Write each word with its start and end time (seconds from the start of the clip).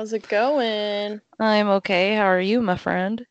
How's 0.00 0.14
it 0.14 0.26
going? 0.30 1.20
I'm 1.38 1.68
okay. 1.68 2.14
How 2.14 2.24
are 2.24 2.40
you, 2.40 2.62
my 2.62 2.78
friend? 2.78 3.26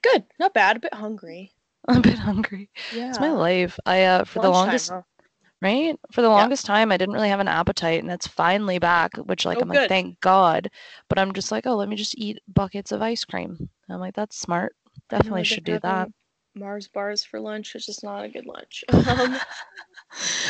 Good. 0.00 0.24
Not 0.38 0.54
bad. 0.54 0.78
A 0.78 0.80
bit 0.80 0.94
hungry. 0.94 1.52
I'm 1.86 1.96
a 1.98 2.00
bit 2.00 2.18
hungry. 2.18 2.70
Yeah. 2.90 3.10
It's 3.10 3.20
my 3.20 3.30
life. 3.30 3.78
I 3.84 4.04
uh 4.04 4.24
for 4.24 4.38
the 4.38 4.48
longest 4.48 4.88
huh? 4.88 5.02
right? 5.60 5.94
For 6.10 6.22
the 6.22 6.30
longest 6.30 6.64
time 6.64 6.90
I 6.90 6.96
didn't 6.96 7.12
really 7.12 7.28
have 7.28 7.38
an 7.38 7.48
appetite 7.48 8.02
and 8.02 8.10
it's 8.10 8.26
finally 8.26 8.78
back, 8.78 9.14
which 9.18 9.44
like 9.44 9.58
Oh, 9.58 9.60
I'm 9.60 9.68
like, 9.68 9.90
thank 9.90 10.18
God. 10.20 10.70
But 11.10 11.18
I'm 11.18 11.34
just 11.34 11.52
like, 11.52 11.66
oh, 11.66 11.76
let 11.76 11.90
me 11.90 11.96
just 11.96 12.16
eat 12.16 12.40
buckets 12.48 12.90
of 12.90 13.02
ice 13.02 13.22
cream. 13.26 13.68
I'm 13.90 14.00
like, 14.00 14.14
that's 14.14 14.38
smart. 14.38 14.74
Definitely 15.10 15.44
should 15.44 15.64
do 15.64 15.78
that. 15.80 16.08
Mars 16.54 16.88
bars 16.88 17.24
for 17.24 17.40
lunch, 17.40 17.74
which 17.74 17.90
is 17.90 18.02
not 18.02 18.24
a 18.24 18.28
good 18.30 18.46
lunch. 18.46 18.84
Um, 19.06 19.38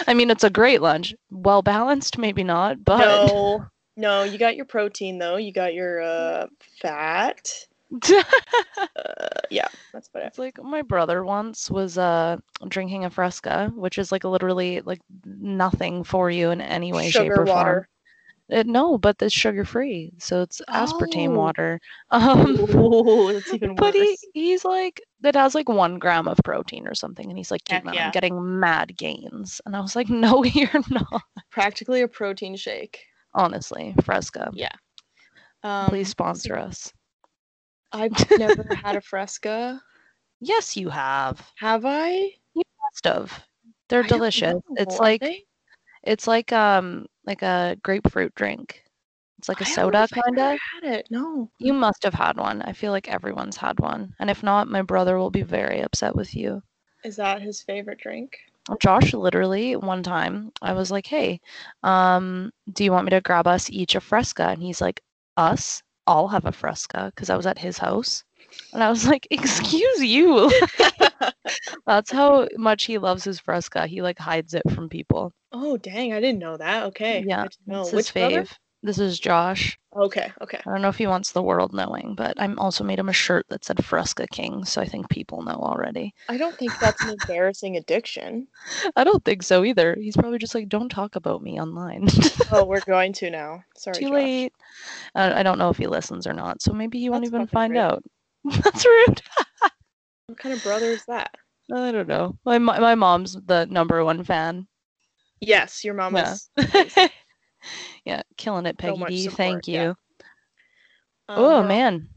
I 0.07 0.15
mean, 0.15 0.31
it's 0.31 0.45
a 0.45 0.49
great 0.49 0.81
lunch. 0.81 1.15
Well 1.31 1.61
balanced, 1.61 2.17
maybe 2.17 2.43
not, 2.43 2.83
but 2.83 2.99
no, 2.99 3.67
no, 4.01 4.25
you 4.25 4.39
got 4.39 4.57
your 4.57 4.65
protein 4.65 5.19
though. 5.19 5.37
You 5.37 5.53
got 5.53 5.75
your 5.75 6.01
uh, 6.01 6.47
fat. 6.81 7.49
Uh, 8.97 9.29
yeah, 9.51 9.69
that's 9.93 10.09
about 10.09 10.23
it. 10.25 10.27
It's 10.29 10.39
like 10.39 10.63
my 10.63 10.83
brother 10.83 11.25
once 11.25 11.71
was 11.71 11.99
uh 11.99 12.37
drinking 12.69 13.05
a 13.05 13.11
Fresca, 13.11 13.73
which 13.75 13.99
is 13.99 14.13
like 14.13 14.25
literally 14.25 14.81
like 14.83 15.01
nothing 15.25 16.05
for 16.05 16.31
you 16.31 16.51
in 16.51 16.61
any 16.61 16.93
way, 16.93 17.11
shape, 17.11 17.25
Sugar 17.25 17.43
or 17.43 17.47
form. 17.47 17.57
water. 17.57 17.89
Uh, 18.53 18.65
no, 18.67 18.99
but 18.99 19.17
it's 19.23 19.33
sugar 19.33 19.65
free, 19.65 20.13
so 20.19 20.43
it's 20.43 20.61
aspartame 20.69 21.31
Oh. 21.31 21.39
water. 21.39 21.81
Um, 22.11 22.57
Ooh, 22.75 23.33
that's 23.33 23.53
even 23.55 23.75
but 23.77 23.95
worse. 23.95 23.95
he 23.95 24.19
he's 24.35 24.65
like 24.65 25.01
that 25.21 25.37
has 25.37 25.55
like 25.55 25.69
one 25.69 25.99
gram 25.99 26.27
of 26.27 26.39
protein 26.45 26.87
or 26.89 26.95
something, 26.95 27.29
and 27.29 27.39
he's 27.39 27.51
like, 27.51 27.63
Heck 27.69 27.85
yeah. 27.85 28.07
I'm 28.07 28.11
getting 28.11 28.59
mad 28.61 28.97
gains, 28.97 29.61
and 29.67 29.77
I 29.77 29.81
was 29.81 29.95
like, 29.95 30.09
No, 30.09 30.43
you're 30.45 30.71
not. 30.91 31.23
Practically 31.51 32.03
a 32.03 32.09
protein 32.09 32.57
shake. 32.57 33.07
Honestly, 33.35 33.95
Fresca, 34.05 34.51
Yeah. 34.53 34.73
Um, 35.63 35.89
please 35.89 36.09
sponsor 36.09 36.57
us. 36.57 36.93
I've 37.93 38.13
never 38.39 38.65
had 38.83 38.97
a 38.97 39.01
Fresca. 39.01 39.81
Yes, 40.41 40.77
you 40.77 40.89
have. 40.89 41.47
Have 41.57 41.85
I? 41.85 42.11
You 42.55 42.63
must 42.83 43.05
have. 43.05 43.45
They're 43.89 44.05
I 44.05 44.09
delicious. 44.09 44.61
It's 44.77 44.99
like 44.99 45.21
they? 45.21 45.45
It's 46.03 46.27
like 46.27 46.53
um 46.53 47.07
like 47.27 47.43
a 47.43 47.77
grapefruit 47.83 48.35
drink. 48.35 48.83
It's 49.39 49.49
like 49.49 49.61
a 49.61 49.67
I 49.67 49.71
soda 49.71 50.09
kind 50.09 50.39
of. 50.39 50.59
Had 50.75 50.93
it? 50.93 51.07
No. 51.11 51.51
You 51.59 51.73
must 51.73 52.03
have 52.05 52.15
had 52.15 52.37
one. 52.37 52.63
I 52.63 52.73
feel 52.73 52.93
like 52.93 53.09
everyone's 53.09 53.57
had 53.57 53.81
one. 53.81 54.15
And 54.19 54.31
if 54.31 54.43
not, 54.43 54.69
my 54.69 54.83
brother 54.83 55.19
will 55.19 55.31
be 55.31 55.43
very 55.43 55.81
upset 55.81 56.15
with 56.15 56.35
you. 56.35 56.63
Is 57.05 57.17
that 57.17 57.41
his 57.43 57.63
favorite 57.63 57.99
drink? 57.99 58.39
Josh 58.81 59.13
literally 59.15 59.77
one 59.77 60.03
time 60.03 60.53
I 60.63 60.73
was 60.73 60.91
like, 60.91 61.07
"Hey, 61.07 61.41
um 61.83 62.51
do 62.73 62.85
you 62.85 62.93
want 62.93 63.05
me 63.07 63.11
to 63.11 63.21
grab 63.21 63.47
us 63.47 63.71
each 63.71 63.95
a 63.95 64.01
Fresca?" 64.01 64.49
And 64.49 64.63
he's 64.63 64.81
like, 64.81 65.03
"Us? 65.37 65.83
I'll 66.07 66.29
have 66.29 66.45
a 66.47 66.53
Fresca" 66.53 67.13
because 67.15 67.31
I 67.31 67.37
was 67.37 67.47
at 67.47 67.59
his 67.59 67.79
house. 67.79 68.25
And 68.73 68.83
I 68.83 68.91
was 68.91 69.07
like, 69.07 69.27
"Excuse 69.31 70.05
you." 70.05 70.51
That's 71.87 72.11
how 72.11 72.49
much 72.57 72.85
he 72.85 72.99
loves 72.99 73.25
his 73.25 73.41
Fresca. 73.41 73.87
He 73.87 74.03
like 74.03 74.19
hides 74.19 74.55
it 74.55 74.63
from 74.71 74.89
people. 74.89 75.33
oh 75.53 75.77
dang, 75.77 76.13
I 76.13 76.21
didn't 76.21 76.39
know 76.41 76.57
that. 76.57 76.85
Okay. 76.87 77.25
Yeah, 77.27 77.43
good 77.43 77.53
to 77.53 77.59
know. 77.67 77.81
It's 77.83 77.91
his 77.91 77.97
Which 77.97 78.15
brother? 78.15 78.47
This 78.83 78.99
is 78.99 79.21
Josh. 79.21 79.79
Okay, 79.95 80.33
okay. 80.41 80.59
I 80.65 80.71
don't 80.71 80.81
know 80.81 80.89
if 80.89 80.97
he 80.97 81.07
wants 81.07 81.33
the 81.33 81.43
world 81.43 81.75
knowing, 81.75 82.15
but 82.15 82.41
I'm 82.41 82.59
also 82.59 82.83
made 82.83 82.99
him 82.99 83.09
a 83.11 83.13
shirt 83.13 83.45
that 83.51 83.65
said 83.65 83.85
Fresca 83.85 84.27
King, 84.29 84.65
so 84.65 84.81
I 84.81 84.87
think 84.87 85.11
people 85.11 85.43
know 85.43 85.53
already. 85.61 86.15
I 86.31 86.39
don't 86.39 86.57
think 86.57 86.73
that's 86.81 87.03
an 87.03 87.11
embarrassing 87.29 87.77
addiction. 87.77 88.47
I 88.97 89.05
don't 89.05 89.23
think 89.25 89.43
so 89.43 89.65
either. 89.65 89.97
He's 90.01 90.17
probably 90.17 90.39
just 90.39 90.55
like, 90.55 90.69
don't 90.69 90.89
talk 90.89 91.17
about 91.17 91.43
me 91.43 91.61
online. 91.61 92.09
Oh, 92.53 92.65
we're 92.69 92.81
going 92.81 93.13
to 93.15 93.31
now. 93.31 93.65
Sorry. 93.77 93.99
Too 93.99 94.07
Josh. 94.07 94.13
late. 94.15 94.53
Uh, 95.15 95.33
I 95.35 95.43
don't 95.43 95.59
know 95.59 95.69
if 95.71 95.77
he 95.77 95.87
listens 95.87 96.27
or 96.27 96.33
not, 96.33 96.63
so 96.63 96.73
maybe 96.73 96.99
he 97.01 97.11
won't 97.11 97.25
even 97.25 97.47
find 97.49 97.73
rude. 97.75 97.81
out. 97.81 98.03
That's 98.45 98.87
rude. 98.87 99.21
What 100.29 100.39
kind 100.39 100.55
of 100.55 100.63
brother 100.63 100.87
is 100.93 101.05
that? 101.07 101.35
I 101.73 101.93
don't 101.93 102.09
know. 102.09 102.39
My 102.45 102.59
my 102.59 102.95
mom's 102.95 103.37
the 103.47 103.67
number 103.67 104.05
one 104.05 104.25
fan. 104.25 104.67
Yes, 105.41 105.85
your 105.85 105.95
mom 105.95 106.17
Yeah. 106.17 106.35
is. 106.35 106.51
yeah, 108.05 108.23
killing 108.37 108.67
it, 108.67 108.79
Peggy 108.79 108.99
much 108.99 109.09
D. 109.11 109.23
support, 109.23 109.37
Thank 109.37 109.69
yeah. 109.69 109.83
you. 109.83 109.89
Um, 111.29 111.39
oh 111.39 111.63
man. 111.63 112.09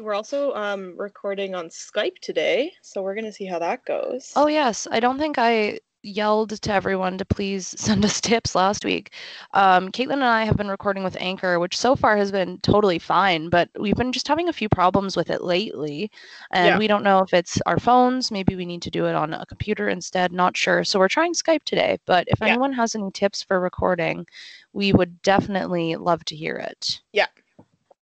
We're 0.00 0.14
also 0.14 0.54
um 0.54 0.96
recording 0.96 1.54
on 1.54 1.68
Skype 1.68 2.18
today, 2.20 2.72
so 2.82 3.02
we're 3.02 3.14
gonna 3.14 3.32
see 3.32 3.46
how 3.46 3.58
that 3.58 3.84
goes. 3.84 4.32
Oh 4.36 4.46
yes, 4.46 4.88
I 4.90 5.00
don't 5.00 5.18
think 5.18 5.36
I 5.38 5.80
yelled 6.02 6.60
to 6.62 6.72
everyone 6.72 7.18
to 7.18 7.24
please 7.24 7.66
send 7.78 8.04
us 8.04 8.20
tips 8.20 8.54
last 8.54 8.84
week. 8.84 9.12
Um, 9.54 9.90
Caitlin 9.90 10.14
and 10.14 10.24
I 10.24 10.44
have 10.44 10.56
been 10.56 10.68
recording 10.68 11.04
with 11.04 11.16
Anchor, 11.20 11.58
which 11.58 11.76
so 11.76 11.94
far 11.96 12.16
has 12.16 12.30
been 12.32 12.58
totally 12.58 12.98
fine, 12.98 13.48
but 13.48 13.68
we've 13.78 13.96
been 13.96 14.12
just 14.12 14.28
having 14.28 14.48
a 14.48 14.52
few 14.52 14.68
problems 14.68 15.16
with 15.16 15.30
it 15.30 15.42
lately, 15.42 16.10
and 16.52 16.66
Yeah. 16.66 16.78
we 16.78 16.86
don't 16.86 17.04
know 17.04 17.18
if 17.20 17.34
it's 17.34 17.60
our 17.66 17.78
phones. 17.78 18.30
Maybe 18.30 18.56
we 18.56 18.64
need 18.64 18.82
to 18.82 18.90
do 18.90 19.06
it 19.06 19.14
on 19.14 19.34
a 19.34 19.46
computer 19.46 19.88
instead. 19.88 20.32
Not 20.32 20.56
sure. 20.56 20.84
So 20.84 20.98
we're 20.98 21.08
trying 21.08 21.34
Skype 21.34 21.64
today. 21.64 21.98
But 22.06 22.24
if 22.28 22.40
Yeah. 22.40 22.48
anyone 22.48 22.72
has 22.72 22.94
any 22.94 23.10
tips 23.10 23.42
for 23.42 23.60
recording, 23.60 24.26
we 24.72 24.92
would 24.92 25.20
definitely 25.22 25.96
love 25.96 26.24
to 26.26 26.36
hear 26.36 26.56
it. 26.56 27.00
Yeah. 27.12 27.26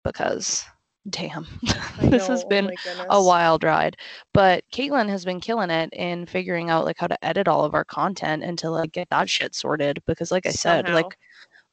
Because, 0.02 0.64
damn, 1.10 1.46
this 2.00 2.26
has 2.26 2.44
oh 2.44 2.48
been 2.48 2.66
my 2.66 3.06
a 3.10 3.22
wild 3.22 3.64
ride. 3.64 3.96
But 4.32 4.64
Caitlin 4.72 5.08
has 5.08 5.24
been 5.24 5.40
killing 5.40 5.70
it 5.70 5.90
in 5.92 6.26
figuring 6.26 6.70
out 6.70 6.84
like 6.84 6.98
how 6.98 7.06
to 7.06 7.24
edit 7.24 7.48
all 7.48 7.64
of 7.64 7.74
our 7.74 7.84
content 7.84 8.42
and 8.42 8.58
to 8.58 8.70
like 8.70 8.92
get 8.92 9.08
that 9.10 9.28
shit 9.28 9.54
sorted. 9.54 10.02
Because 10.06 10.30
like 10.30 10.46
I 10.46 10.50
said, 10.50 10.86
Somehow. 10.86 10.94
like 10.94 11.18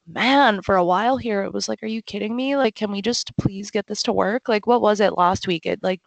man, 0.08 0.62
for 0.62 0.76
a 0.76 0.86
while 0.86 1.18
here 1.18 1.44
it 1.44 1.54
was 1.54 1.70
like, 1.70 1.82
are 1.84 1.88
you 1.88 2.02
kidding 2.02 2.36
me? 2.36 2.58
Like, 2.58 2.76
can 2.76 2.92
we 2.92 3.02
just 3.02 3.36
please 3.38 3.72
get 3.72 3.88
this 3.88 4.04
to 4.04 4.14
work? 4.14 4.50
Like, 4.50 4.68
what 4.68 4.82
was 4.82 5.00
it 5.00 5.18
last 5.18 5.48
week? 5.48 5.66
It 5.66 5.82
like 5.84 6.02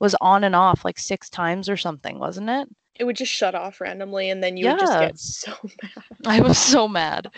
was 0.00 0.14
on 0.20 0.44
and 0.44 0.56
off 0.56 0.84
like 0.84 0.98
six 0.98 1.28
times 1.30 1.68
or 1.68 1.76
something, 1.76 2.18
wasn't 2.18 2.50
it? 2.50 2.68
It 2.96 3.04
would 3.04 3.16
just 3.16 3.32
shut 3.32 3.54
off 3.54 3.80
randomly, 3.80 4.28
and 4.28 4.42
then 4.44 4.56
you 4.58 4.66
would 4.68 4.78
just 4.78 4.98
get 5.00 5.18
so 5.18 5.52
mad. 5.82 6.04
I 6.26 6.40
was 6.40 6.58
so 6.58 6.86
mad. 6.86 7.28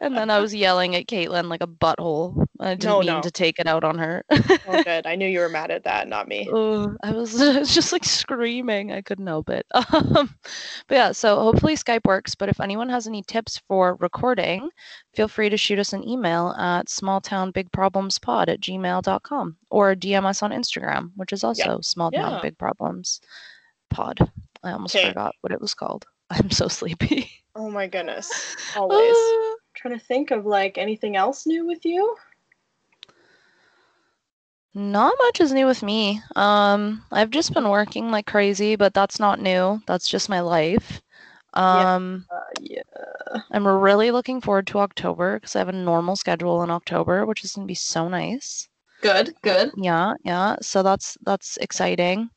And 0.00 0.16
then 0.16 0.30
I 0.30 0.38
was 0.40 0.54
yelling 0.54 0.96
at 0.96 1.06
Caitlin 1.06 1.48
like 1.50 1.62
a 1.62 1.66
butthole. 1.66 2.46
I 2.58 2.70
didn't 2.74 2.84
No, 2.84 2.98
mean 3.00 3.06
no. 3.08 3.20
to 3.20 3.30
take 3.30 3.58
it 3.58 3.66
out 3.66 3.84
on 3.84 3.98
her. 3.98 4.24
oh, 4.30 4.82
good. 4.82 5.06
I 5.06 5.14
knew 5.16 5.28
you 5.28 5.40
were 5.40 5.48
mad 5.50 5.70
at 5.70 5.84
that, 5.84 6.08
not 6.08 6.28
me. 6.28 6.48
Ugh, 6.52 6.96
I 7.02 7.10
was, 7.12 7.40
I 7.40 7.58
was 7.58 7.74
just 7.74 7.92
like 7.92 8.04
screaming. 8.04 8.90
I 8.92 9.02
couldn't 9.02 9.26
help 9.26 9.50
it. 9.50 9.66
Um, 9.92 10.34
but 10.88 10.94
yeah, 10.94 11.12
so 11.12 11.38
hopefully 11.40 11.76
Skype 11.76 12.04
works. 12.06 12.34
But 12.34 12.48
if 12.48 12.60
anyone 12.60 12.88
has 12.88 13.06
any 13.06 13.22
tips 13.22 13.60
for 13.68 13.96
recording, 13.96 14.70
feel 15.14 15.28
free 15.28 15.50
to 15.50 15.56
shoot 15.58 15.78
us 15.78 15.92
an 15.92 16.08
email 16.08 16.54
at 16.58 16.86
smalltownbigproblemspod 16.86 18.48
at 18.48 18.60
gmail.com 18.60 19.56
or 19.70 19.94
DM 19.94 20.24
us 20.24 20.42
on 20.42 20.50
Instagram, 20.52 21.10
which 21.16 21.32
is 21.32 21.44
also 21.44 21.80
small 21.82 22.10
town 22.10 22.40
Yeah. 22.42 22.50
Big 24.62 24.70
problems 24.70 24.70
pod. 24.70 24.70
I 24.70 24.72
almost 24.72 24.94
'Kay. 24.94 25.08
forgot 25.08 25.34
what 25.40 25.52
it 25.52 25.60
was 25.60 25.74
called. 25.74 26.04
I'm 26.30 26.50
so 26.50 26.68
sleepy. 26.68 27.30
Oh 27.54 27.70
my 27.70 27.86
goodness. 27.86 28.30
Always. 28.76 29.14
Ah. 29.16 29.54
trying 29.74 29.98
to 29.98 30.04
think 30.04 30.30
of 30.30 30.46
like 30.46 30.78
anything 30.78 31.16
else 31.16 31.46
new 31.46 31.66
with 31.66 31.84
you. 31.84 32.16
Not 34.74 35.12
much 35.18 35.40
is 35.40 35.52
new 35.52 35.66
with 35.66 35.82
me. 35.82 36.22
Um, 36.34 37.02
I've 37.12 37.30
just 37.30 37.52
been 37.52 37.68
working 37.68 38.10
like 38.10 38.26
crazy, 38.26 38.74
but 38.76 38.94
that's 38.94 39.20
not 39.20 39.38
new. 39.40 39.82
That's 39.86 40.08
just 40.08 40.30
my 40.30 40.40
life. 40.40 41.02
Yeah. 41.54 41.94
Um, 41.96 42.24
Uh, 42.30 42.40
yeah. 42.60 42.80
I'm 43.50 43.66
really 43.68 44.10
looking 44.10 44.40
forward 44.40 44.66
to 44.68 44.78
October 44.78 45.36
because 45.38 45.54
I 45.54 45.58
have 45.58 45.68
a 45.68 45.72
normal 45.72 46.16
schedule 46.16 46.62
in 46.62 46.70
October, 46.70 47.26
which 47.26 47.44
is 47.44 47.52
gonna 47.52 47.66
be 47.66 47.74
so 47.74 48.08
nice. 48.08 48.68
Good. 49.02 49.34
Good. 49.42 49.72
Yeah, 49.76 50.14
yeah. 50.24 50.56
So 50.62 50.82
that's 50.82 51.18
that's 51.26 51.58
exciting. 51.58 52.30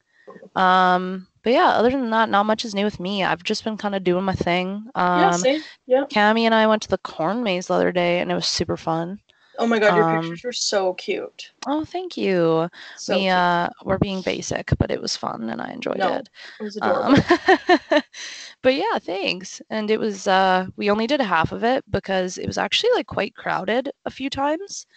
Um, 0.58 1.28
but 1.46 1.54
yeah, 1.54 1.68
other 1.68 1.92
than 1.92 2.10
that, 2.10 2.28
not 2.28 2.48
much 2.48 2.66
is 2.66 2.74
new 2.74 2.84
with 2.86 3.00
me. 3.00 3.24
I've 3.24 3.44
just 3.44 3.64
been 3.64 3.78
kind 3.78 3.94
of 3.94 4.04
doing 4.04 4.26
my 4.26 4.34
thing. 4.34 4.84
yeah. 4.96 5.30
Um, 5.30 5.34
Same. 5.34 5.62
Yeah. 5.86 6.06
Cammy 6.10 6.42
and 6.42 6.56
I 6.56 6.66
went 6.66 6.82
to 6.82 6.90
the 6.90 6.98
corn 6.98 7.44
maze 7.44 7.68
the 7.68 7.76
other 7.76 7.92
day, 7.92 8.20
and 8.20 8.32
it 8.32 8.36
was 8.36 8.48
super 8.48 8.76
fun. 8.76 9.20
Oh 9.60 9.68
my 9.68 9.78
god, 9.78 9.96
your 9.96 10.10
um, 10.10 10.22
pictures 10.22 10.44
were 10.44 10.52
so 10.52 10.96
cute. 10.96 11.52
Oh, 11.68 11.86
thank 11.86 12.18
you. 12.18 12.68
So 12.98 13.16
we 13.16 13.28
uh, 13.28 13.70
we're 13.84 14.00
being 14.00 14.24
basic, 14.24 14.74
but 14.80 14.90
it 14.90 15.00
was 15.00 15.16
fun, 15.16 15.48
and 15.52 15.62
I 15.62 15.72
enjoyed 15.72 16.00
No, 16.00 16.16
it. 16.16 16.30
it 16.60 16.64
was 16.64 16.78
adorable. 16.78 17.16
Um, 17.16 18.02
but 18.64 18.74
yeah, 18.74 18.98
thanks. 19.00 19.62
And 19.70 19.92
it 19.92 20.00
was 20.00 20.28
uh 20.28 20.66
we 20.78 20.90
only 20.90 21.06
did 21.06 21.22
half 21.22 21.52
of 21.52 21.64
it 21.64 21.84
because 21.92 22.40
it 22.40 22.48
was 22.48 22.58
actually 22.58 22.90
like 22.96 23.06
quite 23.06 23.36
crowded 23.36 23.92
a 24.06 24.10
few 24.10 24.32
times, 24.32 24.88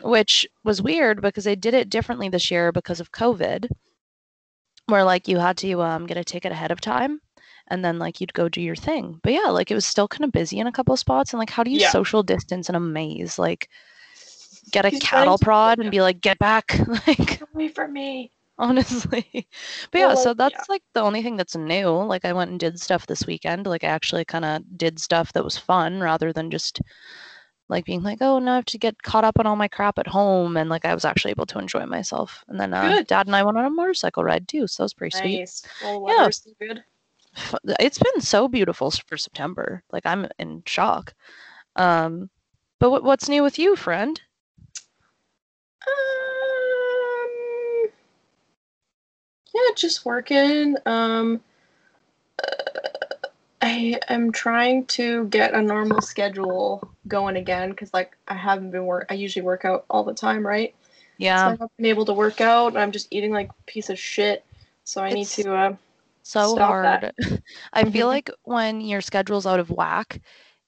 which 0.00 0.48
was 0.64 0.80
weird 0.80 1.20
because 1.20 1.44
they 1.44 1.56
did 1.56 1.74
it 1.74 1.90
differently 1.90 2.30
this 2.30 2.50
year 2.50 2.72
because 2.72 3.00
of 3.00 3.12
COVID, 3.12 3.68
where 4.86 5.04
like 5.04 5.28
you 5.28 5.38
had 5.38 5.56
to 5.58 5.82
um 5.82 6.06
get 6.06 6.16
a 6.16 6.24
ticket 6.24 6.52
ahead 6.52 6.70
of 6.72 6.80
time 6.80 7.20
and 7.68 7.84
then 7.84 7.98
like 7.98 8.20
you'd 8.20 8.32
go 8.34 8.48
do 8.48 8.60
your 8.62 8.76
thing. 8.76 9.20
But 9.22 9.32
yeah, 9.34 9.48
like 9.50 9.70
it 9.70 9.74
was 9.74 9.86
still 9.86 10.08
kind 10.08 10.24
of 10.24 10.32
busy 10.32 10.58
in 10.58 10.66
a 10.66 10.72
couple 10.72 10.92
of 10.94 11.00
spots 11.00 11.32
and 11.32 11.38
like 11.40 11.50
how 11.50 11.64
do 11.64 11.70
you 11.70 11.78
Yeah. 11.78 11.94
social 11.96 12.22
distance 12.22 12.68
in 12.68 12.74
a 12.76 12.80
maze? 12.80 13.38
Like 13.38 13.68
get 14.70 14.84
a 14.86 14.90
He's 14.90 15.00
cattle 15.00 15.38
prod 15.38 15.78
and 15.78 15.90
be 15.90 16.00
like 16.00 16.20
get 16.20 16.38
back 16.38 16.78
like 17.06 17.42
away 17.52 17.68
from 17.68 17.92
me. 17.92 18.32
honestly. 18.58 19.48
But 19.92 19.98
Well, 19.98 20.10
yeah, 20.10 20.14
so 20.14 20.34
that's 20.34 20.60
yeah. 20.60 20.64
like 20.68 20.82
the 20.94 21.00
only 21.00 21.22
thing 21.22 21.36
that's 21.36 21.56
new. 21.56 21.88
Like 21.88 22.24
I 22.24 22.32
went 22.32 22.50
and 22.50 22.60
did 22.60 22.80
stuff 22.80 23.06
this 23.06 23.26
weekend. 23.26 23.66
Like 23.66 23.84
I 23.84 23.88
actually 23.88 24.24
kind 24.24 24.44
of 24.44 24.62
did 24.76 24.98
stuff 24.98 25.32
that 25.32 25.44
was 25.44 25.56
fun 25.58 26.00
rather 26.00 26.32
than 26.32 26.50
just 26.50 26.80
like 27.68 27.84
being 27.84 28.02
like, 28.02 28.18
oh, 28.20 28.38
now 28.38 28.52
I 28.52 28.56
have 28.56 28.64
to 28.66 28.78
get 28.78 29.02
caught 29.02 29.24
up 29.24 29.38
on 29.38 29.46
all 29.46 29.56
my 29.56 29.68
crap 29.68 29.98
at 29.98 30.06
home, 30.06 30.56
and 30.56 30.70
like 30.70 30.84
I 30.84 30.94
was 30.94 31.04
actually 31.04 31.32
able 31.32 31.46
to 31.46 31.58
enjoy 31.58 31.84
myself. 31.86 32.44
And 32.48 32.60
then 32.60 32.72
uh, 32.72 33.02
Dad 33.08 33.26
and 33.26 33.34
I 33.34 33.42
went 33.42 33.58
on 33.58 33.64
a 33.64 33.70
motorcycle 33.70 34.22
ride 34.22 34.46
too, 34.48 34.66
so 34.66 34.82
that 34.82 34.84
was 34.84 34.94
pretty 34.94 35.16
sweet. 35.16 35.48
Well, 35.82 36.06
Yeah. 36.08 36.28
good. 36.60 36.84
It's 37.80 37.98
been 37.98 38.20
so 38.20 38.48
beautiful 38.48 38.90
for 38.90 39.16
September. 39.16 39.82
Like 39.92 40.06
I'm 40.06 40.28
in 40.38 40.62
shock. 40.64 41.12
Um, 41.74 42.30
but 42.78 42.90
what, 42.90 43.04
what's 43.04 43.28
new 43.28 43.42
with 43.42 43.58
you, 43.58 43.76
friend? 43.76 44.20
Um, 45.86 45.90
yeah, 49.54 49.74
just 49.76 50.06
working. 50.06 50.76
Um, 50.86 51.42
I 53.66 53.98
am 54.08 54.30
trying 54.30 54.86
to 54.86 55.24
get 55.26 55.52
a 55.52 55.60
normal 55.60 56.00
schedule 56.00 56.88
going 57.08 57.36
again 57.36 57.70
because, 57.70 57.92
like, 57.92 58.16
I 58.28 58.34
haven't 58.34 58.70
been 58.70 58.86
work. 58.86 59.06
I 59.10 59.14
usually 59.14 59.44
work 59.44 59.64
out 59.64 59.84
all 59.90 60.04
the 60.04 60.14
time, 60.14 60.46
right? 60.46 60.72
So 60.82 60.84
I 61.18 61.18
Yeah, 61.18 61.50
haven't 61.50 61.76
been 61.76 61.86
able 61.86 62.04
to 62.04 62.12
work 62.12 62.40
out. 62.40 62.68
and 62.68 62.78
I'm 62.78 62.92
just 62.92 63.08
eating 63.10 63.32
like 63.32 63.48
a 63.48 63.62
piece 63.66 63.90
of 63.90 63.98
shit. 63.98 64.44
So 64.84 65.02
I 65.02 65.12
need 65.12 65.26
to. 65.26 65.52
Uh, 65.52 65.76
so 66.22 66.56
hard. 66.56 67.12
I 67.72 67.90
feel 67.90 68.06
like 68.14 68.30
when 68.44 68.80
your 68.80 69.00
schedule's 69.00 69.46
out 69.46 69.58
of 69.58 69.70
whack 69.70 70.20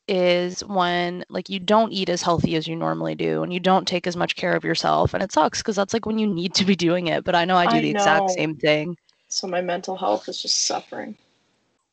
is 0.09 0.65
when 0.65 1.25
like 1.29 1.49
you 1.49 1.61
don't 1.61 1.93
eat 1.93 2.09
as 2.09 2.23
healthy 2.23 2.56
as 2.56 2.67
you 2.67 2.75
normally 2.75 3.15
do 3.15 3.44
and 3.44 3.53
you 3.53 3.61
don't 3.61 3.87
take 3.87 4.06
as 4.09 4.17
much 4.17 4.35
care 4.35 4.56
of 4.56 4.65
yourself 4.65 5.12
and 5.15 5.23
it 5.23 5.31
sucks 5.31 5.61
because 5.61 5.77
that's 5.77 5.93
like 5.93 6.06
when 6.06 6.19
you 6.19 6.27
need 6.27 6.55
to 6.55 6.65
be 6.65 6.75
doing 6.75 7.09
it 7.09 7.25
but 7.25 7.35
i 7.35 7.44
know 7.44 7.56
i 7.59 7.67
do 7.67 7.77
I 7.77 7.81
the 7.83 7.91
exact 7.91 8.31
same 8.31 8.56
thing 8.56 8.97
so 9.29 9.47
my 9.47 9.61
mental 9.61 9.97
health 9.97 10.29
is 10.29 10.41
just 10.43 10.62
suffering. 10.67 11.17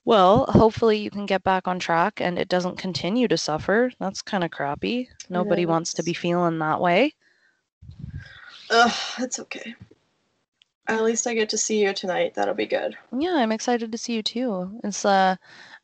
Well 0.06 0.46
hopefully 0.46 0.98
you 0.98 1.10
can 1.12 1.26
get 1.26 1.44
back 1.44 1.68
on 1.68 1.80
track 1.80 2.22
and 2.22 2.40
it 2.40 2.48
doesn't 2.48 2.78
continue 2.78 3.28
to 3.28 3.38
suffer 3.38 3.92
that's 4.00 4.22
kind 4.22 4.44
of 4.44 4.52
crappy 4.52 5.10
nobody 5.30 5.66
wants 5.66 5.94
to 5.94 6.04
be 6.04 6.14
feeling 6.14 6.60
that 6.60 6.80
way 6.80 7.14
Ugh, 8.70 8.94
it's 9.20 9.40
okay. 9.40 9.76
At 10.88 11.04
least 11.04 11.28
I 11.28 11.36
get 11.36 11.50
to 11.50 11.58
see 11.60 11.84
you 11.84 11.94
tonight. 11.94 12.34
That'll 12.34 12.56
be 12.56 12.66
good. 12.66 12.98
yeah 13.18 13.36
i'm 13.38 13.52
excited 13.52 13.92
to 13.92 13.98
see 13.98 14.14
you 14.14 14.24
too 14.24 14.80
it's 14.84 15.06
uh 15.06 15.36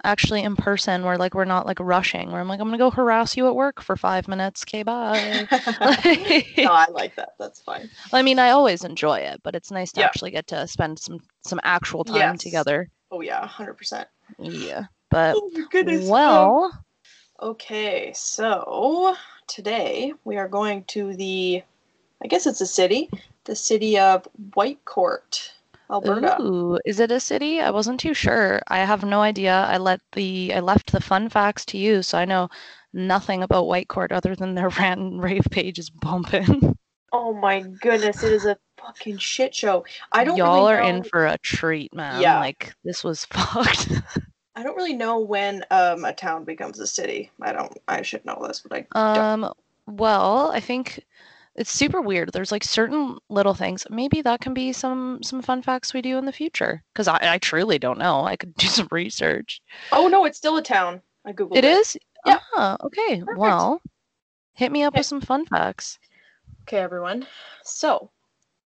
actually 0.04 0.42
in 0.44 0.56
person 0.56 1.04
where 1.06 1.18
like 1.18 1.34
we're 1.34 1.46
not 1.46 1.66
like 1.66 1.80
rushing 1.80 2.32
where 2.32 2.42
i'm 2.42 2.48
like 2.48 2.60
i'm 2.60 2.68
gonna 2.68 2.78
go 2.78 2.90
harass 2.92 3.38
you 3.38 3.48
at 3.48 3.56
work 3.56 3.82
for 3.82 3.96
five 3.96 4.28
minutes 4.28 4.64
okay 4.64 4.84
bye 4.84 5.48
no, 6.58 6.72
I 6.72 6.88
like 6.92 7.16
that. 7.16 7.34
That's 7.40 7.62
fine. 7.62 7.90
I 8.14 8.22
mean, 8.22 8.38
I 8.40 8.52
always 8.52 8.84
enjoy 8.84 9.20
it, 9.20 9.42
but 9.44 9.56
it's 9.56 9.72
nice 9.72 9.92
to 9.94 10.02
Yeah. 10.02 10.06
actually 10.08 10.32
get 10.32 10.48
to 10.48 10.68
spend 10.68 11.00
some 11.00 11.20
some 11.44 11.60
actual 11.64 12.04
time 12.04 12.34
Yes. 12.34 12.44
together. 12.44 12.90
Oh 13.12 13.22
yeah, 13.22 13.46
hundred 13.46 13.76
percent. 13.76 14.08
Yeah. 14.40 14.86
But 15.10 15.36
Oh 15.38 15.50
goodness. 15.70 16.10
well, 16.10 16.72
Okay, 17.42 18.14
so 18.14 19.16
today 19.48 20.14
we 20.24 20.38
are 20.38 20.48
going 20.48 20.84
to 20.86 21.14
the, 21.16 21.64
I 22.24 22.28
guess 22.28 22.46
it's 22.46 22.62
a 22.62 22.68
city, 22.68 23.10
the 23.46 23.56
city 23.56 23.98
of 24.00 24.28
Whitecourt, 24.56 25.52
Alberta. 25.90 26.38
ooh, 26.40 26.80
is 26.86 27.00
it 27.00 27.12
a 27.12 27.20
city? 27.20 27.60
I 27.62 27.72
wasn't 27.72 28.00
too 28.00 28.14
sure. 28.14 28.62
I 28.68 28.80
have 28.80 29.04
no 29.04 29.22
idea. 29.22 29.54
I 29.68 29.78
let 29.78 30.02
the 30.14 30.54
I 30.54 30.60
left 30.60 30.92
the 30.92 31.02
fun 31.02 31.30
facts 31.30 31.66
to 31.68 31.78
you, 31.78 32.04
so 32.04 32.18
I 32.18 32.26
know 32.26 32.50
nothing 32.94 33.44
about 33.44 33.66
Whitecourt 33.66 34.12
other 34.12 34.36
than 34.36 34.56
their 34.56 34.70
rant 34.80 35.00
and 35.02 35.24
rave 35.24 35.48
page 35.52 35.80
is 35.80 35.90
bumping. 35.90 36.78
Oh 37.14 37.34
my 37.34 37.62
goodness, 37.62 38.24
it 38.24 38.32
is 38.32 38.46
a 38.46 38.58
fucking 38.78 39.18
shit 39.18 39.54
show. 39.54 39.86
I 40.12 40.24
don't 40.24 40.38
Y'all 40.38 40.56
really 40.56 40.74
are 40.74 40.82
know, 40.82 40.98
in 40.98 41.04
for 41.04 41.26
a 41.26 41.38
treat, 41.40 41.94
man. 41.94 42.22
Yeah. 42.22 42.40
Like 42.40 42.74
this 42.84 43.04
was 43.04 43.26
fucked. 43.34 43.90
I 44.56 44.64
don't 44.64 44.76
really 44.76 44.94
know 44.94 45.20
when 45.20 45.66
um 45.72 46.06
a 46.06 46.14
town 46.14 46.44
becomes 46.44 46.80
a 46.80 46.88
city. 46.88 47.32
I 47.42 47.52
don't. 47.54 47.78
I 47.88 48.02
should 48.02 48.26
know 48.26 48.42
this, 48.48 48.62
but 48.62 48.78
I 48.78 48.86
don't. 49.14 49.44
Um, 49.44 49.54
well, 49.88 50.52
I 50.52 50.60
think 50.60 51.04
it's 51.56 51.72
super 51.72 52.02
weird. 52.02 52.32
There's 52.32 52.52
like 52.52 52.64
certain 52.64 53.18
little 53.30 53.54
things. 53.54 53.86
Maybe 53.90 54.22
that 54.22 54.40
can 54.42 54.54
be 54.54 54.72
some 54.74 55.22
some 55.24 55.42
fun 55.42 55.62
facts 55.62 55.94
we 55.94 56.02
do 56.02 56.18
in 56.18 56.26
the 56.26 56.32
future. 56.32 56.82
Because 56.94 57.08
I, 57.08 57.20
I 57.22 57.38
truly 57.40 57.78
don't 57.80 58.00
know. 58.00 58.24
I 58.26 58.36
could 58.36 58.54
do 58.58 58.68
some 58.68 58.88
research. 58.92 59.62
Oh 59.92 60.08
no, 60.08 60.26
it's 60.26 60.38
still 60.38 60.58
a 60.58 60.64
town. 60.64 61.02
I 61.26 61.34
googled 61.34 61.58
It 61.58 61.66
is? 61.66 61.98
Yeah. 62.26 62.40
Ah, 62.56 62.78
okay. 62.84 63.20
Perfect. 63.20 63.38
Well, 63.38 63.82
hit 64.54 64.72
me 64.72 64.84
up 64.84 64.94
Okay. 64.94 65.00
with 65.00 65.08
some 65.08 65.22
fun 65.22 65.46
facts. 65.46 66.00
Okay, 66.72 66.80
everyone. 66.80 67.28
So, 67.64 68.12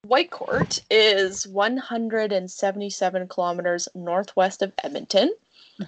Whitecourt 0.06 0.80
is 0.90 1.46
177 1.46 3.28
kilometers 3.28 3.86
northwest 3.94 4.62
of 4.62 4.72
Edmonton. 4.82 5.34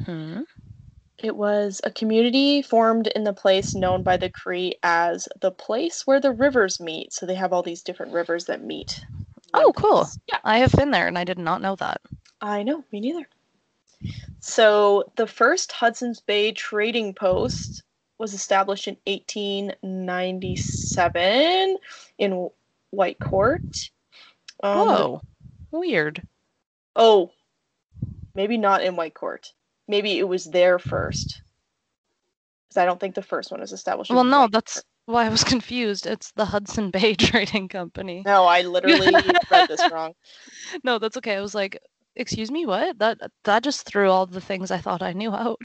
hmm 0.04 0.42
It 1.16 1.34
was 1.34 1.80
a 1.82 1.90
community 1.90 2.60
formed 2.60 3.06
in 3.06 3.24
the 3.24 3.32
place 3.32 3.74
known 3.74 4.02
by 4.02 4.18
the 4.18 4.28
Cree 4.28 4.74
as 4.82 5.30
the 5.40 5.50
place 5.50 6.06
where 6.06 6.20
the 6.20 6.32
rivers 6.32 6.78
meet. 6.78 7.14
So 7.14 7.24
they 7.24 7.36
have 7.36 7.54
all 7.54 7.62
these 7.62 7.82
different 7.82 8.12
rivers 8.12 8.44
that 8.44 8.62
meet. 8.62 9.02
Oh, 9.54 9.72
cool. 9.74 10.06
Yeah, 10.28 10.40
I 10.44 10.58
have 10.58 10.72
been 10.72 10.90
there 10.90 11.08
and 11.08 11.16
I 11.16 11.24
did 11.24 11.38
not 11.38 11.62
know 11.62 11.74
that. 11.76 12.02
I 12.38 12.64
know. 12.64 12.84
Me 12.92 13.00
neither. 13.00 13.26
So 14.40 15.10
the 15.16 15.26
first 15.26 15.72
Hudson's 15.72 16.20
Bay 16.20 16.52
trading 16.52 17.14
post 17.14 17.82
was 18.18 18.34
established 18.34 18.88
in 18.88 18.96
1897 19.06 21.78
in 22.18 22.50
Whitecourt. 22.94 23.90
Um, 24.62 24.88
Whoa. 24.88 25.22
Weird. 25.70 26.22
Oh, 26.94 27.30
maybe 28.34 28.56
not 28.56 28.82
in 28.82 28.94
Whitecourt. 28.94 29.52
Maybe 29.88 30.18
it 30.18 30.28
was 30.28 30.44
there 30.44 30.78
first. 30.78 31.42
Because 32.68 32.82
I 32.82 32.86
don't 32.86 33.00
think 33.00 33.14
the 33.14 33.22
first 33.22 33.50
one 33.50 33.60
was 33.60 33.72
established. 33.72 34.10
Well, 34.10 34.24
no, 34.24 34.48
that's 34.50 34.82
why 35.06 35.26
I 35.26 35.28
was 35.28 35.44
confused. 35.44 36.06
It's 36.06 36.32
the 36.32 36.44
Hudson 36.44 36.90
Bay 36.90 37.14
Trading 37.16 37.68
Company. 37.68 38.22
No, 38.24 38.44
I 38.44 38.62
literally 38.62 39.12
read 39.50 39.68
this 39.68 39.90
wrong. 39.90 40.14
No, 40.84 40.98
that's 40.98 41.16
okay. 41.16 41.36
I 41.36 41.40
was 41.40 41.54
like, 41.54 41.78
excuse 42.16 42.50
me, 42.50 42.66
what? 42.66 42.98
That 42.98 43.18
that 43.42 43.64
just 43.64 43.84
threw 43.84 44.10
all 44.10 44.26
the 44.26 44.40
things 44.40 44.70
I 44.70 44.78
thought 44.78 45.02
I 45.02 45.12
knew 45.12 45.34
out. 45.34 45.60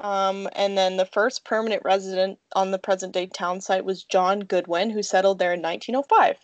Um, 0.00 0.48
and 0.54 0.76
then 0.78 0.96
the 0.96 1.04
first 1.04 1.44
permanent 1.44 1.82
resident 1.84 2.38
on 2.54 2.70
the 2.70 2.78
present 2.78 3.12
day 3.12 3.26
town 3.26 3.60
site 3.60 3.84
was 3.84 4.04
John 4.04 4.40
Goodwin, 4.40 4.90
who 4.90 5.02
settled 5.02 5.38
there 5.38 5.52
in 5.52 5.60
1905. 5.60 6.36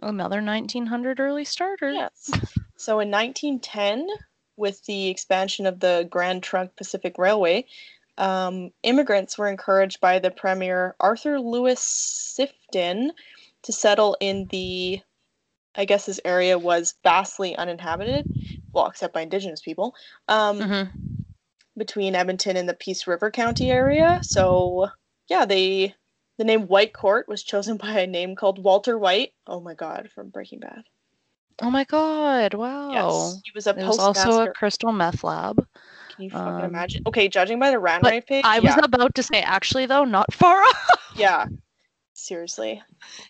Another 0.00 0.40
1900 0.40 1.20
early 1.20 1.44
starter. 1.44 1.90
Yes. 1.90 2.30
So 2.80 3.00
in 3.00 3.10
1910, 3.10 4.06
with 4.56 4.84
the 4.84 5.08
expansion 5.08 5.66
of 5.66 5.80
the 5.80 6.06
Grand 6.08 6.44
Trunk 6.44 6.76
Pacific 6.76 7.18
Railway, 7.18 7.66
um, 8.18 8.70
immigrants 8.84 9.36
were 9.36 9.48
encouraged 9.48 10.00
by 10.00 10.20
the 10.20 10.30
Premier 10.30 10.94
Arthur 11.00 11.40
Lewis 11.40 11.80
Sifton 11.80 13.10
to 13.62 13.72
settle 13.72 14.16
in 14.20 14.46
the, 14.46 15.00
I 15.74 15.86
guess 15.86 16.06
this 16.06 16.20
area 16.24 16.56
was 16.56 16.94
vastly 17.02 17.56
uninhabited, 17.56 18.26
well, 18.72 18.86
except 18.86 19.12
by 19.12 19.22
Indigenous 19.22 19.60
people, 19.60 19.96
um, 20.28 20.60
Mhm. 20.60 21.17
Between 21.78 22.14
Edmonton 22.14 22.56
and 22.56 22.68
the 22.68 22.74
Peace 22.74 23.06
River 23.06 23.30
County 23.30 23.70
area. 23.70 24.18
So 24.22 24.88
yeah, 25.28 25.44
they 25.44 25.94
the 26.36 26.44
name 26.44 26.66
Whitecourt 26.66 27.28
was 27.28 27.42
chosen 27.42 27.76
by 27.78 28.00
a 28.00 28.06
name 28.06 28.36
called 28.36 28.62
Walter 28.62 28.98
White. 28.98 29.32
Oh 29.46 29.60
my 29.60 29.74
God, 29.74 30.10
from 30.14 30.28
Breaking 30.30 30.60
Bad. 30.60 30.82
Oh 31.60 31.70
my 31.70 31.84
god! 31.84 32.54
Wow. 32.54 32.92
Yes, 32.92 33.40
he 33.44 33.50
was 33.54 33.66
a 33.66 33.70
It 33.70 33.84
was 33.84 33.98
also 33.98 34.42
a 34.42 34.52
crystal 34.52 34.92
meth 34.92 35.24
lab. 35.24 35.56
Can 36.14 36.24
you 36.24 36.30
fucking 36.30 36.46
um, 36.46 36.64
imagine? 36.64 37.02
Okay, 37.06 37.28
judging 37.28 37.58
by 37.58 37.70
the 37.70 37.78
Rave 37.78 38.26
page, 38.26 38.44
I 38.44 38.60
was 38.60 38.74
yeah, 38.76 38.80
about 38.84 39.14
to 39.16 39.22
say, 39.22 39.40
actually, 39.40 39.86
though, 39.86 40.04
not 40.04 40.32
far 40.32 40.60
off. 40.62 40.88
yeah. 41.16 41.46
Seriously, 42.14 42.82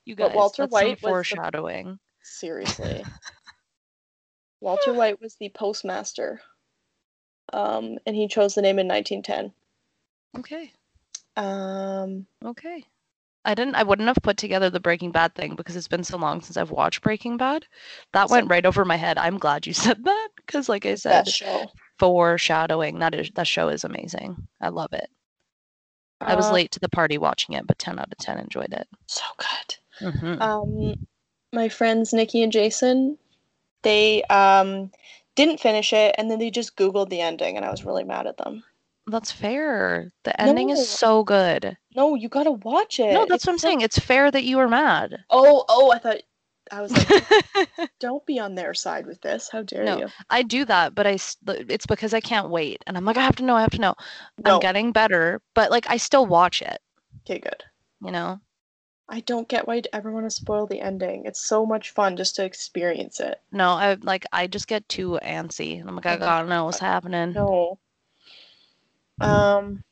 You 0.06 0.14
guys, 0.14 0.28
But 0.28 0.36
Walter 0.36 0.66
White 0.66 0.90
was 0.90 1.00
the- 1.00 1.08
foreshadowing. 1.08 1.98
seriously. 2.22 3.04
Walter 4.60 4.92
White 4.94 5.20
was 5.20 5.36
the 5.36 5.50
postmaster, 5.50 6.40
um, 7.52 7.98
and 8.06 8.14
he 8.16 8.28
chose 8.28 8.54
the 8.54 8.62
name 8.62 8.78
in 8.78 8.88
1910. 8.88 9.52
Okay. 10.38 10.72
Um, 11.36 12.26
Okay. 12.44 12.84
I 13.44 13.54
didn't. 13.54 13.76
I 13.76 13.82
wouldn't 13.82 14.08
have 14.08 14.18
put 14.22 14.36
together 14.36 14.68
the 14.68 14.80
Breaking 14.80 15.10
Bad 15.10 15.34
thing 15.34 15.54
because 15.56 15.74
it's 15.76 15.88
been 15.88 16.04
so 16.04 16.18
long 16.18 16.40
since 16.42 16.56
I've 16.56 16.70
watched 16.70 17.00
Breaking 17.02 17.36
Bad. 17.36 17.64
That 18.12 18.28
went 18.28 18.50
right 18.50 18.66
over 18.66 18.84
my 18.84 18.96
head. 18.96 19.16
I'm 19.16 19.38
glad 19.38 19.66
you 19.66 19.72
said 19.94 20.04
that 20.04 20.28
because, 20.36 20.68
like 20.68 20.84
I 20.84 20.96
said, 20.96 21.26
that 21.26 21.28
show. 21.32 21.70
foreshadowing. 21.98 22.98
That 22.98 23.14
is 23.14 23.30
that 23.36 23.46
show 23.46 23.68
is 23.68 23.84
amazing. 23.84 24.36
I 24.60 24.68
love 24.68 24.92
it. 24.92 25.08
I 26.20 26.34
was 26.34 26.50
Uh, 26.50 26.54
late 26.54 26.72
to 26.72 26.80
the 26.80 26.88
party 26.88 27.16
watching 27.16 27.54
it, 27.54 27.66
but 27.66 27.78
10 27.78 27.98
out 27.98 28.10
of 28.12 28.18
10 28.18 28.38
enjoyed 28.38 28.72
it. 28.72 28.88
So 29.06 29.22
good. 29.38 30.12
Mhm. 30.12 30.40
um, 30.42 31.06
my 31.52 31.68
friends 31.68 32.12
Nikki 32.12 32.42
and 32.42 32.52
Jason, 32.52 33.16
they 33.82 34.24
um, 34.24 34.90
didn't 35.38 35.60
finish 35.60 35.92
it, 35.92 36.14
and 36.18 36.30
then 36.30 36.38
they 36.38 36.50
just 36.50 36.76
Googled 36.76 37.08
the 37.08 37.20
ending, 37.20 37.56
and 37.56 37.64
I 37.64 37.70
was 37.70 37.84
really 37.84 38.04
mad 38.04 38.26
at 38.26 38.36
them. 38.36 38.62
That's 39.06 39.32
fair. 39.32 40.12
The 40.24 40.38
ending 40.40 40.68
No. 40.68 40.74
is 40.74 40.86
so 40.86 41.24
good. 41.24 41.78
No, 41.94 42.14
you 42.14 42.28
gotta 42.28 42.50
watch 42.52 43.00
it. 43.00 43.14
No, 43.14 43.20
that's 43.20 43.36
It's 43.36 43.46
what 43.46 43.52
I'm 43.54 43.58
saying. 43.58 43.80
It's 43.80 43.98
fair 43.98 44.30
that 44.30 44.44
you 44.44 44.58
were 44.58 44.68
mad. 44.68 45.24
Oh, 45.30 45.64
oh, 45.68 45.90
I 45.90 45.98
thought 45.98 46.18
I 46.70 46.82
was 46.82 46.92
like, 46.92 47.88
don't 48.00 48.26
be 48.26 48.38
on 48.38 48.54
their 48.54 48.74
side 48.74 49.06
with 49.06 49.20
this. 49.22 49.48
How 49.48 49.62
dare 49.62 49.84
No. 49.84 49.98
you? 49.98 50.08
I 50.28 50.42
do 50.42 50.64
that, 50.66 50.94
but 50.94 51.06
I 51.06 51.18
it's 51.46 51.86
because 51.86 52.12
I 52.12 52.20
can't 52.20 52.50
wait, 52.50 52.82
and 52.86 52.96
I'm 52.96 53.04
like, 53.06 53.16
I 53.16 53.22
have 53.22 53.36
to 53.36 53.44
know, 53.44 53.56
I 53.56 53.62
have 53.62 53.70
to 53.70 53.80
know. 53.80 53.94
No, 54.44 54.54
I'm 54.56 54.60
getting 54.60 54.92
better, 54.92 55.40
but 55.54 55.70
like 55.70 55.88
I 55.88 55.96
still 55.96 56.26
watch 56.26 56.60
it. 56.60 56.78
Okay, 57.24 57.38
good. 57.38 57.64
You 58.02 58.10
know? 58.12 58.40
I 59.08 59.20
don't 59.20 59.48
get 59.48 59.66
why 59.66 59.76
you'd 59.76 59.88
ever 59.92 60.10
want 60.12 60.26
to 60.26 60.30
spoil 60.30 60.66
the 60.66 60.80
ending. 60.80 61.24
It's 61.24 61.44
so 61.44 61.64
much 61.64 61.90
fun 61.90 62.16
just 62.16 62.36
to 62.36 62.44
experience 62.44 63.20
it. 63.20 63.40
No, 63.50 63.70
I 63.70 63.94
like 64.02 64.26
I 64.32 64.46
just 64.46 64.68
get 64.68 64.88
too 64.88 65.18
antsy. 65.22 65.80
I'm 65.80 65.96
like, 65.96 66.06
I 66.06 66.16
gotta 66.16 66.46
know 66.46 66.66
what's 66.66 66.78
happening. 66.78 67.32
No. 67.32 67.78
Um. 69.20 69.82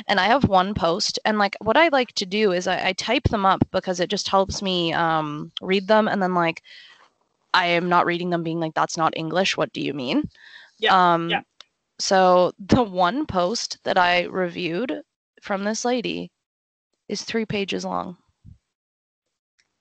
and 0.06 0.20
I 0.20 0.26
have 0.26 0.44
one 0.48 0.74
post, 0.74 1.18
and 1.24 1.38
like 1.38 1.56
what 1.60 1.76
I 1.76 1.88
like 1.88 2.12
to 2.14 2.26
do 2.26 2.52
is 2.52 2.66
I, 2.68 2.88
I 2.88 2.92
type 2.92 3.24
them 3.24 3.44
up 3.44 3.62
because 3.72 4.00
it 4.00 4.08
just 4.10 4.28
helps 4.28 4.62
me 4.62 4.92
um, 4.92 5.52
read 5.60 5.88
them, 5.88 6.08
and 6.08 6.22
then 6.22 6.34
like 6.34 6.62
I 7.54 7.66
am 7.66 7.88
not 7.88 8.06
reading 8.06 8.30
them, 8.30 8.42
being 8.44 8.60
like, 8.60 8.74
"That's 8.74 8.96
not 8.96 9.16
English. 9.16 9.56
What 9.56 9.72
do 9.72 9.80
you 9.80 9.94
mean?" 9.94 10.28
Yeah, 10.78 11.14
Um, 11.14 11.30
yeah. 11.30 11.42
So 11.98 12.52
the 12.58 12.82
one 12.82 13.26
post 13.26 13.78
that 13.84 13.98
I 13.98 14.24
reviewed 14.24 15.02
from 15.42 15.64
this 15.64 15.84
lady 15.84 16.30
is 17.08 17.22
three 17.22 17.46
pages 17.46 17.84
long. 17.84 18.18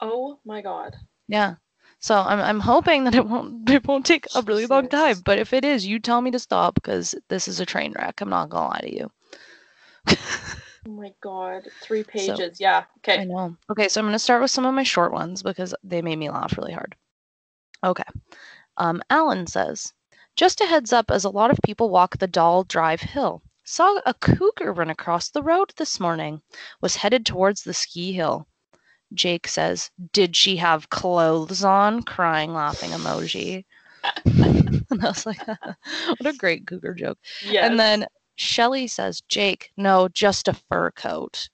Oh 0.02 0.40
my 0.46 0.62
god. 0.62 0.96
Yeah. 1.28 1.56
So 2.00 2.16
I'm 2.16 2.40
I'm 2.40 2.60
hoping 2.60 3.06
that 3.06 3.16
it 3.16 3.26
won't 3.28 3.70
it 3.70 3.88
won't 3.88 4.06
take 4.06 4.28
a 4.36 4.42
really 4.42 4.66
long 4.68 4.88
time. 4.90 5.22
But 5.26 5.40
if 5.40 5.54
it 5.54 5.64
is, 5.66 5.86
you 5.86 6.00
tell 6.00 6.22
me 6.22 6.32
to 6.32 6.40
stop 6.40 6.76
because 6.76 7.16
this 7.30 7.48
is 7.48 7.60
a 7.60 7.66
train 7.66 7.94
wreck. 7.94 8.22
I'm 8.22 8.30
not 8.30 8.50
gonna 8.50 8.70
lie 8.70 8.82
to 8.82 8.96
you. 8.96 9.12
Oh 10.08 10.90
my 10.90 11.14
god. 11.22 11.68
Three 11.82 12.04
So- 12.04 12.10
pages. 12.10 12.60
yeah. 12.60 12.86
Okay. 13.00 13.20
I 13.22 13.24
know. 13.26 13.56
Okay, 13.70 13.88
so 13.88 14.00
I'm 14.02 14.06
going 14.06 14.14
to 14.14 14.20
start 14.20 14.42
with 14.42 14.52
some 14.52 14.66
of 14.66 14.74
my 14.74 14.84
short 14.84 15.12
ones 15.12 15.44
because 15.44 15.76
they 15.84 16.02
made 16.02 16.18
me 16.18 16.30
laugh 16.30 16.58
really 16.58 16.74
hard. 16.74 16.96
Okay. 17.84 18.04
Um, 18.78 19.04
Alan 19.10 19.46
says, 19.48 19.94
just 20.36 20.62
a 20.62 20.66
heads 20.66 20.92
up 20.92 21.12
as 21.12 21.24
a 21.24 21.30
lot 21.30 21.52
of 21.52 21.60
people 21.64 21.90
walk 21.90 22.18
the 22.18 22.28
Doll 22.28 22.64
Drive 22.64 23.02
Hill. 23.02 23.44
Saw 23.64 24.00
a 24.08 24.14
cougar 24.16 24.74
run 24.74 24.90
across 24.90 25.30
the 25.30 25.44
road 25.44 25.72
this 25.78 26.00
morning. 26.00 26.42
Was 26.82 26.96
headed 26.96 27.26
towards 27.28 27.62
the 27.64 27.74
ski 27.76 28.12
hill. 28.12 28.48
Jake 29.14 29.48
says, 29.48 29.92
Did 30.14 30.36
she 30.36 30.56
have 30.58 30.90
clothes 30.90 31.64
on? 31.64 32.02
Crying, 32.04 32.54
laughing 32.54 32.90
emoji. 32.90 33.66
and 34.26 34.84
I 34.90 35.08
was 35.10 35.26
like, 35.28 35.46
What 35.48 36.26
a 36.26 36.34
great 36.38 36.66
cougar 36.66 36.96
joke. 36.96 37.20
Yes. 37.46 37.70
And 37.70 37.80
then 37.80 38.08
Shelly 38.42 38.88
says, 38.88 39.22
Jake, 39.30 39.72
no, 39.78 40.08
just 40.08 40.48
a 40.48 40.54
fur 40.54 40.92
coat. 40.92 41.48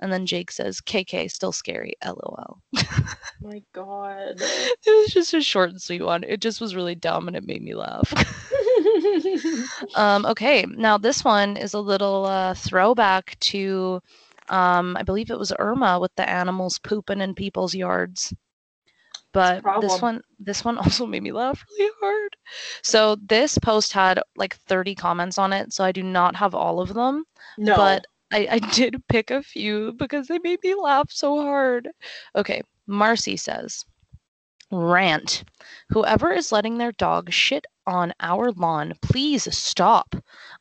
And 0.00 0.12
then 0.12 0.26
Jake 0.26 0.50
says, 0.50 0.80
KK, 0.80 1.30
still 1.30 1.52
scary, 1.52 1.94
lol. 2.04 2.58
My 3.40 3.62
god. 3.72 4.40
It 4.40 5.02
was 5.02 5.12
just 5.12 5.34
a 5.34 5.40
short 5.40 5.70
and 5.70 5.80
sweet 5.80 6.02
one. 6.02 6.24
It 6.24 6.40
just 6.40 6.60
was 6.60 6.74
really 6.74 6.94
dumb 6.94 7.28
and 7.28 7.36
it 7.36 7.46
made 7.46 7.62
me 7.62 7.74
laugh. 7.74 8.12
um, 9.94 10.24
okay, 10.26 10.64
now 10.68 10.98
this 10.98 11.24
one 11.24 11.56
is 11.56 11.74
a 11.74 11.80
little 11.80 12.26
uh, 12.26 12.54
throwback 12.54 13.38
to, 13.40 14.00
um, 14.48 14.96
I 14.96 15.02
believe 15.02 15.30
it 15.30 15.38
was 15.38 15.52
Irma 15.58 15.98
with 16.00 16.14
the 16.16 16.28
animals 16.28 16.78
pooping 16.78 17.20
in 17.20 17.34
people's 17.34 17.74
yards. 17.74 18.32
But 19.32 19.62
this 19.80 20.00
one, 20.00 20.22
this 20.38 20.64
one 20.64 20.78
also 20.78 21.06
made 21.06 21.22
me 21.22 21.32
laugh 21.32 21.64
really 21.78 21.92
hard. 22.00 22.36
So 22.82 23.16
this 23.16 23.58
post 23.58 23.92
had 23.92 24.20
like 24.36 24.56
30 24.56 24.94
comments 24.94 25.38
on 25.38 25.52
it, 25.52 25.72
so 25.72 25.84
I 25.84 25.92
do 25.92 26.02
not 26.02 26.36
have 26.36 26.54
all 26.54 26.80
of 26.80 26.94
them 26.94 27.24
no. 27.58 27.76
but 27.76 28.06
I, 28.32 28.48
I 28.50 28.58
did 28.58 29.02
pick 29.08 29.30
a 29.30 29.42
few 29.42 29.92
because 29.92 30.28
they 30.28 30.38
made 30.38 30.60
me 30.62 30.74
laugh 30.74 31.10
so 31.10 31.40
hard. 31.42 31.88
Okay, 32.36 32.62
Marcy 32.86 33.36
says, 33.36 33.84
Rant. 34.70 35.44
Whoever 35.90 36.32
is 36.32 36.52
letting 36.52 36.76
their 36.78 36.92
dog 36.92 37.32
shit 37.32 37.66
on 37.86 38.12
our 38.20 38.52
lawn, 38.52 38.94
please 39.00 39.48
stop. 39.56 40.14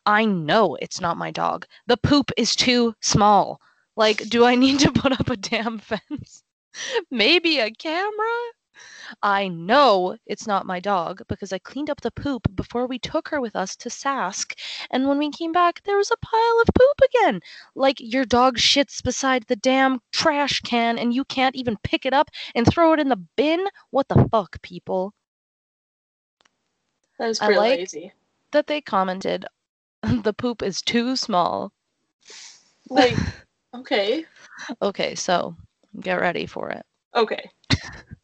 I 0.05 0.23
know 0.25 0.75
it's 0.75 1.01
not 1.01 1.17
my 1.17 1.31
dog. 1.31 1.65
The 1.87 1.97
poop 1.97 2.31
is 2.37 2.55
too 2.55 2.95
small. 3.01 3.59
Like, 3.97 4.29
do 4.29 4.45
I 4.45 4.55
need 4.55 4.79
to 4.79 4.91
put 4.93 5.19
up 5.19 5.29
a 5.29 5.35
damn 5.37 5.79
fence? 5.79 6.43
Maybe 7.11 7.59
a 7.59 7.71
camera? 7.71 8.51
I 9.21 9.47
know 9.47 10.17
it's 10.25 10.47
not 10.47 10.65
my 10.65 10.79
dog 10.79 11.21
because 11.27 11.53
I 11.53 11.59
cleaned 11.59 11.89
up 11.89 12.01
the 12.01 12.11
poop 12.11 12.47
before 12.55 12.87
we 12.87 12.99
took 12.99 13.27
her 13.29 13.39
with 13.41 13.55
us 13.55 13.75
to 13.77 13.89
Sask. 13.89 14.53
And 14.91 15.07
when 15.07 15.17
we 15.17 15.29
came 15.31 15.51
back, 15.51 15.81
there 15.83 15.97
was 15.97 16.11
a 16.11 16.25
pile 16.25 16.61
of 16.61 16.67
poop 16.73 17.01
again. 17.09 17.41
Like 17.75 17.97
your 17.99 18.25
dog 18.25 18.57
shits 18.57 19.03
beside 19.03 19.43
the 19.47 19.55
damn 19.55 19.99
trash 20.11 20.61
can 20.61 20.97
and 20.97 21.13
you 21.13 21.25
can't 21.25 21.55
even 21.55 21.77
pick 21.83 22.05
it 22.05 22.13
up 22.13 22.29
and 22.55 22.67
throw 22.67 22.93
it 22.93 22.99
in 22.99 23.09
the 23.09 23.23
bin? 23.35 23.65
What 23.91 24.07
the 24.07 24.27
fuck, 24.31 24.61
people? 24.61 25.13
that 27.19 27.29
is 27.29 27.39
I 27.39 27.45
pretty 27.47 27.59
like- 27.59 27.79
lazy. 27.79 28.13
That 28.51 28.67
they 28.67 28.79
commented, 28.79 29.45
the 30.03 30.33
poop 30.33 30.63
is 30.63 30.81
too 30.81 31.15
small. 31.17 31.73
Like, 32.89 33.17
okay. 33.75 34.25
Okay, 34.81 35.15
so 35.15 35.55
get 35.99 36.21
ready 36.21 36.45
for 36.45 36.69
it. 36.69 36.85
Okay. 37.15 37.49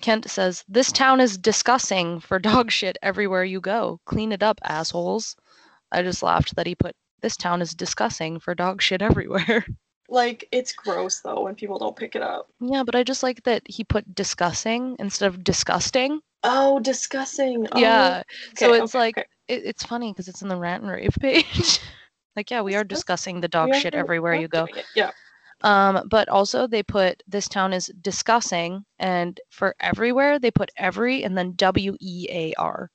Kent 0.00 0.30
says, 0.30 0.64
This 0.68 0.92
town 0.92 1.20
is 1.20 1.36
discussing 1.38 2.20
for 2.20 2.38
dog 2.38 2.70
shit 2.70 2.96
everywhere 3.02 3.44
you 3.44 3.60
go. 3.60 4.00
Clean 4.04 4.32
it 4.32 4.42
up, 4.42 4.60
assholes. 4.62 5.36
I 5.92 6.02
just 6.02 6.22
laughed 6.22 6.54
that 6.56 6.66
he 6.66 6.74
put, 6.74 6.94
This 7.20 7.36
town 7.36 7.62
is 7.62 7.74
discussing 7.74 8.38
for 8.38 8.54
dog 8.54 8.82
shit 8.82 9.02
everywhere. 9.02 9.66
Like, 10.10 10.48
it's 10.52 10.72
gross 10.72 11.20
though 11.20 11.42
when 11.42 11.54
people 11.54 11.78
don't 11.78 11.94
pick 11.94 12.16
it 12.16 12.22
up. 12.22 12.48
yeah, 12.60 12.82
but 12.82 12.94
I 12.94 13.02
just 13.02 13.22
like 13.22 13.42
that 13.42 13.60
he 13.66 13.84
put 13.84 14.14
discussing 14.14 14.96
instead 14.98 15.26
of 15.26 15.44
disgusting. 15.44 16.20
Oh, 16.42 16.80
discussing. 16.80 17.66
Oh, 17.72 17.78
yeah. 17.78 18.22
so 18.56 18.72
it's 18.72 18.94
okay, 18.94 18.98
like, 18.98 19.18
okay. 19.18 19.26
It, 19.48 19.66
it's 19.66 19.82
funny 19.82 20.10
because 20.12 20.26
it's 20.26 20.40
in 20.40 20.48
the 20.48 20.56
rant 20.56 20.82
and 20.82 20.90
rave 20.90 21.14
page. 21.20 21.78
like, 22.36 22.50
yeah, 22.50 22.62
we 22.62 22.74
are 22.74 22.84
discussing 22.84 23.42
the 23.42 23.48
dog 23.48 23.74
shit 23.74 23.94
everywhere 23.94 24.32
you 24.34 24.48
go. 24.48 24.66
Yeah. 24.96 25.10
Um, 25.62 26.06
but 26.08 26.28
also 26.28 26.66
they 26.66 26.82
put 26.82 27.22
this 27.26 27.48
town 27.48 27.72
is 27.72 27.90
discussing, 28.00 28.84
and 28.98 29.40
for 29.50 29.74
everywhere 29.80 30.38
they 30.38 30.50
put 30.50 30.70
every 30.76 31.24
and 31.24 31.36
then 31.36 31.54
W 31.56 31.96
E 32.00 32.26
A 32.30 32.54
R. 32.58 32.90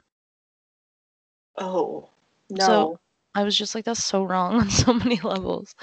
Oh. 1.58 2.10
No. 2.50 2.66
So- 2.66 3.00
I 3.36 3.44
was 3.44 3.58
just 3.58 3.74
like, 3.74 3.86
that's 3.86 4.04
so 4.04 4.24
wrong 4.24 4.56
on 4.60 4.70
so 4.70 4.94
many 4.94 5.20
levels. 5.22 5.74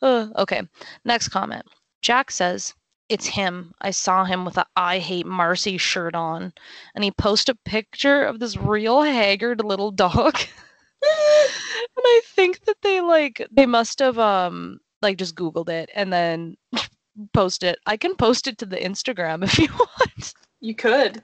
Uh, 0.00 0.28
okay, 0.36 0.62
next 1.04 1.28
comment. 1.28 1.66
Jack 2.00 2.30
says, 2.30 2.72
it's 3.08 3.26
him. 3.26 3.74
I 3.80 3.90
saw 3.90 4.24
him 4.24 4.44
with 4.44 4.56
a 4.56 4.66
I 4.76 4.98
hate 4.98 5.26
Marcy 5.26 5.78
shirt 5.78 6.14
on. 6.14 6.52
And 6.94 7.04
he 7.04 7.10
posted 7.10 7.56
a 7.56 7.68
picture 7.68 8.24
of 8.24 8.38
this 8.40 8.56
real 8.56 9.02
haggard 9.02 9.62
little 9.64 9.90
dog. 9.90 10.36
and 11.02 12.04
I 12.04 12.20
think 12.24 12.64
that 12.64 12.78
they 12.82 13.00
like 13.00 13.46
they 13.52 13.66
must 13.66 13.98
have 14.00 14.18
um 14.18 14.80
like 15.06 15.18
just 15.18 15.36
Googled 15.36 15.68
it 15.68 15.88
and 15.94 16.12
then 16.12 16.56
post 17.32 17.62
it. 17.62 17.78
I 17.86 17.96
can 17.96 18.14
post 18.16 18.46
it 18.46 18.58
to 18.58 18.66
the 18.66 18.76
Instagram 18.76 19.44
if 19.48 19.58
you 19.58 19.68
want. 19.72 20.34
You 20.60 20.74
could. 20.74 21.22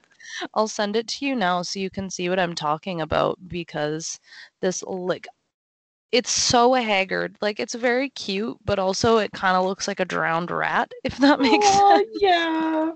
I'll 0.55 0.69
send 0.69 0.97
it 0.97 1.09
to 1.09 1.27
you 1.27 1.35
now 1.35 1.63
so 1.63 1.81
you 1.81 1.91
can 1.91 2.09
see 2.09 2.29
what 2.29 2.39
I'm 2.39 2.55
talking 2.55 3.01
about 3.01 3.39
because 3.49 4.19
this 4.61 4.83
like 4.85 5.27
it's 6.13 6.31
so 6.31 6.75
haggard. 6.75 7.37
Like 7.41 7.59
it's 7.59 7.75
very 7.75 8.11
cute, 8.11 8.59
but 8.65 8.79
also 8.79 9.17
it 9.19 9.33
kind 9.33 9.57
of 9.57 9.65
looks 9.65 9.89
like 9.89 9.99
a 9.99 10.05
drowned 10.05 10.51
rat, 10.51 10.93
if 11.05 11.19
that 11.19 11.41
makes 11.41 11.69
sense. 11.69 12.09
yeah. 12.21 12.93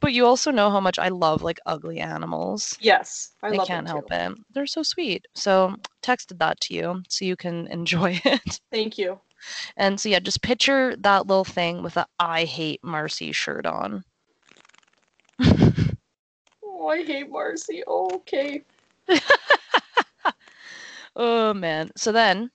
But 0.00 0.12
you 0.12 0.24
also 0.24 0.50
know 0.50 0.70
how 0.70 0.80
much 0.80 0.98
I 0.98 1.08
love 1.08 1.42
like 1.42 1.58
ugly 1.66 1.98
animals. 1.98 2.78
Yes, 2.80 3.32
I, 3.42 3.48
I, 3.48 3.66
can't 3.66 3.88
help 3.88 4.10
it. 4.10 4.32
They're 4.52 4.66
so 4.66 4.82
sweet. 4.82 5.26
So 5.34 5.74
texted 6.02 6.38
that 6.38 6.60
to 6.62 6.74
you 6.74 7.02
so 7.08 7.24
you 7.24 7.36
can 7.36 7.66
enjoy 7.66 8.20
it. 8.24 8.60
Thank 8.70 8.96
you. 8.96 9.18
And 9.76 10.00
so 10.00 10.08
yeah, 10.08 10.20
just 10.20 10.42
picture 10.42 10.96
that 10.96 11.26
little 11.26 11.44
thing 11.44 11.82
with 11.82 11.96
a 11.96 12.06
I 12.18 12.44
hate 12.44 12.82
Marcy 12.82 13.32
shirt 13.32 13.66
on. 13.66 14.04
Oh, 16.62 16.88
I 16.88 17.02
hate 17.04 17.30
Marcy. 17.30 17.82
Oh, 17.86 18.16
okay. 18.16 18.64
Oh 21.16 21.52
man. 21.52 21.90
So 21.96 22.12
then 22.12 22.50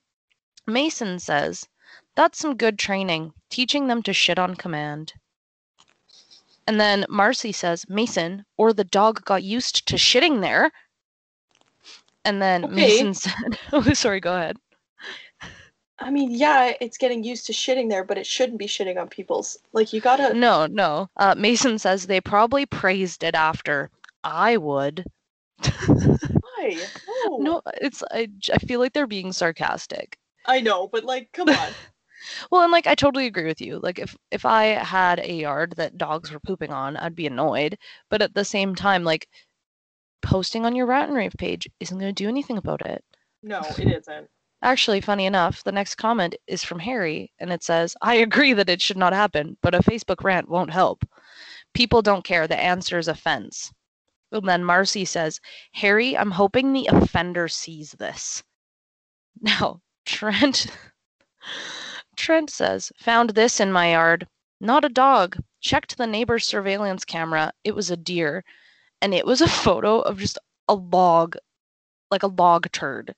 Mason 0.66 1.18
says, 1.18 1.68
That's 2.16 2.38
some 2.38 2.56
good 2.56 2.78
training, 2.78 3.32
teaching 3.50 3.86
them 3.86 4.02
to 4.02 4.12
shit 4.12 4.38
on 4.38 4.54
command. 4.56 5.14
And 6.66 6.80
then 6.80 7.04
Marcy 7.08 7.52
says, 7.52 7.88
Mason, 7.88 8.44
or 8.56 8.72
the 8.72 8.84
dog 8.84 9.24
got 9.24 9.42
used 9.42 9.86
to 9.88 9.96
shitting 9.96 10.40
there. 10.40 10.72
And 12.24 12.40
then 12.42 12.64
Okay. 12.64 12.74
Mason 12.74 13.14
said, 13.14 13.58
Oh, 13.72 13.92
sorry, 13.94 14.20
go 14.20 14.34
ahead. 14.36 14.58
I 15.98 16.10
mean, 16.10 16.32
yeah, 16.32 16.72
it's 16.80 16.98
getting 16.98 17.22
used 17.22 17.46
to 17.46 17.52
shitting 17.52 17.88
there, 17.88 18.04
but 18.04 18.18
it 18.18 18.26
shouldn't 18.26 18.58
be 18.58 18.66
shitting 18.66 19.00
on 19.00 19.08
people's. 19.08 19.56
Like, 19.72 19.92
you 19.92 20.00
gotta. 20.00 20.34
No, 20.34 20.66
no. 20.66 21.08
Uh, 21.16 21.34
Mason 21.36 21.78
says 21.78 22.06
they 22.06 22.20
probably 22.20 22.66
praised 22.66 23.22
it 23.22 23.34
after. 23.34 23.90
I 24.24 24.56
would. 24.56 25.04
Why? 25.86 26.78
No. 27.26 27.36
No, 27.38 27.62
it's 27.80 28.02
I 28.10 28.28
feel 28.66 28.80
like 28.80 28.92
they're 28.92 29.06
being 29.06 29.32
sarcastic. 29.32 30.18
I 30.46 30.60
know, 30.60 30.88
but 30.88 31.04
like, 31.04 31.30
come 31.32 31.48
on. 31.48 31.68
Well, 32.50 32.62
and 32.62 32.72
like 32.72 32.86
I 32.86 32.94
totally 32.94 33.26
agree 33.26 33.44
with 33.44 33.60
you. 33.60 33.78
Like 33.82 33.98
if 33.98 34.16
if 34.30 34.46
I 34.46 34.64
had 34.64 35.20
a 35.20 35.30
yard 35.30 35.74
that 35.76 35.98
dogs 35.98 36.32
were 36.32 36.40
pooping 36.40 36.72
on, 36.72 36.96
I'd 36.96 37.14
be 37.14 37.26
annoyed. 37.26 37.76
But 38.08 38.22
at 38.22 38.32
the 38.34 38.46
same 38.46 38.74
time, 38.74 39.04
like 39.04 39.28
posting 40.22 40.64
on 40.64 40.74
your 40.74 40.86
rat 40.86 41.08
and 41.08 41.16
rave 41.16 41.34
page 41.38 41.68
isn't 41.80 41.98
going 41.98 42.14
to 42.14 42.22
do 42.22 42.28
anything 42.28 42.56
about 42.56 42.84
it. 42.86 43.04
No, 43.42 43.60
it 43.78 43.92
isn't. 43.92 44.30
Actually, 44.64 45.02
funny 45.02 45.26
enough, 45.26 45.62
the 45.62 45.72
next 45.72 45.96
comment 45.96 46.34
is 46.46 46.64
from 46.64 46.78
Harry 46.78 47.30
and 47.38 47.52
it 47.52 47.62
says, 47.62 47.94
"I 48.00 48.14
agree 48.14 48.54
that 48.54 48.70
it 48.70 48.80
should 48.80 48.96
not 48.96 49.12
happen, 49.12 49.58
but 49.60 49.74
a 49.74 49.82
Facebook 49.82 50.24
rant 50.24 50.48
won't 50.48 50.72
help. 50.72 51.04
People 51.74 52.00
don't 52.00 52.24
care. 52.24 52.48
The 52.48 52.58
answer 52.58 52.96
is 52.96 53.06
offense." 53.06 53.74
And 54.32 54.48
then 54.48 54.64
Marcy 54.64 55.04
says, 55.04 55.38
"Harry, 55.74 56.16
I'm 56.16 56.30
hoping 56.30 56.72
the 56.72 56.86
offender 56.86 57.46
sees 57.46 57.92
this." 57.92 58.42
Now, 59.42 59.82
Trent 60.06 60.68
Trent 62.16 62.48
says, 62.48 62.90
"Found 63.00 63.30
this 63.34 63.60
in 63.60 63.70
my 63.70 63.92
yard. 63.92 64.26
Not 64.60 64.82
a 64.82 64.88
dog. 64.88 65.36
Checked 65.60 65.98
the 65.98 66.06
neighbor's 66.06 66.46
surveillance 66.46 67.04
camera. 67.04 67.52
It 67.64 67.74
was 67.74 67.90
a 67.90 67.98
deer, 67.98 68.42
and 69.02 69.12
it 69.12 69.26
was 69.26 69.42
a 69.42 69.46
photo 69.46 70.00
of 70.00 70.20
just 70.20 70.38
a 70.68 70.74
log, 70.74 71.36
like 72.10 72.22
a 72.22 72.28
log 72.28 72.72
turd. 72.72 73.14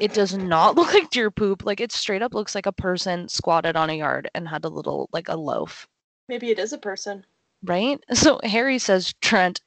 It 0.00 0.12
does 0.14 0.34
not 0.36 0.74
look 0.76 0.92
like 0.94 1.10
deer 1.10 1.30
poop. 1.30 1.64
Like 1.64 1.80
it 1.80 1.92
straight 1.92 2.22
up 2.22 2.34
looks 2.34 2.54
like 2.54 2.66
a 2.66 2.72
person 2.72 3.28
squatted 3.28 3.76
on 3.76 3.90
a 3.90 3.94
yard 3.98 4.30
and 4.34 4.48
had 4.48 4.64
a 4.64 4.68
little 4.68 5.08
like 5.12 5.28
a 5.28 5.36
loaf, 5.36 5.86
Maybe 6.28 6.50
it 6.50 6.58
is 6.58 6.72
a 6.72 6.78
person. 6.78 7.24
right? 7.64 7.98
So 8.14 8.38
Harry 8.44 8.78
says, 8.78 9.14
Trent, 9.20 9.60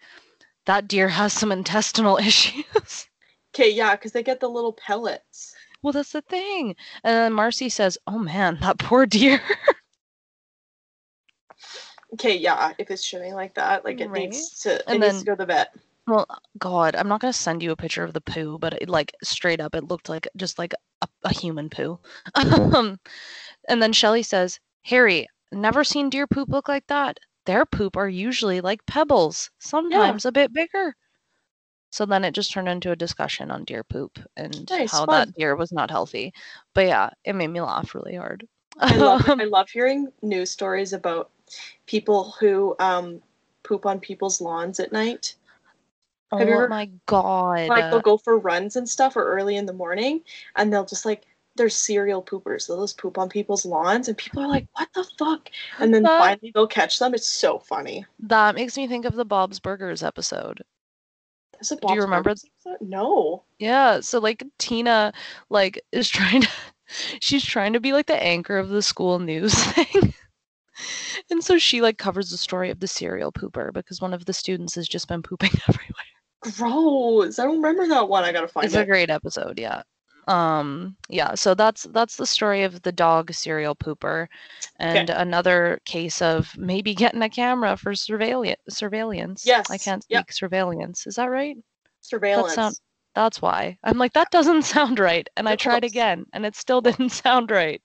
that 0.65 0.88
deer 0.88 1.07
has 1.10 1.34
some 1.34 1.51
intestinal 1.51 2.17
issues. 2.29 3.07
Okay, 3.53 3.69
yeah, 3.69 3.95
because 3.95 4.12
they 4.13 4.23
get 4.23 4.39
the 4.39 4.47
little 4.49 4.73
pellets. 4.73 5.53
well, 5.81 5.91
that's 5.91 6.12
the 6.13 6.21
thing. 6.21 6.75
And 7.03 7.13
then 7.15 7.34
Marcy 7.34 7.67
says, 7.69 7.97
Oh 8.07 8.19
man, 8.19 8.57
that 8.62 8.77
poor 8.77 9.05
deer. 9.05 9.41
Okay, 12.13 12.36
yeah, 12.36 12.73
if 12.77 12.91
it's 12.91 13.05
shitting 13.10 13.34
like 13.34 13.53
that, 13.55 13.86
like 13.86 13.99
it 14.01 14.10
Right. 14.10 14.23
needs 14.29 14.60
to, 14.62 14.75
it 14.75 14.84
And 14.88 14.99
needs 14.99 15.13
then- 15.15 15.19
to 15.21 15.25
go 15.25 15.31
to 15.34 15.38
the 15.38 15.45
vet. 15.45 15.73
Well, 16.12 16.28
God, 16.58 16.97
I'm 16.97 17.08
not 17.08 17.21
gonna 17.21 17.32
send 17.32 17.63
you 17.63 17.71
a 17.71 17.78
picture 17.78 18.04
of 18.04 18.12
the 18.12 18.19
poo, 18.19 18.58
but 18.58 18.74
it, 18.74 18.89
like 18.89 19.13
straight 19.24 19.62
up, 19.62 19.74
it 19.74 19.86
looked 19.86 20.10
like 20.10 20.28
just 20.36 20.60
like 20.60 20.74
a, 21.02 21.08
a 21.24 21.34
human 21.34 21.69
poo. 21.69 22.00
um, 22.36 23.00
and 23.69 23.82
then 23.82 23.93
Shelly 23.93 24.21
says, 24.21 24.60
"Harry, 24.84 25.30
never 25.54 25.86
seen 25.86 26.10
deer 26.10 26.28
poop 26.28 26.50
look 26.50 26.67
like 26.67 26.86
that. 26.88 27.17
Their 27.45 27.65
poop 27.65 27.95
are 27.95 28.10
usually 28.10 28.60
like 28.60 28.86
pebbles, 28.86 29.52
sometimes 29.60 30.26
a 30.26 30.34
bit 30.34 30.52
bigger." 30.52 30.97
So 31.91 32.06
then 32.06 32.26
it 32.26 32.34
just 32.34 32.52
turned 32.52 32.67
into 32.67 32.91
a 32.91 32.95
discussion 32.97 33.50
on 33.50 33.63
deer 33.63 33.86
poop 33.86 34.19
and 34.36 34.69
Nice, 34.69 34.91
how 34.91 35.06
fun. 35.06 35.28
that 35.28 35.34
deer 35.36 35.56
was 35.56 35.71
not 35.71 35.89
healthy. 35.89 36.34
But 36.74 36.88
yeah, 36.88 37.12
it 37.24 37.36
made 37.36 37.47
me 37.47 37.62
laugh 37.62 37.95
really 37.95 38.15
hard. 38.15 38.45
I 38.80 38.97
love, 38.97 39.21
I 39.39 39.45
love 39.45 39.69
hearing 39.69 40.12
news 40.21 40.52
stories 40.52 40.91
about 40.91 41.30
people 41.86 42.32
who 42.38 42.76
um, 42.80 43.21
poop 43.63 43.86
on 43.86 44.02
people's 44.02 44.41
lawns 44.41 44.82
at 44.82 44.91
night. 44.91 45.36
Oh 46.32 46.38
have 46.38 46.48
you 46.48 46.54
oh 46.56 46.58
ever- 46.60 46.70
my 46.70 46.89
God. 47.06 47.67
Like 47.67 47.89
they'll 47.91 48.00
go 48.02 48.17
for 48.17 48.38
runs 48.39 48.76
and 48.76 48.88
stuff 48.88 49.15
or 49.15 49.24
early 49.26 49.58
in 49.58 49.65
the 49.65 49.74
morning, 49.74 50.22
and 50.56 50.72
they'll 50.72 50.86
just 50.86 51.06
like 51.06 51.24
they're 51.56 51.70
serial 51.70 52.24
poopers. 52.24 52.67
They'll 52.67 52.82
just 52.82 52.98
poop 52.98 53.17
on 53.17 53.28
people's 53.30 53.65
lawns, 53.65 54.08
and 54.08 54.17
people 54.17 54.41
are 54.41 54.48
like, 54.48 54.67
"What 54.74 54.88
the 54.96 55.04
fuck?" 55.20 55.50
And 55.80 55.94
then 55.94 56.04
That- 56.04 56.20
finally 56.20 56.52
they'll 56.54 56.67
catch 56.67 56.98
them. 57.00 57.13
It's 57.13 57.28
so 57.28 57.60
funny. 57.60 58.06
that 58.20 58.56
makes 58.56 58.78
me 58.78 58.88
think 58.88 59.06
of 59.06 59.15
the 59.15 59.26
Bob's 59.26 59.60
Burgers 59.60 60.02
episode. 60.04 60.62
Is 61.60 61.72
it 61.72 61.80
Do 61.86 61.94
you 61.94 62.02
remember? 62.02 62.34
No. 62.80 63.44
Yeah, 63.60 64.00
so 64.00 64.20
like 64.20 64.44
Tina 64.58 65.13
like 65.50 65.80
is 65.91 66.10
trying 66.10 66.41
to 66.41 66.50
she's 67.22 67.44
trying 67.46 67.74
to 67.74 67.80
be 67.80 67.94
like 67.94 68.08
the 68.08 68.22
anchor 68.22 68.58
of 68.58 68.70
the 68.70 68.82
school 68.82 69.20
news 69.20 69.54
thing. 69.74 70.13
and 71.30 71.44
so 71.44 71.58
she 71.60 71.82
like 71.82 71.98
covers 71.98 72.32
the 72.32 72.38
story 72.38 72.70
of 72.72 72.80
the 72.80 72.88
serial 72.88 73.32
pooper 73.32 73.72
because 73.74 74.02
one 74.02 74.13
of 74.13 74.26
the 74.26 74.34
students 74.34 74.74
has 74.76 74.88
just 74.88 75.08
been 75.08 75.22
pooping 75.22 75.52
everywhere. 75.70 76.06
Gross. 76.41 77.38
I 77.38 77.43
don't 77.45 77.62
remember 77.62 77.88
that 77.88 78.10
one. 78.10 78.23
I 78.23 78.32
gotta 78.32 78.47
find 78.47 78.65
it. 78.65 78.67
It's 78.67 78.75
a 78.75 78.86
great 78.86 79.10
episode, 79.10 79.60
yeah. 79.60 79.84
Um 80.27 80.95
yeah, 81.08 81.36
so 81.36 81.54
that's 81.54 81.84
that's 81.84 82.15
the 82.15 82.25
story 82.25 82.63
of 82.63 82.82
the 82.82 82.91
dog 82.91 83.34
serial 83.34 83.75
pooper 83.75 84.27
and 84.77 85.10
another 85.10 85.80
case 85.86 86.21
of 86.21 86.56
maybe 86.58 86.93
getting 86.95 87.21
a 87.21 87.30
camera 87.30 87.77
for 87.77 87.93
surveillance 87.95 88.60
surveillance. 88.69 89.45
Yes. 89.45 89.69
I 89.69 89.77
can't 89.77 90.04
speak 90.04 90.15
yep. 90.15 90.32
surveillance. 90.32 91.06
Is 91.08 91.15
that 91.15 91.27
right? 91.27 91.58
Surveillance. 92.01 92.54
sound- 92.56 92.80
That's 93.13 93.41
why. 93.41 93.77
I'm 93.84 93.97
like, 93.97 94.13
that 94.13 94.32
doesn't 94.32 94.63
sound 94.75 94.99
right. 94.99 95.27
And 95.38 95.47
I 95.47 95.56
tried 95.56 95.84
again 95.84 96.25
and 96.34 96.45
it 96.45 96.56
still 96.56 96.82
didn't 96.88 97.10
sound 97.10 97.51
right. 97.51 97.82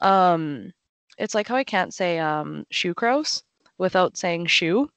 Um 0.00 0.72
it's 1.16 1.34
like 1.34 1.48
how 1.48 1.56
I 1.56 1.64
can't 1.64 1.94
say 1.94 2.18
um 2.18 2.66
shoe 2.70 2.92
crows 2.94 3.42
without 3.78 4.16
saying 4.18 4.46
shoe. 4.46 4.90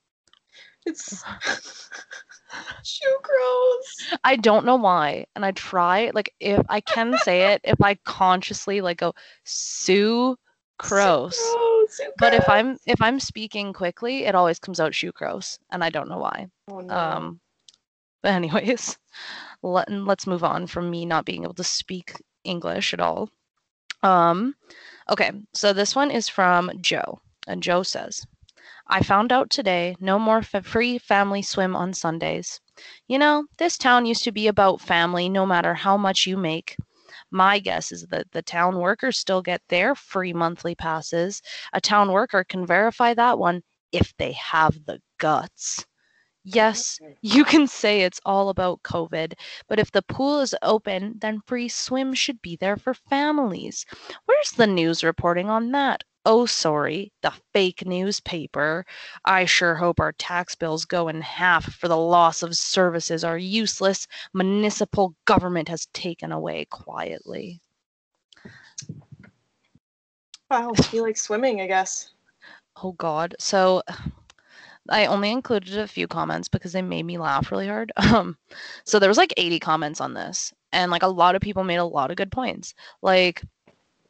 It's 0.86 1.24
shoe 2.84 3.18
crows. 3.24 4.20
I 4.24 4.36
don't 4.36 4.66
know 4.66 4.76
why. 4.76 5.26
And 5.36 5.46
I 5.46 5.52
try, 5.52 6.12
like 6.14 6.34
if 6.40 6.66
I 6.70 6.82
can 6.82 7.18
say 7.20 7.54
it, 7.54 7.62
if 7.64 7.82
I 7.82 7.96
consciously 8.06 8.82
like 8.82 8.98
go 8.98 9.14
Sue 9.44 10.38
crows. 10.78 11.40
But 12.18 12.34
if 12.34 12.48
I'm 12.50 12.78
if 12.86 13.02
I'm 13.02 13.20
speaking 13.20 13.74
quickly, 13.74 14.26
it 14.26 14.36
always 14.36 14.60
comes 14.60 14.80
out 14.80 14.94
shoe 14.94 15.12
crows. 15.12 15.60
And 15.72 15.84
I 15.84 15.90
don't 15.90 16.10
know 16.10 16.20
why. 16.20 16.48
oh, 16.70 16.82
no. 16.82 16.94
Um, 16.94 17.40
but 18.22 18.32
anyways, 18.34 18.98
let, 19.62 19.90
let's 19.92 20.28
move 20.28 20.44
on 20.44 20.68
from 20.68 20.90
me 20.90 21.06
not 21.06 21.26
being 21.26 21.44
able 21.44 21.54
to 21.56 21.64
speak 21.64 22.14
English 22.44 22.94
at 22.94 23.00
all. 23.00 23.30
Um, 24.04 24.56
okay, 25.10 25.32
so 25.54 25.74
this 25.74 25.96
one 25.96 26.12
is 26.12 26.30
from 26.30 26.72
Joe, 26.82 27.20
and 27.48 27.64
Joe 27.64 27.84
says, 27.84 28.26
"I 28.90 29.02
found 29.04 29.32
out 29.32 29.50
today 29.50 29.96
no 30.00 30.18
more 30.20 30.40
f- 30.40 30.66
free 30.66 30.98
family 30.98 31.42
swim 31.42 31.76
on 31.76 31.94
Sundays. 31.94 32.60
You 33.08 33.18
know, 33.20 33.46
this 33.58 33.78
town 33.78 34.06
used 34.06 34.24
to 34.26 34.32
be 34.32 34.48
about 34.48 34.82
family, 34.82 35.30
no 35.30 35.46
matter 35.46 35.74
how 35.74 35.98
much 35.98 36.26
you 36.26 36.38
make." 36.38 36.76
My 37.32 37.60
guess 37.60 37.92
is 37.92 38.08
that 38.10 38.32
the 38.32 38.42
town 38.42 38.80
workers 38.80 39.18
still 39.18 39.42
get 39.42 39.62
their 39.70 39.96
free 39.96 40.34
monthly 40.34 40.76
passes. 40.76 41.42
A 41.74 41.82
town 41.82 42.12
worker 42.12 42.44
can 42.44 42.66
verify 42.66 43.14
that 43.14 43.38
one 43.40 43.64
if 43.92 44.16
they 44.18 44.34
have 44.34 44.86
the 44.86 45.02
guts. 45.18 45.86
Yes, 46.44 47.00
you 47.22 47.44
can 47.46 47.68
say 47.68 48.02
it's 48.02 48.22
all 48.26 48.50
about 48.50 48.82
COVID, 48.84 49.34
but 49.68 49.80
if 49.80 49.92
the 49.92 50.02
pool 50.02 50.40
is 50.40 50.56
open, 50.62 51.16
then 51.20 51.42
free 51.46 51.68
swim 51.70 52.14
should 52.14 52.42
be 52.42 52.56
there 52.56 52.78
for 52.78 52.94
families. 52.94 53.86
Where's 54.26 54.52
the 54.52 54.68
news 54.68 55.04
reporting 55.04 55.50
on 55.50 55.72
that? 55.74 56.04
Oh, 56.30 56.46
sorry, 56.46 57.14
the 57.22 57.32
fake 57.54 57.86
newspaper. 57.86 58.86
I 59.24 59.46
sure 59.46 59.76
hope 59.76 60.02
our 60.02 60.12
tax 60.12 60.56
bills 60.56 60.84
go 60.84 61.08
in 61.08 61.22
half 61.22 61.74
for 61.76 61.88
the 61.88 61.96
loss 61.96 62.44
of 62.44 62.58
services 62.58 63.24
our 63.24 63.38
useless 63.38 64.08
municipal 64.34 65.16
government 65.24 65.70
has 65.70 65.86
taken 65.94 66.34
away 66.34 66.66
quietly. 66.66 67.62
Wow, 70.52 70.74
feel 70.92 71.04
like 71.04 71.16
swimming, 71.16 71.62
I 71.62 71.68
guess. 71.68 72.10
Oh, 72.84 72.92
God. 72.92 73.34
So 73.40 73.82
I 74.90 75.06
only 75.06 75.32
included 75.32 75.78
a 75.78 75.88
few 75.88 76.10
comments 76.10 76.50
because 76.50 76.74
they 76.74 76.82
made 76.82 77.04
me 77.04 77.18
laugh 77.18 77.54
really 77.54 77.70
hard. 77.70 77.94
Um, 78.14 78.38
so 78.84 79.00
there 79.00 79.10
was 79.10 79.18
like 79.18 79.34
80 79.38 79.60
comments 79.60 80.02
on 80.02 80.14
this, 80.14 80.54
and 80.74 80.92
like 80.92 81.04
a 81.04 81.08
lot 81.08 81.36
of 81.36 81.42
people 81.42 81.64
made 81.64 81.78
a 81.78 81.86
lot 81.86 82.12
of 82.12 82.18
good 82.18 82.34
points. 82.34 82.74
Like, 83.02 83.44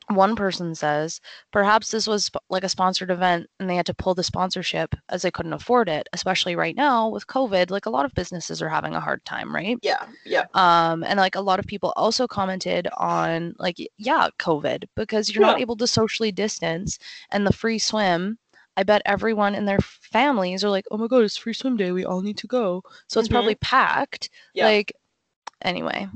one 0.10 0.36
person 0.36 0.74
says, 0.74 1.20
perhaps 1.52 1.92
this 1.92 2.08
was 2.08 2.32
like 2.50 2.64
a 2.64 2.70
sponsored 2.70 3.12
event 3.12 3.48
and 3.60 3.70
they 3.70 3.76
had 3.76 3.86
to 3.88 3.94
pull 3.94 4.14
the 4.16 4.24
sponsorship 4.24 4.96
as 5.10 5.22
they 5.22 5.32
couldn't 5.32 5.54
afford 5.54 5.90
it, 5.90 6.08
especially 6.14 6.56
right 6.56 6.76
now 6.76 7.10
with 7.10 7.28
COVID. 7.28 7.70
Like 7.72 7.86
a 7.86 7.90
lot 7.90 8.06
of 8.06 8.14
businesses 8.14 8.62
are 8.62 8.70
having 8.70 8.96
a 8.96 9.02
hard 9.02 9.24
time, 9.26 9.54
right? 9.54 9.78
Yeah, 9.82 10.06
yeah. 10.26 10.46
Um, 10.54 11.04
and 11.04 11.20
like 11.20 11.36
a 11.36 11.42
lot 11.42 11.60
of 11.60 11.66
people 11.68 11.92
also 11.96 12.28
commented 12.28 12.88
on 12.98 13.54
like, 13.60 13.78
yeah, 13.98 14.30
COVID, 14.40 14.86
because 14.96 15.30
you're 15.34 15.46
not 15.46 15.60
able 15.60 15.76
to 15.78 15.88
socially 15.88 16.32
distance 16.32 17.00
and 17.32 17.46
the 17.46 17.54
free 17.54 17.80
swim. 17.80 18.38
I 18.78 18.84
bet 18.84 19.02
everyone 19.06 19.56
in 19.56 19.66
their 19.66 19.80
families 19.80 20.64
are 20.64 20.70
like, 20.70 20.86
oh 20.92 20.98
my 20.98 21.08
God, 21.08 21.24
it's 21.24 21.36
free 21.36 21.54
swim 21.54 21.78
day. 21.78 21.92
We 21.92 22.06
all 22.06 22.22
need 22.22 22.38
to 22.38 22.48
go. 22.48 22.84
So 23.08 23.20
it's 23.20 23.28
Mhm. 23.28 23.32
probably 23.34 23.56
packed. 23.56 24.30
Yeah. 24.54 24.66
Like, 24.66 24.94
anyway, 25.64 26.08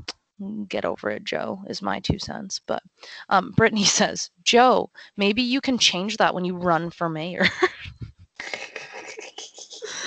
get 0.68 0.84
over 0.84 1.10
it, 1.10 1.24
Joe, 1.24 1.62
is 1.68 1.82
my 1.82 2.00
two 2.00 2.18
cents. 2.18 2.60
But 2.66 2.82
um, 3.28 3.52
Brittany 3.56 3.84
says, 3.84 4.30
Joe, 4.44 4.90
maybe 5.16 5.42
you 5.42 5.60
can 5.60 5.78
change 5.78 6.16
that 6.18 6.34
when 6.34 6.44
you 6.44 6.56
run 6.56 6.90
for 6.90 7.08
mayor. 7.08 7.44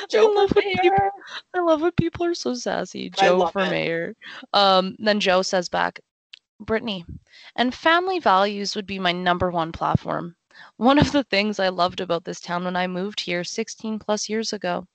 Joe 0.09 0.27
love 0.35 0.49
for 0.49 0.55
when 0.55 0.71
people- 0.71 0.89
mayor. 0.91 1.11
I 1.53 1.59
love 1.61 1.81
when 1.81 1.91
people 1.93 2.25
are 2.25 2.33
so 2.35 2.53
sassy. 2.53 3.09
Joe 3.09 3.47
for 3.47 3.61
it. 3.61 3.69
mayor. 3.69 4.15
Um, 4.53 4.95
then 4.99 5.19
Joe 5.19 5.41
says 5.41 5.69
back, 5.69 5.99
Brittany, 6.59 7.05
and 7.55 7.73
family 7.73 8.19
values 8.19 8.75
would 8.75 8.85
be 8.85 8.99
my 8.99 9.11
number 9.11 9.51
one 9.51 9.71
platform. 9.71 10.35
One 10.77 10.99
of 10.99 11.11
the 11.11 11.23
things 11.23 11.59
I 11.59 11.69
loved 11.69 11.99
about 12.01 12.23
this 12.23 12.39
town 12.39 12.63
when 12.63 12.75
I 12.75 12.87
moved 12.87 13.19
here 13.19 13.43
16 13.43 13.99
plus 13.99 14.29
years 14.29 14.53
ago. 14.53 14.85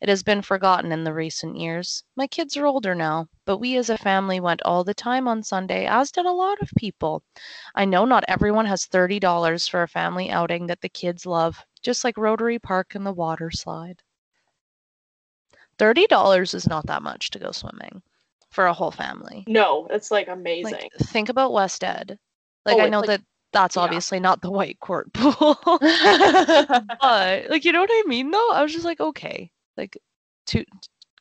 It 0.00 0.08
has 0.08 0.22
been 0.22 0.42
forgotten 0.42 0.92
in 0.92 1.04
the 1.04 1.12
recent 1.14 1.56
years. 1.56 2.02
My 2.16 2.26
kids 2.26 2.56
are 2.56 2.66
older 2.66 2.94
now, 2.94 3.28
but 3.44 3.58
we 3.58 3.76
as 3.76 3.90
a 3.90 3.98
family 3.98 4.40
went 4.40 4.62
all 4.64 4.84
the 4.84 4.94
time 4.94 5.28
on 5.28 5.42
Sunday, 5.42 5.86
as 5.86 6.10
did 6.10 6.26
a 6.26 6.32
lot 6.32 6.60
of 6.60 6.70
people. 6.76 7.22
I 7.74 7.84
know 7.84 8.04
not 8.04 8.24
everyone 8.28 8.66
has 8.66 8.86
$30 8.86 9.68
for 9.70 9.82
a 9.82 9.88
family 9.88 10.30
outing 10.30 10.66
that 10.66 10.80
the 10.80 10.88
kids 10.88 11.26
love, 11.26 11.64
just 11.82 12.04
like 12.04 12.16
Rotary 12.18 12.58
Park 12.58 12.94
and 12.94 13.04
the 13.06 13.12
water 13.12 13.50
slide. 13.50 14.02
$30 15.78 16.54
is 16.54 16.66
not 16.68 16.86
that 16.86 17.02
much 17.02 17.30
to 17.30 17.38
go 17.38 17.50
swimming 17.52 18.02
for 18.50 18.66
a 18.66 18.72
whole 18.72 18.90
family. 18.90 19.44
No, 19.46 19.86
it's 19.90 20.10
like 20.10 20.28
amazing. 20.28 20.72
Like, 20.74 20.92
think 21.04 21.28
about 21.28 21.52
West 21.52 21.82
Ed. 21.82 22.18
Like, 22.66 22.76
Oh, 22.76 22.80
I 22.80 22.88
know 22.88 23.00
like- 23.00 23.08
that 23.08 23.22
that's 23.52 23.76
yeah. 23.76 23.82
obviously 23.82 24.18
not 24.18 24.40
the 24.40 24.50
Whitecourt 24.50 25.12
pool, 25.12 25.58
but 27.02 27.50
like, 27.50 27.64
you 27.66 27.72
know 27.72 27.80
what 27.80 27.90
I 27.92 28.02
mean, 28.06 28.30
though? 28.30 28.50
I 28.50 28.62
was 28.62 28.72
just 28.72 28.86
like, 28.86 28.98
okay, 28.98 29.50
like, 29.76 29.98
to 30.46 30.64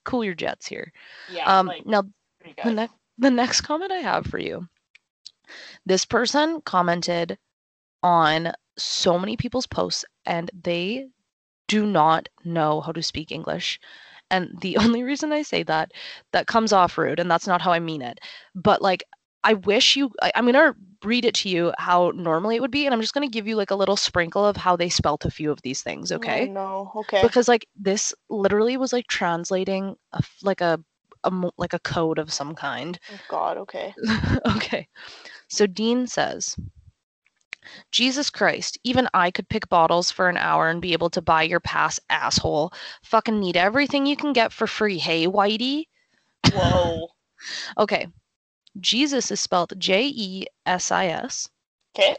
cool 0.03 0.23
your 0.23 0.33
jets 0.33 0.67
here. 0.67 0.91
yeah, 1.33 1.59
Um, 1.59 1.67
like 1.67 1.85
now 1.85 2.01
the, 2.01 2.53
good. 2.63 2.75
ne- 2.75 2.89
the 3.17 3.31
next 3.31 3.61
comment 3.61 3.91
I 3.91 3.97
have 3.97 4.25
for 4.25 4.39
you. 4.39 4.67
This 5.85 6.05
person 6.05 6.61
commented 6.61 7.37
on 8.03 8.51
so 8.77 9.19
many 9.19 9.37
people's 9.37 9.67
posts 9.67 10.05
and 10.25 10.49
they 10.63 11.07
do 11.67 11.85
not 11.85 12.27
know 12.43 12.81
how 12.81 12.91
to 12.91 13.03
speak 13.03 13.31
English. 13.31 13.79
And 14.29 14.57
the 14.61 14.77
only 14.83 15.03
reason 15.03 15.31
I 15.31 15.41
say 15.43 15.63
that, 15.63 15.91
that 16.31 16.47
comes 16.47 16.73
off 16.73 16.97
rude, 16.97 17.19
and 17.19 17.29
that's 17.29 17.47
not 17.47 17.61
how 17.61 17.71
I 17.71 17.79
mean 17.79 18.01
it. 18.01 18.19
But 18.55 18.81
like, 18.81 19.03
I 19.43 19.54
wish 19.54 19.95
you, 19.95 20.12
I, 20.21 20.32
I'm 20.36 20.45
going 20.45 20.54
to 20.54 20.75
read 21.04 21.25
it 21.25 21.34
to 21.36 21.49
you 21.49 21.73
how 21.77 22.12
normally 22.15 22.56
it 22.56 22.62
would 22.62 22.71
be. 22.71 22.86
And 22.86 22.93
I'm 22.93 23.01
just 23.01 23.13
going 23.13 23.27
to 23.27 23.34
give 23.34 23.47
you 23.47 23.56
like 23.56 23.71
a 23.71 23.75
little 23.75 23.97
sprinkle 23.97 24.45
of 24.45 24.58
how 24.58 24.75
they 24.75 24.89
spelt 24.89 25.25
a 25.25 25.32
few 25.32 25.51
of 25.51 25.62
these 25.63 25.82
things, 25.82 26.12
oh, 26.12 26.17
okay? 26.17 26.47
Oh, 26.49 26.54
no. 26.54 26.91
Okay. 26.95 27.21
because 27.21 27.47
like 27.47 27.67
this 27.75 28.13
literally 28.30 28.77
was 28.77 28.93
like 28.93 29.08
translating 29.08 29.95
a 30.13 30.21
like 30.43 30.62
a, 30.62 30.80
a 31.23 31.51
like 31.58 31.73
a 31.73 31.80
code 31.80 32.19
of 32.19 32.32
some 32.32 32.54
kind 32.56 32.99
oh 33.12 33.19
God. 33.27 33.58
Okay. 33.58 33.93
okay 34.56 34.88
so 35.47 35.65
dean 35.65 36.08
says 36.08 36.56
jesus 37.91 38.30
christ 38.30 38.77
even 38.84 39.08
i 39.13 39.32
could 39.32 39.47
pick 39.49 39.69
bottles 39.69 40.12
for 40.12 40.30
an 40.30 40.38
hour 40.38 40.69
and 40.69 40.82
be 40.82 40.93
able 40.93 41.10
to 41.10 41.21
buy 41.21 41.43
your 41.43 41.60
pass 41.60 41.99
asshole 42.10 42.73
fucking 43.04 43.39
need 43.39 43.58
everything 43.58 44.06
you 44.06 44.15
can 44.15 44.34
get 44.34 44.51
for 44.51 44.67
free 44.67 44.97
hey 44.97 45.27
whitey 45.27 45.86
Whoa. 46.54 47.08
okay 47.77 48.08
jesus 48.79 49.31
is 49.31 49.39
spelled 49.39 49.73
j-e-s-i-s 49.77 51.49
okay. 51.95 52.15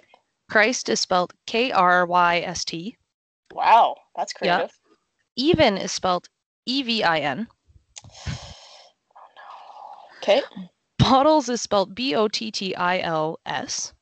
christ 0.50 0.88
is 0.88 1.00
spelled 1.00 1.32
k-r-y-s-t 1.46 2.96
Wow. 3.52 3.96
That's 4.16 4.32
Yeah. 4.42 4.56
creative. 4.58 4.78
even 5.36 5.76
is 5.76 5.92
spelled 5.92 6.28
E 6.66 6.80
e-v-i-n 6.80 7.48
Okay. 10.18 10.42
Bottles 10.98 11.48
is 11.48 11.60
spelled 11.60 11.94
B 11.94 12.14
O 12.14 12.28
T 12.28 12.50
T 12.50 12.74
I 12.76 12.98
L 13.00 13.40
S. 13.44 13.92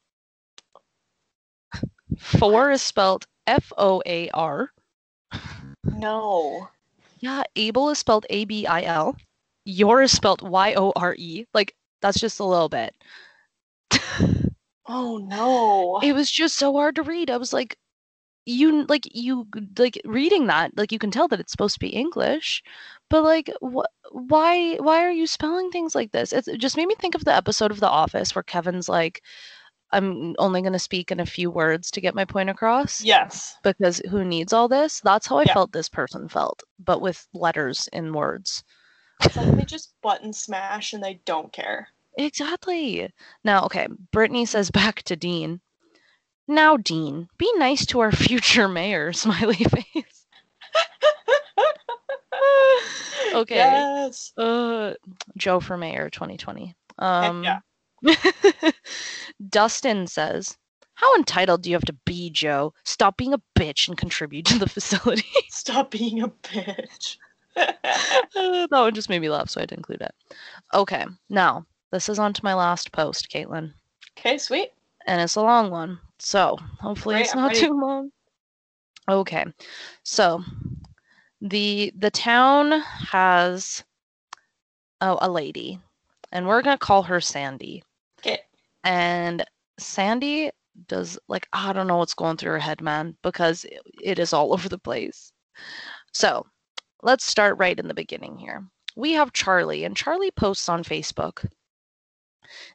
Four 2.18 2.70
is 2.70 2.82
spelled 2.82 3.26
F 3.46 3.72
O 3.78 4.02
A 4.06 4.28
R. 4.30 4.72
No. 5.84 6.68
Yeah, 7.20 7.42
Able 7.56 7.88
is 7.90 7.98
spelled 7.98 8.26
A 8.30 8.44
B 8.44 8.66
I 8.66 8.82
L. 8.82 9.16
Your 9.64 10.02
is 10.02 10.12
spelled 10.12 10.42
Y 10.42 10.74
O 10.74 10.92
R 10.94 11.14
E. 11.18 11.46
Like, 11.54 11.74
that's 12.00 12.20
just 12.20 12.40
a 12.40 12.44
little 12.44 12.68
bit. 12.68 12.94
Oh 14.86 15.18
no. 15.18 16.00
It 16.02 16.14
was 16.14 16.30
just 16.30 16.56
so 16.56 16.72
hard 16.72 16.96
to 16.96 17.02
read. 17.02 17.30
I 17.30 17.36
was 17.36 17.52
like, 17.52 17.76
you 18.46 18.84
like 18.86 19.04
you 19.14 19.46
like 19.78 20.00
reading 20.04 20.46
that 20.46 20.76
like 20.76 20.90
you 20.90 20.98
can 20.98 21.10
tell 21.10 21.28
that 21.28 21.38
it's 21.38 21.52
supposed 21.52 21.74
to 21.74 21.78
be 21.78 21.88
english 21.90 22.62
but 23.10 23.22
like 23.22 23.50
wh- 23.62 23.84
why 24.10 24.76
why 24.76 25.04
are 25.04 25.10
you 25.12 25.26
spelling 25.26 25.70
things 25.70 25.94
like 25.94 26.10
this 26.10 26.32
it's, 26.32 26.48
it 26.48 26.58
just 26.58 26.76
made 26.76 26.86
me 26.86 26.94
think 26.98 27.14
of 27.14 27.24
the 27.24 27.34
episode 27.34 27.70
of 27.70 27.80
the 27.80 27.88
office 27.88 28.34
where 28.34 28.42
kevin's 28.42 28.88
like 28.88 29.22
i'm 29.92 30.34
only 30.38 30.62
going 30.62 30.72
to 30.72 30.78
speak 30.78 31.12
in 31.12 31.20
a 31.20 31.26
few 31.26 31.50
words 31.50 31.90
to 31.90 32.00
get 32.00 32.14
my 32.14 32.24
point 32.24 32.48
across 32.48 33.04
yes. 33.04 33.56
because 33.62 34.00
who 34.10 34.24
needs 34.24 34.54
all 34.54 34.68
this 34.68 35.00
that's 35.00 35.26
how 35.26 35.36
i 35.38 35.44
Yeah. 35.44 35.52
felt 35.52 35.70
this 35.72 35.90
person 35.90 36.26
felt 36.26 36.62
but 36.78 37.02
with 37.02 37.28
letters 37.34 37.88
in 37.92 38.12
words 38.14 38.64
It's 39.22 39.36
like 39.36 39.56
they 39.56 39.64
just 39.64 39.92
button 40.02 40.32
smash 40.32 40.92
and 40.92 41.02
they 41.02 41.20
don't 41.24 41.52
care. 41.52 41.88
exactly 42.18 43.08
now 43.44 43.64
okay 43.64 43.86
brittany 44.12 44.44
says 44.44 44.70
back 44.70 45.02
to 45.04 45.16
dean 45.16 45.60
now 46.48 46.76
dean 46.76 47.28
be 47.38 47.50
nice 47.56 47.86
to 47.86 48.00
our 48.00 48.12
future 48.26 48.68
mayor 48.68 49.12
smiley 49.12 49.54
face 49.56 50.26
okay 53.34 53.56
Yes. 53.56 54.32
Uh, 54.36 54.94
Joe 55.36 55.60
for 55.60 55.76
Mayor 55.76 56.10
2020. 56.10 56.66
Heck 56.66 56.76
Um, 57.06 57.44
yeah. 57.44 57.60
Dustin 59.48 60.06
says, 60.06 60.56
"How 60.94 61.14
entitled 61.16 61.62
do 61.62 61.70
you 61.70 61.76
have 61.76 61.84
to 61.84 61.96
be, 62.04 62.30
Joe? 62.30 62.74
Stop 62.84 63.16
being 63.16 63.32
a 63.34 63.40
bitch 63.58 63.88
and 63.88 63.96
contribute 63.96 64.46
to 64.46 64.58
the 64.58 64.68
facility." 64.68 65.24
Stop 65.48 65.90
being 65.92 66.22
a 66.22 66.28
bitch. 66.28 67.16
That 68.34 68.68
one 68.70 68.94
just 68.94 69.08
made 69.08 69.20
me 69.20 69.28
laugh, 69.28 69.50
so 69.50 69.60
I 69.60 69.62
had 69.62 69.70
to 69.70 69.76
include 69.76 70.02
it. 70.02 70.14
Okay, 70.72 71.04
now 71.28 71.66
this 71.90 72.08
is 72.08 72.18
on 72.18 72.32
to 72.32 72.44
my 72.44 72.54
last 72.54 72.92
post, 72.92 73.30
Caitlin, 73.30 73.72
okay, 74.18 74.38
sweet. 74.38 74.70
and 75.06 75.20
it's 75.20 75.36
a 75.36 75.42
long 75.42 75.70
one, 75.70 75.98
so 76.18 76.56
hopefully 76.78 77.14
Great, 77.16 77.24
it's 77.26 77.34
not 77.34 77.54
too 77.54 77.72
long. 77.72 78.10
Okay, 79.08 79.44
so 80.04 80.44
the 81.40 81.92
the 81.96 82.10
town 82.10 82.80
has 82.80 83.82
oh, 85.00 85.18
a 85.20 85.30
lady, 85.30 85.80
and 86.32 86.46
we're 86.46 86.62
gonna 86.62 86.78
call 86.78 87.02
her 87.02 87.20
Sandy. 87.20 87.82
Okay. 88.20 88.38
And 88.84 89.44
Sandy 89.78 90.50
does 90.86 91.18
like 91.28 91.48
I 91.52 91.72
don't 91.72 91.86
know 91.86 91.96
what's 91.96 92.14
going 92.14 92.36
through 92.36 92.52
her 92.52 92.58
head, 92.58 92.80
man, 92.80 93.16
because 93.22 93.64
it, 93.64 93.80
it 94.02 94.18
is 94.18 94.32
all 94.32 94.52
over 94.52 94.68
the 94.68 94.78
place. 94.78 95.32
So 96.12 96.46
let's 97.02 97.24
start 97.24 97.58
right 97.58 97.78
in 97.78 97.88
the 97.88 97.94
beginning 97.94 98.38
here. 98.38 98.66
We 98.96 99.12
have 99.12 99.32
Charlie, 99.32 99.84
and 99.84 99.96
Charlie 99.96 100.30
posts 100.30 100.68
on 100.68 100.84
Facebook. 100.84 101.48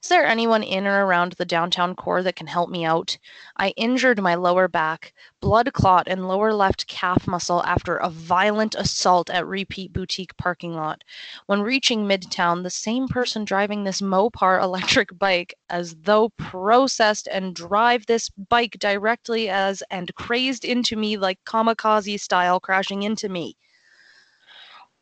Is 0.02 0.08
there 0.08 0.26
anyone 0.26 0.64
in 0.64 0.88
or 0.88 1.06
around 1.06 1.34
the 1.34 1.44
downtown 1.44 1.98
core 1.98 2.24
that 2.24 2.38
can 2.38 2.48
help 2.48 2.70
me 2.70 2.86
out? 2.86 3.18
I 3.58 3.72
injured 3.72 4.22
my 4.22 4.36
lower 4.36 4.70
back, 4.70 5.14
blood 5.42 5.74
clot, 5.74 6.08
and 6.08 6.30
lower 6.30 6.54
left 6.54 6.88
calf 6.88 7.28
muscle 7.28 7.62
after 7.66 7.98
a 7.98 8.10
violent 8.10 8.74
assault 8.76 9.30
at 9.30 9.46
Repeat 9.46 9.92
Boutique 9.92 10.38
parking 10.38 10.76
lot. 10.76 11.04
When 11.48 11.62
reaching 11.62 12.08
Midtown, 12.08 12.64
the 12.64 12.70
same 12.70 13.10
person 13.10 13.44
driving 13.44 13.84
this 13.84 14.00
Mopar 14.00 14.64
electric 14.64 15.20
bike, 15.20 15.54
as 15.70 15.94
though 15.94 16.30
processed 16.30 17.28
and 17.28 17.54
drive 17.54 18.06
this 18.06 18.30
bike 18.30 18.78
directly 18.80 19.50
as 19.50 19.84
and 19.92 20.16
crazed 20.16 20.64
into 20.64 20.96
me 20.96 21.18
like 21.18 21.44
kamikaze 21.44 22.22
style, 22.22 22.62
crashing 22.62 23.04
into 23.04 23.28
me. 23.28 23.58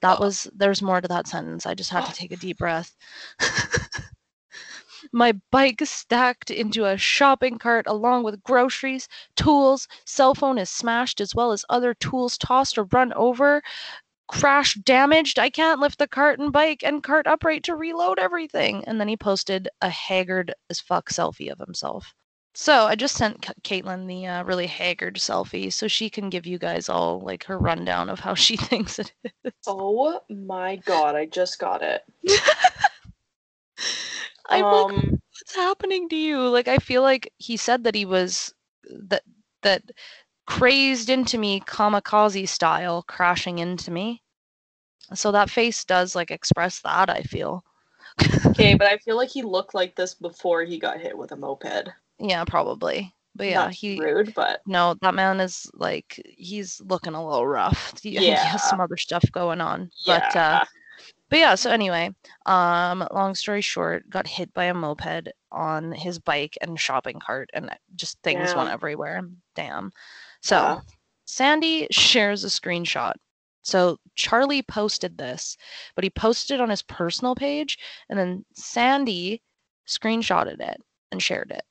That 0.03 0.19
was, 0.19 0.49
there's 0.53 0.81
more 0.81 0.99
to 0.99 1.07
that 1.07 1.27
sentence. 1.27 1.65
I 1.65 1.73
just 1.75 1.89
had 1.89 2.05
to 2.05 2.13
take 2.13 2.33
a 2.33 2.35
deep 2.35 2.57
breath. 2.57 2.93
My 5.13 5.33
bike 5.49 5.81
stacked 5.85 6.51
into 6.51 6.83
a 6.83 6.97
shopping 6.97 7.57
cart 7.57 7.87
along 7.87 8.23
with 8.23 8.43
groceries, 8.43 9.07
tools, 9.37 9.87
cell 10.05 10.35
phone 10.35 10.57
is 10.57 10.69
smashed, 10.69 11.21
as 11.21 11.33
well 11.33 11.53
as 11.53 11.63
other 11.69 11.93
tools 11.93 12.37
tossed 12.37 12.77
or 12.77 12.83
run 12.91 13.13
over. 13.13 13.61
Crash 14.27 14.75
damaged. 14.75 15.39
I 15.39 15.49
can't 15.49 15.79
lift 15.79 15.99
the 15.99 16.07
cart 16.07 16.37
and 16.37 16.51
bike 16.51 16.83
and 16.83 17.01
cart 17.01 17.25
upright 17.25 17.63
to 17.63 17.75
reload 17.75 18.19
everything. 18.19 18.83
And 18.85 18.99
then 18.99 19.07
he 19.07 19.15
posted 19.15 19.69
a 19.81 19.89
haggard 19.89 20.53
as 20.69 20.81
fuck 20.81 21.11
selfie 21.11 21.49
of 21.49 21.59
himself. 21.59 22.13
So 22.55 22.85
I 22.85 22.95
just 22.95 23.15
sent 23.15 23.41
K- 23.41 23.81
Caitlin 23.81 24.07
the 24.07 24.27
uh, 24.27 24.43
really 24.43 24.67
haggard 24.67 25.15
selfie 25.15 25.73
so 25.73 25.87
she 25.87 26.09
can 26.09 26.29
give 26.29 26.45
you 26.45 26.57
guys 26.59 26.87
all 26.89 27.19
like 27.19 27.45
her 27.45 27.57
rundown 27.57 28.09
of 28.09 28.19
how 28.19 28.33
she 28.35 28.57
thinks 28.57 28.99
it 28.99 29.13
is. 29.43 29.53
Oh 29.67 30.21
my 30.29 30.77
god, 30.77 31.15
I 31.15 31.25
just 31.25 31.59
got 31.59 31.81
it. 31.81 32.03
I'm 34.49 34.69
like, 34.69 34.93
um, 34.93 35.19
what's 35.31 35.55
happening 35.55 36.09
to 36.09 36.15
you? 36.15 36.47
Like 36.49 36.67
I 36.67 36.77
feel 36.77 37.01
like 37.01 37.31
he 37.37 37.57
said 37.57 37.83
that 37.83 37.95
he 37.95 38.05
was 38.05 38.53
that 38.89 39.23
that 39.63 39.83
crazed 40.45 41.09
into 41.09 41.37
me 41.37 41.61
kamikaze 41.61 42.47
style 42.47 43.03
crashing 43.03 43.59
into 43.59 43.91
me. 43.91 44.21
So 45.13 45.31
that 45.31 45.49
face 45.49 45.85
does 45.85 46.15
like 46.15 46.31
express 46.31 46.81
that, 46.81 47.09
I 47.09 47.21
feel. 47.23 47.63
okay, 48.47 48.73
but 48.75 48.87
I 48.87 48.97
feel 48.97 49.15
like 49.17 49.29
he 49.29 49.41
looked 49.43 49.73
like 49.73 49.95
this 49.95 50.13
before 50.13 50.63
he 50.63 50.79
got 50.79 50.99
hit 51.01 51.17
with 51.17 51.31
a 51.31 51.35
moped. 51.35 51.89
Yeah, 52.19 52.43
probably. 52.45 53.13
But 53.35 53.47
yeah, 53.47 53.61
Not 53.61 53.73
he 53.73 53.99
rude, 53.99 54.33
but 54.35 54.61
no, 54.67 54.95
that 55.01 55.15
man 55.15 55.39
is 55.39 55.65
like 55.73 56.21
he's 56.37 56.79
looking 56.85 57.13
a 57.15 57.25
little 57.27 57.47
rough. 57.47 57.93
He, 58.01 58.11
think 58.11 58.21
he 58.21 58.29
has 58.29 58.43
Yeah. 58.43 58.57
some 58.57 58.79
other 58.79 58.97
stuff 58.97 59.23
going 59.31 59.59
on. 59.59 59.89
But 60.05 60.23
uh 60.35 60.61
yeah. 60.61 60.63
But 61.29 61.39
yeah, 61.39 61.55
so 61.55 61.71
anyway, 61.71 62.11
um, 62.45 63.07
long 63.11 63.33
story 63.33 63.61
short, 63.61 64.07
got 64.07 64.27
hit 64.27 64.53
by 64.53 64.65
a 64.65 64.73
moped 64.73 65.29
on 65.51 65.91
his 65.91 66.19
bike 66.19 66.55
and 66.61 66.79
shopping 66.79 67.19
cart, 67.19 67.49
and 67.53 67.71
just 67.95 68.21
things 68.21 68.53
went 68.55 68.69
everywhere. 68.69 69.21
Damn. 69.55 69.91
So 70.41 70.55
Yeah. 70.57 70.79
Sandy 71.25 71.87
shares 71.89 72.43
a 72.43 72.47
screenshot. 72.49 73.13
So 73.63 73.97
Charlie 74.13 74.61
posted 74.61 75.17
this, 75.17 75.57
but 75.95 76.03
he 76.03 76.11
posted 76.11 76.55
it 76.59 76.61
on 76.61 76.69
his 76.69 76.83
personal 76.83 77.33
page, 77.33 77.79
and 78.09 78.19
then 78.19 78.45
Sandy 78.53 79.41
screenshotted 79.87 80.59
it 80.59 80.77
and 81.11 81.23
shared 81.23 81.49
it. 81.49 81.63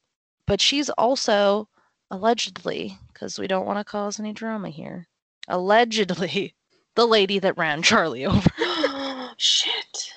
But 0.46 0.60
she's 0.60 0.90
also 0.90 1.68
allegedly, 2.10 2.98
because 3.12 3.38
we 3.38 3.46
don't 3.46 3.66
want 3.66 3.78
to 3.78 3.84
cause 3.84 4.20
any 4.20 4.32
drama 4.32 4.68
here, 4.70 5.08
allegedly 5.48 6.54
the 6.94 7.06
lady 7.06 7.38
that 7.38 7.56
ran 7.56 7.82
Charlie 7.82 8.26
over. 8.26 8.50
Shit. 9.36 10.12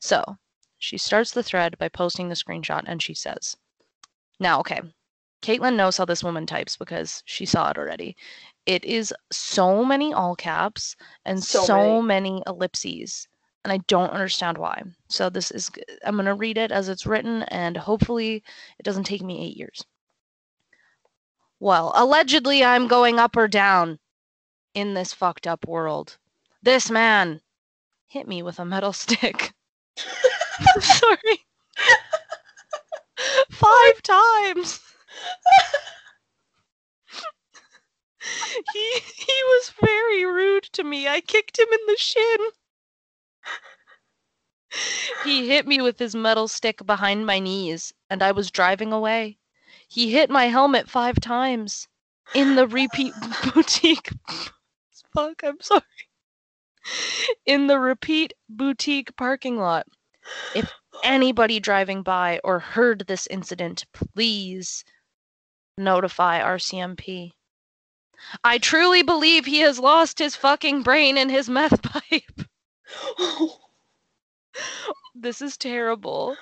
So 0.00 0.22
she 0.78 0.96
starts 0.98 1.32
the 1.32 1.42
thread 1.42 1.76
by 1.78 1.88
posting 1.88 2.28
the 2.28 2.34
screenshot 2.34 2.82
and 2.86 3.02
she 3.02 3.14
says, 3.14 3.56
Now, 4.40 4.60
okay, 4.60 4.80
Caitlin 5.42 5.76
knows 5.76 5.96
how 5.98 6.04
this 6.06 6.24
woman 6.24 6.46
types 6.46 6.76
because 6.76 7.22
she 7.26 7.44
saw 7.44 7.70
it 7.70 7.78
already. 7.78 8.16
It 8.66 8.84
is 8.84 9.12
so 9.30 9.84
many 9.84 10.14
all 10.14 10.34
caps 10.34 10.96
and 11.26 11.42
so, 11.42 11.64
So 11.64 12.00
many. 12.00 12.42
ellipses. 12.46 13.28
And 13.64 13.72
I 13.72 13.78
don't 13.88 14.10
understand 14.10 14.58
why. 14.58 14.82
So 15.08 15.30
this 15.30 15.50
is 15.50 15.70
I'm 16.04 16.16
going 16.16 16.26
to 16.26 16.34
read 16.34 16.58
it 16.58 16.70
as 16.70 16.88
it's 16.88 17.06
written 17.06 17.42
and 17.44 17.76
hopefully 17.76 18.42
it 18.78 18.82
doesn't 18.82 19.04
take 19.04 19.22
me 19.22 19.40
eight 19.42 19.56
years. 19.56 19.84
Well, 21.60 21.92
allegedly 21.94 22.62
I'm 22.62 22.88
going 22.88 23.18
up 23.18 23.36
or 23.36 23.48
down 23.48 23.98
in 24.74 24.94
this 24.94 25.14
fucked 25.14 25.46
up 25.46 25.66
world. 25.66 26.18
This 26.62 26.90
man 26.90 27.40
hit 28.06 28.28
me 28.28 28.42
with 28.42 28.58
a 28.58 28.64
metal 28.64 28.92
stick. 28.92 29.52
I'm 29.96 30.80
Sorry. 30.80 31.46
Five 33.50 34.02
times. 34.02 34.80
he 38.72 39.00
he 39.16 39.32
was 39.32 39.72
very 39.80 40.24
rude 40.24 40.64
to 40.72 40.84
me. 40.84 41.08
I 41.08 41.20
kicked 41.20 41.58
him 41.58 41.68
in 41.72 41.86
the 41.86 41.96
shin. 41.96 42.38
He 45.24 45.48
hit 45.48 45.66
me 45.66 45.80
with 45.80 45.98
his 45.98 46.14
metal 46.14 46.48
stick 46.48 46.84
behind 46.84 47.26
my 47.26 47.38
knees, 47.38 47.92
and 48.10 48.22
I 48.22 48.32
was 48.32 48.50
driving 48.50 48.92
away. 48.92 49.38
He 49.88 50.12
hit 50.12 50.30
my 50.30 50.46
helmet 50.46 50.90
five 50.90 51.20
times 51.20 51.88
in 52.34 52.56
the 52.56 52.66
repeat 52.66 53.14
boutique. 53.54 54.10
Fuck, 55.14 55.42
I'm 55.44 55.60
sorry. 55.60 55.82
In 57.46 57.66
the 57.66 57.78
repeat 57.78 58.34
boutique 58.48 59.16
parking 59.16 59.56
lot. 59.56 59.86
If 60.54 60.72
anybody 61.02 61.60
driving 61.60 62.02
by 62.02 62.40
or 62.42 62.58
heard 62.58 63.06
this 63.06 63.26
incident, 63.28 63.84
please 63.92 64.84
notify 65.76 66.40
RCMP. 66.40 67.32
I 68.42 68.58
truly 68.58 69.02
believe 69.02 69.44
he 69.44 69.60
has 69.60 69.78
lost 69.78 70.18
his 70.18 70.36
fucking 70.36 70.82
brain 70.82 71.16
in 71.18 71.28
his 71.28 71.48
meth 71.48 71.82
pipe. 72.10 72.48
This 75.14 75.40
is 75.40 75.56
terrible. 75.56 76.36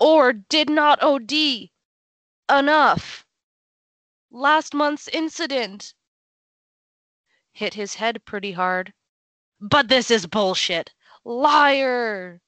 Or 0.00 0.32
did 0.32 0.68
not 0.68 1.02
OD 1.02 1.70
enough. 2.50 3.24
Last 4.30 4.74
month's 4.74 5.08
incident 5.08 5.94
hit 7.52 7.74
his 7.74 7.94
head 7.94 8.24
pretty 8.24 8.52
hard. 8.52 8.92
But 9.60 9.88
this 9.88 10.10
is 10.10 10.26
bullshit. 10.26 10.92
Liar. 11.24 12.40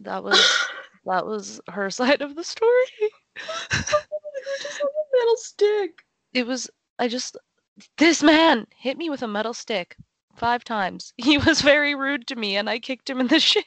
That 0.00 0.22
was 0.24 0.68
that 1.04 1.26
was 1.26 1.60
her 1.68 1.90
side 1.90 2.22
of 2.22 2.34
the 2.34 2.44
story. 2.44 3.10
metal 5.12 5.36
stick. 5.36 6.04
It 6.34 6.46
was 6.46 6.70
I 6.98 7.08
just 7.08 7.36
this 7.98 8.22
man 8.22 8.66
hit 8.76 8.96
me 8.96 9.10
with 9.10 9.22
a 9.22 9.28
metal 9.28 9.54
stick 9.54 9.96
five 10.36 10.64
times. 10.64 11.12
He 11.18 11.38
was 11.38 11.60
very 11.60 11.94
rude 11.94 12.26
to 12.28 12.36
me 12.36 12.56
and 12.56 12.68
I 12.70 12.78
kicked 12.78 13.08
him 13.10 13.20
in 13.20 13.26
the 13.28 13.40
shin. 13.48 13.62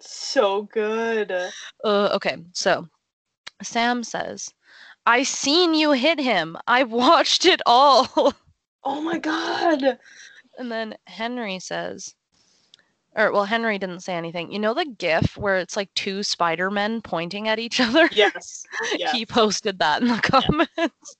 So 0.00 0.62
good. 0.72 1.30
Uh, 1.32 2.08
okay, 2.14 2.36
so 2.52 2.88
Sam 3.62 4.02
says, 4.04 4.50
I 5.06 5.22
seen 5.22 5.74
you 5.74 5.92
hit 5.92 6.18
him. 6.18 6.56
I 6.66 6.84
watched 6.84 7.44
it 7.46 7.60
all. 7.66 8.32
Oh 8.86 9.00
my 9.00 9.16
god. 9.18 9.98
and 10.58 10.70
then 10.70 10.94
Henry 11.06 11.58
says, 11.58 12.14
or 13.16 13.32
well, 13.32 13.46
Henry 13.46 13.78
didn't 13.78 14.00
say 14.00 14.12
anything. 14.14 14.52
You 14.52 14.58
know 14.58 14.74
the 14.74 14.84
gif 14.84 15.38
where 15.38 15.56
it's 15.56 15.74
like 15.74 15.88
two 15.94 16.22
Spider 16.22 16.70
Men 16.70 17.00
pointing 17.00 17.48
at 17.48 17.58
each 17.58 17.80
other? 17.80 18.10
Yes. 18.12 18.62
Yes. 18.98 19.12
He 19.12 19.24
posted 19.24 19.78
that 19.78 20.02
in 20.02 20.08
the 20.08 20.20
comments. 20.20 21.16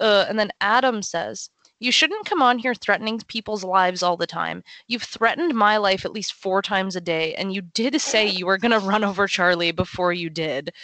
uh, 0.00 0.24
and 0.26 0.38
then 0.38 0.50
Adam 0.62 1.02
says, 1.02 1.50
You 1.80 1.90
shouldn't 1.90 2.26
come 2.26 2.42
on 2.42 2.58
here 2.58 2.74
threatening 2.74 3.20
people's 3.26 3.64
lives 3.64 4.02
all 4.02 4.18
the 4.18 4.26
time. 4.26 4.62
You've 4.86 5.02
threatened 5.02 5.54
my 5.54 5.78
life 5.78 6.04
at 6.04 6.12
least 6.12 6.34
four 6.34 6.60
times 6.60 6.94
a 6.94 7.00
day, 7.00 7.34
and 7.34 7.54
you 7.54 7.62
did 7.62 8.00
say 8.00 8.26
you 8.26 8.44
were 8.46 8.58
going 8.58 8.70
to 8.70 8.78
run 8.78 9.02
over 9.02 9.26
Charlie 9.26 9.72
before 9.72 10.12
you 10.12 10.28
did. 10.28 10.74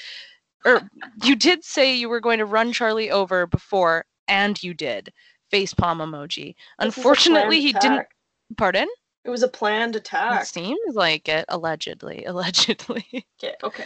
Or 0.64 0.90
you 1.22 1.36
did 1.36 1.64
say 1.64 1.94
you 1.94 2.08
were 2.08 2.20
going 2.20 2.38
to 2.38 2.46
run 2.46 2.72
Charlie 2.72 3.10
over 3.10 3.46
before, 3.46 4.06
and 4.26 4.60
you 4.62 4.72
did. 4.72 5.12
Facepalm 5.52 5.98
emoji. 5.98 6.54
This 6.80 6.96
Unfortunately, 6.96 7.60
he 7.60 7.72
didn't. 7.74 8.06
Pardon? 8.56 8.88
It 9.24 9.30
was 9.30 9.42
a 9.42 9.48
planned 9.48 9.96
attack. 9.96 10.42
It 10.42 10.46
seems 10.46 10.94
like 10.94 11.28
it, 11.28 11.44
allegedly. 11.48 12.24
Allegedly. 12.26 13.26
Okay. 13.42 13.54
Okay. 13.62 13.84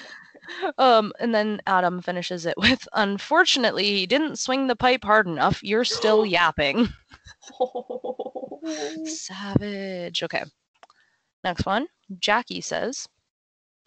Um, 0.78 1.12
and 1.20 1.34
then 1.34 1.60
Adam 1.66 2.02
finishes 2.02 2.46
it 2.46 2.56
with, 2.56 2.86
"Unfortunately, 2.92 3.84
he 3.84 4.06
didn't 4.06 4.38
swing 4.38 4.66
the 4.66 4.76
pipe 4.76 5.04
hard 5.04 5.26
enough. 5.26 5.62
You're 5.62 5.84
still 5.84 6.24
yapping." 6.26 6.88
Savage. 9.04 10.22
Okay. 10.22 10.44
Next 11.44 11.66
one. 11.66 11.88
Jackie 12.18 12.60
says, 12.60 13.08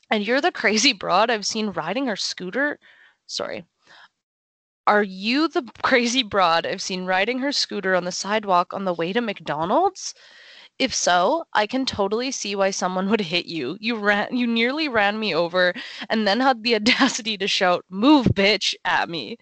"And 0.10 0.26
you're 0.26 0.42
the 0.42 0.52
crazy 0.52 0.94
broad 0.94 1.30
I've 1.30 1.46
seen 1.46 1.70
riding 1.72 2.08
her 2.08 2.16
scooter." 2.16 2.80
Sorry. 3.28 3.66
Are 4.88 5.04
you 5.04 5.48
the 5.48 5.64
crazy 5.82 6.24
broad 6.24 6.66
I've 6.66 6.82
seen 6.82 7.06
riding 7.06 7.40
her 7.40 7.52
scooter 7.52 7.96
on 7.96 8.04
the 8.06 8.12
sidewalk 8.12 8.74
on 8.74 8.86
the 8.86 8.94
way 8.94 9.14
to 9.14 9.22
McDonald's? 9.22 10.14
If 10.80 10.94
so, 10.94 11.46
I 11.54 11.68
can 11.68 11.86
totally 11.86 12.32
see 12.32 12.56
why 12.56 12.72
someone 12.72 13.10
would 13.12 13.22
hit 13.22 13.46
you. 13.46 13.78
You 13.80 13.96
ran 13.96 14.36
you 14.36 14.48
nearly 14.48 14.88
ran 14.88 15.20
me 15.20 15.34
over 15.36 15.74
and 16.10 16.28
then 16.28 16.40
had 16.40 16.64
the 16.64 16.76
audacity 16.80 17.38
to 17.38 17.48
shout, 17.48 17.86
"Move, 17.90 18.28
bitch," 18.28 18.74
at 18.84 19.10
me. 19.10 19.38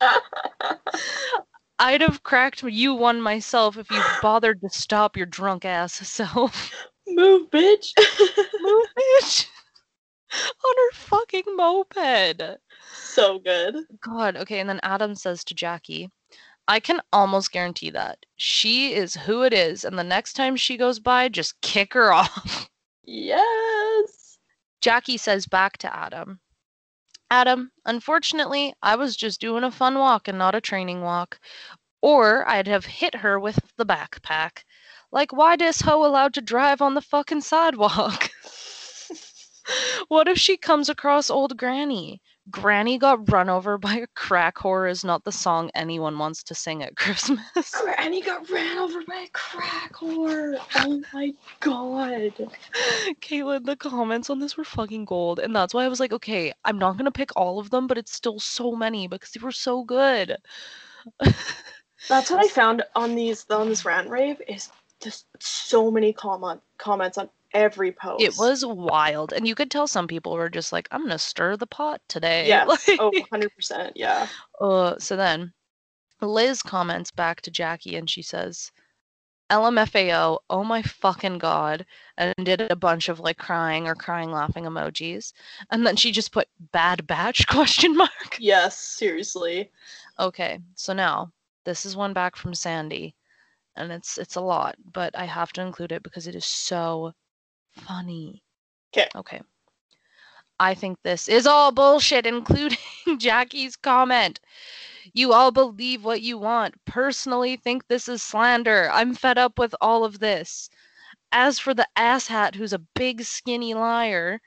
I'd 1.78 2.00
have 2.00 2.24
cracked 2.24 2.62
you 2.64 2.94
one 2.94 3.20
myself 3.20 3.76
if 3.76 3.90
you 3.90 4.00
bothered 4.20 4.60
to 4.62 4.68
stop 4.70 5.16
your 5.16 5.26
drunk 5.26 5.64
ass 5.64 5.94
self. 5.94 6.74
Move, 7.06 7.48
bitch. 7.50 7.92
Move, 8.60 8.86
bitch. 8.98 9.46
On 10.32 10.74
her 10.76 10.92
fucking 10.92 11.44
moped. 11.56 12.58
so 12.92 13.38
good. 13.38 13.76
God, 14.00 14.36
okay, 14.36 14.58
and 14.58 14.68
then 14.68 14.80
Adam 14.82 15.14
says 15.14 15.44
to 15.44 15.54
Jackie, 15.54 16.10
I 16.68 16.78
can 16.78 17.00
almost 17.12 17.50
guarantee 17.50 17.90
that. 17.90 18.24
She 18.36 18.94
is 18.94 19.14
who 19.14 19.42
it 19.42 19.52
is, 19.52 19.84
and 19.84 19.98
the 19.98 20.04
next 20.04 20.34
time 20.34 20.54
she 20.54 20.76
goes 20.76 21.00
by, 21.00 21.28
just 21.28 21.60
kick 21.62 21.94
her 21.94 22.12
off. 22.12 22.68
Yes. 23.04 24.38
Jackie 24.80 25.16
says 25.16 25.46
back 25.46 25.78
to 25.78 25.96
Adam, 25.96 26.40
Adam, 27.30 27.70
unfortunately, 27.84 28.72
I 28.82 28.96
was 28.96 29.14
just 29.14 29.40
doing 29.40 29.62
a 29.62 29.70
fun 29.70 29.98
walk 29.98 30.28
and 30.28 30.38
not 30.38 30.54
a 30.54 30.62
training 30.62 31.02
walk. 31.02 31.38
Or 32.00 32.48
I'd 32.48 32.66
have 32.68 32.86
hit 32.86 33.16
her 33.16 33.38
with 33.38 33.58
the 33.76 33.84
backpack. 33.84 34.64
Like, 35.12 35.32
why 35.32 35.56
this 35.56 35.82
hoe 35.82 36.06
allowed 36.06 36.32
to 36.34 36.40
drive 36.40 36.80
on 36.80 36.94
the 36.94 37.02
fucking 37.02 37.42
sidewalk? 37.42 38.30
what 40.08 40.28
if 40.28 40.38
she 40.38 40.56
comes 40.56 40.88
across 40.88 41.28
old 41.28 41.56
Granny? 41.56 42.22
Granny 42.50 42.98
got 42.98 43.30
run 43.30 43.48
over 43.48 43.78
by 43.78 43.96
a 43.96 44.06
crack 44.14 44.56
whore 44.56 44.90
is 44.90 45.04
not 45.04 45.24
the 45.24 45.32
song 45.32 45.70
anyone 45.74 46.18
wants 46.18 46.42
to 46.44 46.54
sing 46.54 46.82
at 46.82 46.96
Christmas. 46.96 47.70
Granny 47.82 48.22
got 48.22 48.48
ran 48.48 48.78
over 48.78 49.02
by 49.06 49.26
a 49.26 49.28
crack 49.32 49.92
whore. 49.94 50.58
Oh 50.76 51.02
my 51.12 51.32
god. 51.60 52.32
Caitlin, 53.20 53.64
the 53.64 53.76
comments 53.76 54.30
on 54.30 54.38
this 54.38 54.56
were 54.56 54.64
fucking 54.64 55.04
gold. 55.04 55.38
And 55.38 55.54
that's 55.54 55.74
why 55.74 55.84
I 55.84 55.88
was 55.88 56.00
like, 56.00 56.12
okay, 56.12 56.52
I'm 56.64 56.78
not 56.78 56.92
going 56.92 57.04
to 57.04 57.10
pick 57.10 57.30
all 57.36 57.58
of 57.58 57.70
them, 57.70 57.86
but 57.86 57.98
it's 57.98 58.12
still 58.12 58.38
so 58.38 58.74
many 58.74 59.08
because 59.08 59.30
they 59.30 59.40
were 59.44 59.52
so 59.52 59.84
good. 59.84 60.36
That's 62.08 62.30
what 62.30 62.44
I 62.44 62.48
found 62.48 62.84
on 62.94 63.14
these 63.14 63.44
on 63.50 63.68
this 63.68 63.84
rant 63.84 64.08
rave 64.08 64.40
is 64.46 64.70
just 65.00 65.26
so 65.40 65.90
many 65.90 66.12
comment 66.12 66.60
comments 66.78 67.18
on 67.18 67.28
every 67.52 67.92
post. 67.92 68.22
It 68.22 68.36
was 68.38 68.64
wild. 68.64 69.32
And 69.32 69.46
you 69.46 69.54
could 69.54 69.70
tell 69.70 69.86
some 69.86 70.06
people 70.06 70.32
were 70.32 70.48
just 70.48 70.72
like, 70.72 70.88
I'm 70.90 71.00
going 71.00 71.10
to 71.10 71.18
stir 71.18 71.56
the 71.56 71.66
pot 71.66 72.00
today. 72.08 72.48
Yeah. 72.48 72.64
Like- 72.64 72.80
oh, 72.98 73.12
100%. 73.32 73.92
Yeah. 73.94 74.26
Uh, 74.60 74.98
so 74.98 75.16
then 75.16 75.52
Liz 76.20 76.62
comments 76.62 77.10
back 77.10 77.40
to 77.42 77.50
Jackie 77.50 77.96
and 77.96 78.08
she 78.08 78.22
says, 78.22 78.70
LMFAO, 79.50 80.38
oh 80.50 80.62
my 80.62 80.82
fucking 80.82 81.38
god, 81.38 81.86
and 82.18 82.34
did 82.42 82.60
a 82.60 82.76
bunch 82.76 83.08
of 83.08 83.18
like 83.18 83.38
crying 83.38 83.86
or 83.88 83.94
crying 83.94 84.30
laughing 84.30 84.64
emojis. 84.64 85.32
And 85.70 85.86
then 85.86 85.96
she 85.96 86.12
just 86.12 86.32
put 86.32 86.48
bad 86.72 87.06
batch 87.06 87.46
question 87.48 87.96
mark. 87.96 88.36
Yes, 88.38 88.78
seriously. 88.78 89.70
Okay, 90.18 90.60
so 90.74 90.92
now 90.92 91.32
this 91.64 91.86
is 91.86 91.96
one 91.96 92.12
back 92.12 92.36
from 92.36 92.54
Sandy. 92.54 93.14
And 93.76 93.90
it's 93.92 94.18
it's 94.18 94.34
a 94.36 94.40
lot, 94.40 94.74
but 94.92 95.16
I 95.16 95.24
have 95.24 95.52
to 95.52 95.62
include 95.62 95.92
it 95.92 96.02
because 96.02 96.26
it 96.26 96.34
is 96.34 96.44
so 96.44 97.12
funny. 97.80 98.42
'Kay. 98.92 99.08
Okay. 99.14 99.40
I 100.60 100.74
think 100.74 100.98
this 101.02 101.28
is 101.28 101.46
all 101.46 101.70
bullshit, 101.72 102.26
including 102.34 102.78
Jackie's 103.18 103.76
comment. 103.76 104.40
You 105.12 105.32
all 105.32 105.50
believe 105.50 106.04
what 106.04 106.22
you 106.22 106.38
want. 106.38 106.74
Personally, 106.84 107.56
think 107.56 107.86
this 107.86 108.08
is 108.08 108.22
slander. 108.22 108.90
I'm 108.92 109.14
fed 109.14 109.38
up 109.38 109.58
with 109.58 109.74
all 109.80 110.04
of 110.04 110.18
this. 110.18 110.68
As 111.32 111.58
for 111.58 111.74
the 111.74 111.86
asshat 111.96 112.54
who's 112.56 112.72
a 112.72 112.78
big 112.94 113.22
skinny 113.22 113.74
liar, 113.74 114.40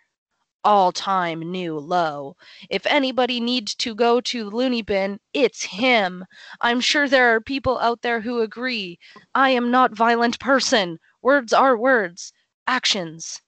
all 0.64 0.92
time 0.92 1.40
new 1.40 1.80
low. 1.80 2.36
If 2.70 2.86
anybody 2.86 3.40
needs 3.40 3.74
to 3.76 3.96
go 3.96 4.22
to 4.22 4.44
the 4.44 4.56
loony 4.56 4.82
bin, 4.82 5.20
it's 5.34 5.64
him. 5.64 6.26
I'm 6.60 6.82
sure 6.82 7.08
there 7.08 7.34
are 7.36 7.42
people 7.42 7.80
out 7.80 8.02
there 8.02 8.22
who 8.22 8.42
agree. 8.42 9.00
I 9.34 9.50
am 9.52 9.72
not 9.72 9.96
violent 9.96 10.40
person. 10.40 11.00
Words 11.22 11.54
are 11.54 11.78
words. 11.78 12.34
Actions 12.72 13.42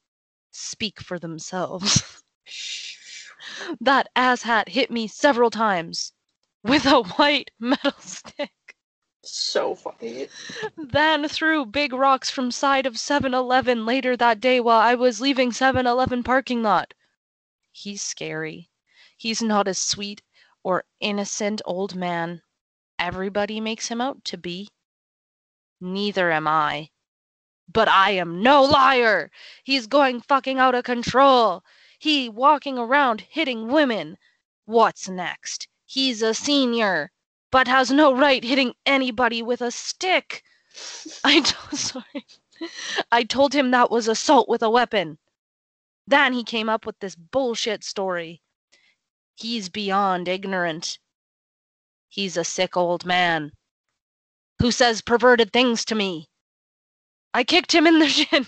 speak 0.51 0.99
for 0.99 1.17
themselves. 1.17 2.21
that 3.79 4.09
asshat 4.17 4.67
hit 4.67 4.91
me 4.91 5.07
several 5.07 5.49
times 5.49 6.11
with 6.61 6.85
a 6.85 7.03
white 7.03 7.51
metal 7.59 7.93
stick. 7.99 8.75
So 9.23 9.75
funny. 9.75 10.27
Then 10.75 11.29
threw 11.29 11.65
big 11.65 11.93
rocks 11.93 12.29
from 12.29 12.51
side 12.51 12.85
of 12.85 12.95
7-Eleven 12.95 13.85
later 13.85 14.17
that 14.17 14.41
day 14.41 14.59
while 14.59 14.81
I 14.81 14.95
was 14.95 15.21
leaving 15.21 15.51
7-Eleven 15.51 16.23
parking 16.23 16.61
lot. 16.61 16.93
He's 17.71 18.01
scary. 18.01 18.69
He's 19.15 19.41
not 19.41 19.69
a 19.69 19.73
sweet 19.73 20.21
or 20.63 20.83
innocent 20.99 21.61
old 21.63 21.95
man 21.95 22.41
everybody 22.99 23.59
makes 23.59 23.87
him 23.87 24.01
out 24.01 24.23
to 24.25 24.37
be. 24.37 24.69
Neither 25.79 26.29
am 26.29 26.47
I. 26.47 26.89
But 27.71 27.87
I 27.87 28.11
am 28.11 28.41
no 28.41 28.63
liar. 28.63 29.31
He's 29.63 29.87
going 29.87 30.21
fucking 30.21 30.59
out 30.59 30.75
of 30.75 30.83
control. 30.83 31.63
He 31.97 32.27
walking 32.27 32.77
around 32.77 33.21
hitting 33.21 33.67
women. 33.67 34.17
What's 34.65 35.07
next? 35.07 35.67
He's 35.85 36.21
a 36.21 36.33
senior, 36.33 37.11
but 37.51 37.67
has 37.67 37.91
no 37.91 38.13
right 38.13 38.43
hitting 38.43 38.73
anybody 38.85 39.41
with 39.41 39.61
a 39.61 39.71
stick. 39.71 40.43
I 41.23 41.41
told, 41.41 41.79
sorry. 41.79 42.25
I 43.11 43.23
told 43.23 43.53
him 43.53 43.71
that 43.71 43.91
was 43.91 44.07
assault 44.07 44.49
with 44.49 44.61
a 44.61 44.69
weapon. 44.69 45.17
Then 46.05 46.33
he 46.33 46.43
came 46.43 46.67
up 46.67 46.85
with 46.85 46.99
this 46.99 47.15
bullshit 47.15 47.83
story. 47.83 48.41
He's 49.35 49.69
beyond 49.69 50.27
ignorant. 50.27 50.99
He's 52.09 52.37
a 52.37 52.43
sick 52.43 52.75
old 52.75 53.05
man 53.05 53.53
who 54.59 54.71
says 54.71 55.01
perverted 55.01 55.51
things 55.51 55.83
to 55.85 55.95
me. 55.95 56.29
I 57.33 57.43
kicked 57.43 57.73
him 57.73 57.87
in 57.87 57.99
the 57.99 58.07
shin. 58.07 58.45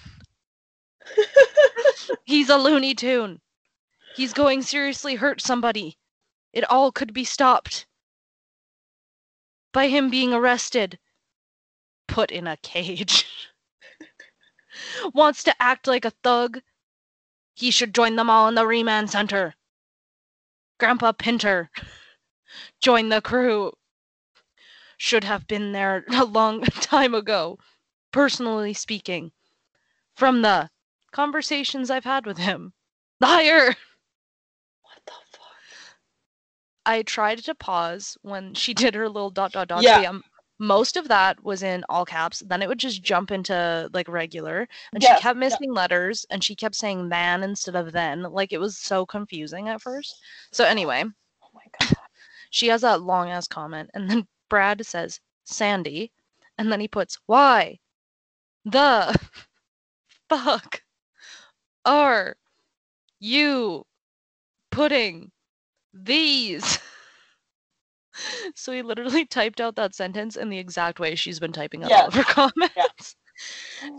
He's 2.25 2.49
a 2.49 2.57
Looney 2.57 2.93
Tune. 2.93 3.41
He's 4.15 4.33
going 4.33 4.61
seriously 4.61 5.15
hurt 5.15 5.41
somebody. 5.41 5.97
It 6.53 6.69
all 6.69 6.91
could 6.91 7.13
be 7.13 7.25
stopped 7.25 7.85
by 9.75 9.89
him 9.89 10.09
being 10.09 10.33
arrested, 10.33 10.97
put 12.07 12.31
in 12.31 12.47
a 12.47 12.55
cage. 12.55 13.25
Wants 15.13 15.43
to 15.43 15.61
act 15.61 15.85
like 15.85 16.05
a 16.05 16.13
thug. 16.23 16.61
He 17.55 17.71
should 17.71 17.93
join 17.93 18.15
them 18.15 18.29
all 18.29 18.47
in 18.47 18.55
the 18.55 18.65
remand 18.65 19.09
center. 19.09 19.53
Grandpa 20.79 21.11
Pinter, 21.11 21.69
join 22.81 23.09
the 23.09 23.21
crew. 23.21 23.73
Should 24.95 25.25
have 25.25 25.45
been 25.45 25.73
there 25.73 26.05
a 26.09 26.23
long 26.23 26.61
time 26.61 27.13
ago, 27.13 27.59
personally 28.15 28.73
speaking. 28.73 29.29
From 30.15 30.41
the 30.41 30.69
conversations 31.11 31.91
I've 31.91 32.05
had 32.05 32.25
with 32.25 32.37
him. 32.37 32.71
Liar! 33.19 33.75
What 34.81 35.01
the 35.05 35.11
fuck? 35.37 35.41
I 36.85 37.01
tried 37.01 37.39
to 37.39 37.53
pause 37.55 38.17
when 38.21 38.53
she 38.53 38.73
did 38.73 38.95
her 38.95 39.09
little 39.09 39.29
dot 39.29 39.51
dot 39.51 39.67
dot. 39.67 39.83
Yeah. 39.83 39.99
Yeah. 40.01 40.09
Um, 40.11 40.23
most 40.59 40.95
of 40.95 41.09
that 41.09 41.43
was 41.43 41.61
in 41.61 41.83
all 41.89 42.05
caps. 42.05 42.41
Then 42.47 42.61
it 42.61 42.69
would 42.69 42.79
just 42.79 43.03
jump 43.03 43.31
into 43.31 43.89
like 43.93 44.07
regular, 44.07 44.65
and 44.93 45.03
Yes, 45.03 45.17
she 45.17 45.21
kept 45.21 45.35
yeah. 45.35 45.39
missing 45.41 45.73
letters, 45.73 46.25
and 46.29 46.41
she 46.41 46.55
kept 46.55 46.75
saying 46.75 47.09
"man" 47.09 47.43
instead 47.43 47.75
of 47.75 47.91
"then." 47.91 48.23
Like 48.23 48.53
it 48.53 48.59
was 48.59 48.77
so 48.77 49.05
confusing 49.05 49.67
at 49.67 49.81
first. 49.81 50.15
So 50.53 50.63
anyway, 50.63 51.03
Oh 51.43 51.49
my 51.53 51.65
god. 51.81 51.97
she 52.49 52.67
has 52.67 52.79
that 52.81 53.01
long 53.01 53.29
ass 53.29 53.47
comment, 53.49 53.89
and 53.93 54.09
then 54.09 54.25
Brad 54.47 54.85
says 54.85 55.19
Sandy, 55.43 56.13
and 56.57 56.71
then 56.71 56.79
he 56.79 56.87
puts 56.87 57.17
why 57.25 57.79
the 58.65 59.17
fuck 60.29 60.81
are 61.85 62.35
you 63.19 63.85
putting 64.71 65.31
these? 65.93 66.79
So 68.55 68.71
he 68.71 68.81
literally 68.81 69.25
typed 69.29 69.59
out 69.59 69.75
that 69.75 69.93
sentence 69.93 70.37
in 70.37 70.49
the 70.49 70.57
exact 70.57 71.01
way 71.01 71.15
she's 71.15 71.37
been 71.37 71.51
typing 71.51 71.83
out 71.83 71.91
all 71.91 72.07
of 72.07 72.13
her 72.13 72.23
comments. 72.23 73.15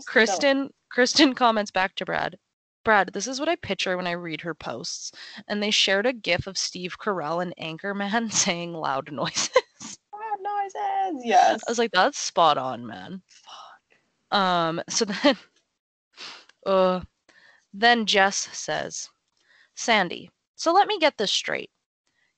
Kristen 0.07 0.71
Kristen 0.89 1.35
comments 1.35 1.69
back 1.69 1.93
to 1.95 2.05
Brad. 2.05 2.35
Brad, 2.83 3.11
this 3.13 3.27
is 3.27 3.39
what 3.39 3.47
I 3.47 3.55
picture 3.57 3.95
when 3.95 4.07
I 4.07 4.13
read 4.13 4.41
her 4.41 4.55
posts. 4.55 5.11
And 5.47 5.61
they 5.61 5.69
shared 5.69 6.07
a 6.07 6.13
gif 6.13 6.47
of 6.47 6.57
Steve 6.57 6.97
Carell 6.97 7.43
and 7.43 7.53
Anchorman 7.61 8.33
saying 8.33 8.73
loud 8.73 9.11
noises. 9.11 9.51
Loud 10.11 10.39
noises. 10.41 11.23
Yes. 11.23 11.61
I 11.67 11.69
was 11.69 11.77
like, 11.77 11.91
that's 11.91 12.17
spot 12.17 12.57
on, 12.57 12.87
man. 12.87 13.21
Um, 14.31 14.81
so 14.89 15.05
then 15.23 15.37
uh 16.65 17.01
then 17.73 18.05
Jess 18.05 18.37
says, 18.51 19.09
Sandy, 19.75 20.31
so 20.55 20.73
let 20.73 20.87
me 20.87 20.99
get 20.99 21.17
this 21.17 21.31
straight. 21.31 21.69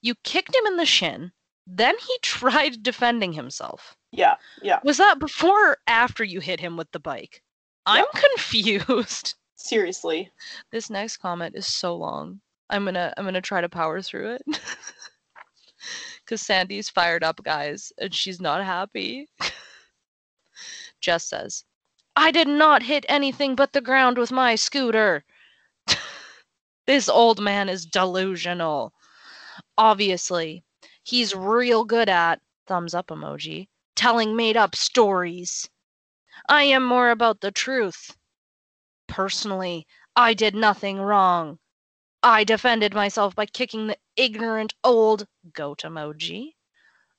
You 0.02 0.16
kicked 0.24 0.54
him 0.56 0.66
in 0.66 0.78
the 0.78 0.86
shin, 0.86 1.32
Then 1.66 1.96
he 1.98 2.18
tried 2.22 2.84
defending 2.84 3.34
himself. 3.34 3.96
Yeah, 4.12 4.36
yeah. 4.62 4.80
Was 4.84 4.98
that 4.98 5.20
before 5.20 5.70
or 5.72 5.78
after 5.88 6.24
you 6.24 6.40
hit 6.40 6.60
him 6.60 6.78
with 6.78 6.92
the 6.92 7.00
bike? 7.00 7.44
I'm 7.86 8.06
confused. 8.14 9.36
Seriously. 9.56 10.32
This 10.72 10.90
next 10.90 11.18
comment 11.18 11.56
is 11.56 11.68
so 11.68 11.96
long. 11.96 12.42
I'm 12.70 12.86
gonna 12.86 13.14
I'm 13.18 13.26
gonna 13.26 13.42
try 13.42 13.62
to 13.62 13.70
power 13.70 14.02
through 14.02 14.36
it. 14.36 14.60
Cause 16.28 16.42
Sandy's 16.42 16.90
fired 16.90 17.24
up, 17.24 17.42
guys, 17.44 17.92
and 17.98 18.14
she's 18.14 18.40
not 18.40 18.64
happy. 18.64 19.28
Jess 21.02 21.26
says, 21.26 21.64
I 22.22 22.32
did 22.32 22.50
not 22.50 22.84
hit 22.84 23.06
anything 23.08 23.56
but 23.56 23.72
the 23.72 23.80
ground 23.80 24.18
with 24.18 24.30
my 24.30 24.56
scooter. 24.56 25.24
this 26.86 27.08
old 27.08 27.40
man 27.40 27.70
is 27.70 27.86
delusional. 27.86 28.94
Obviously, 29.78 30.66
he's 31.02 31.34
real 31.34 31.86
good 31.86 32.10
at 32.10 32.42
thumbs 32.68 32.94
up 32.94 33.08
emoji 33.08 33.70
telling 33.96 34.36
made 34.36 34.58
up 34.58 34.76
stories. 34.76 35.70
I 36.50 36.64
am 36.64 36.84
more 36.84 37.10
about 37.10 37.40
the 37.40 37.54
truth. 37.54 38.18
Personally, 39.08 39.88
I 40.14 40.34
did 40.34 40.56
nothing 40.56 41.00
wrong. 41.00 41.60
I 42.22 42.44
defended 42.44 42.94
myself 42.94 43.34
by 43.34 43.46
kicking 43.46 43.88
the 43.88 43.98
ignorant 44.18 44.74
old 44.84 45.26
goat 45.54 45.84
emoji. 45.86 46.56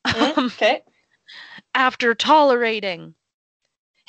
Mm, 0.06 0.46
okay. 0.52 0.82
after 1.74 2.14
tolerating 2.14 3.14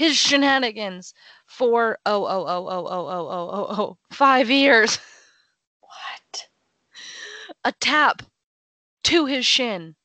his 0.01 0.17
shenanigans 0.17 1.13
for 1.45 1.99
oh 2.07 2.25
oh 2.25 2.45
oh 2.47 2.67
oh 2.67 2.87
oh 2.87 3.07
oh 3.07 3.27
oh 3.29 3.49
oh 3.53 3.67
oh 3.69 3.97
five 4.11 4.49
years. 4.49 4.97
What? 5.81 6.47
A 7.65 7.71
tap 7.73 8.23
to 9.03 9.25
his 9.25 9.45
shin. 9.45 9.95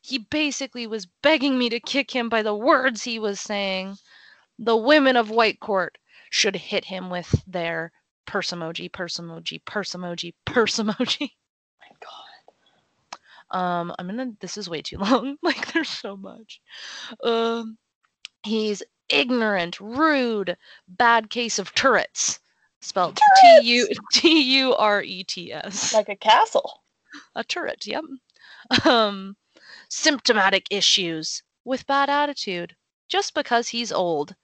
He 0.00 0.18
basically 0.18 0.86
was 0.86 1.08
begging 1.22 1.58
me 1.58 1.70
to 1.70 1.80
kick 1.80 2.14
him 2.14 2.28
by 2.28 2.42
the 2.42 2.54
words 2.54 3.02
he 3.02 3.18
was 3.18 3.40
saying. 3.40 3.96
The 4.58 4.76
women 4.76 5.16
of 5.16 5.28
Whitecourt 5.28 5.96
should 6.30 6.54
hit 6.54 6.84
him 6.84 7.10
with 7.10 7.42
their 7.46 7.90
purse 8.26 8.52
emoji, 8.52 8.92
purse 8.92 9.16
emoji, 9.16 9.64
purse 9.64 9.94
emoji, 9.94 10.34
purse 10.44 10.76
emoji. 10.76 11.30
my 11.80 11.96
god. 12.00 13.58
Um, 13.58 13.92
I'm 13.98 14.06
gonna. 14.06 14.32
This 14.40 14.56
is 14.56 14.70
way 14.70 14.82
too 14.82 14.98
long. 15.06 15.38
like, 15.42 15.72
there's 15.72 15.88
so 15.88 16.16
much. 16.16 16.60
Um, 17.24 17.78
he's 18.44 18.82
ignorant, 19.08 19.80
rude, 19.80 20.56
bad 20.88 21.30
case 21.30 21.58
of 21.58 21.74
turrets. 21.74 22.40
Spelled 22.80 23.18
T 23.40 23.60
U 23.62 23.88
T 24.12 24.58
U 24.58 24.74
R 24.74 25.02
E 25.02 25.24
T 25.24 25.52
S. 25.52 25.94
Like 25.94 26.08
a 26.08 26.16
castle. 26.16 26.82
A 27.34 27.42
turret. 27.42 27.86
Yep. 27.86 28.04
Um, 28.84 29.36
symptomatic 29.88 30.66
issues 30.70 31.42
with 31.64 31.86
bad 31.86 32.10
attitude. 32.10 32.76
Just 33.08 33.34
because 33.34 33.68
he's 33.68 33.92
old 33.92 34.34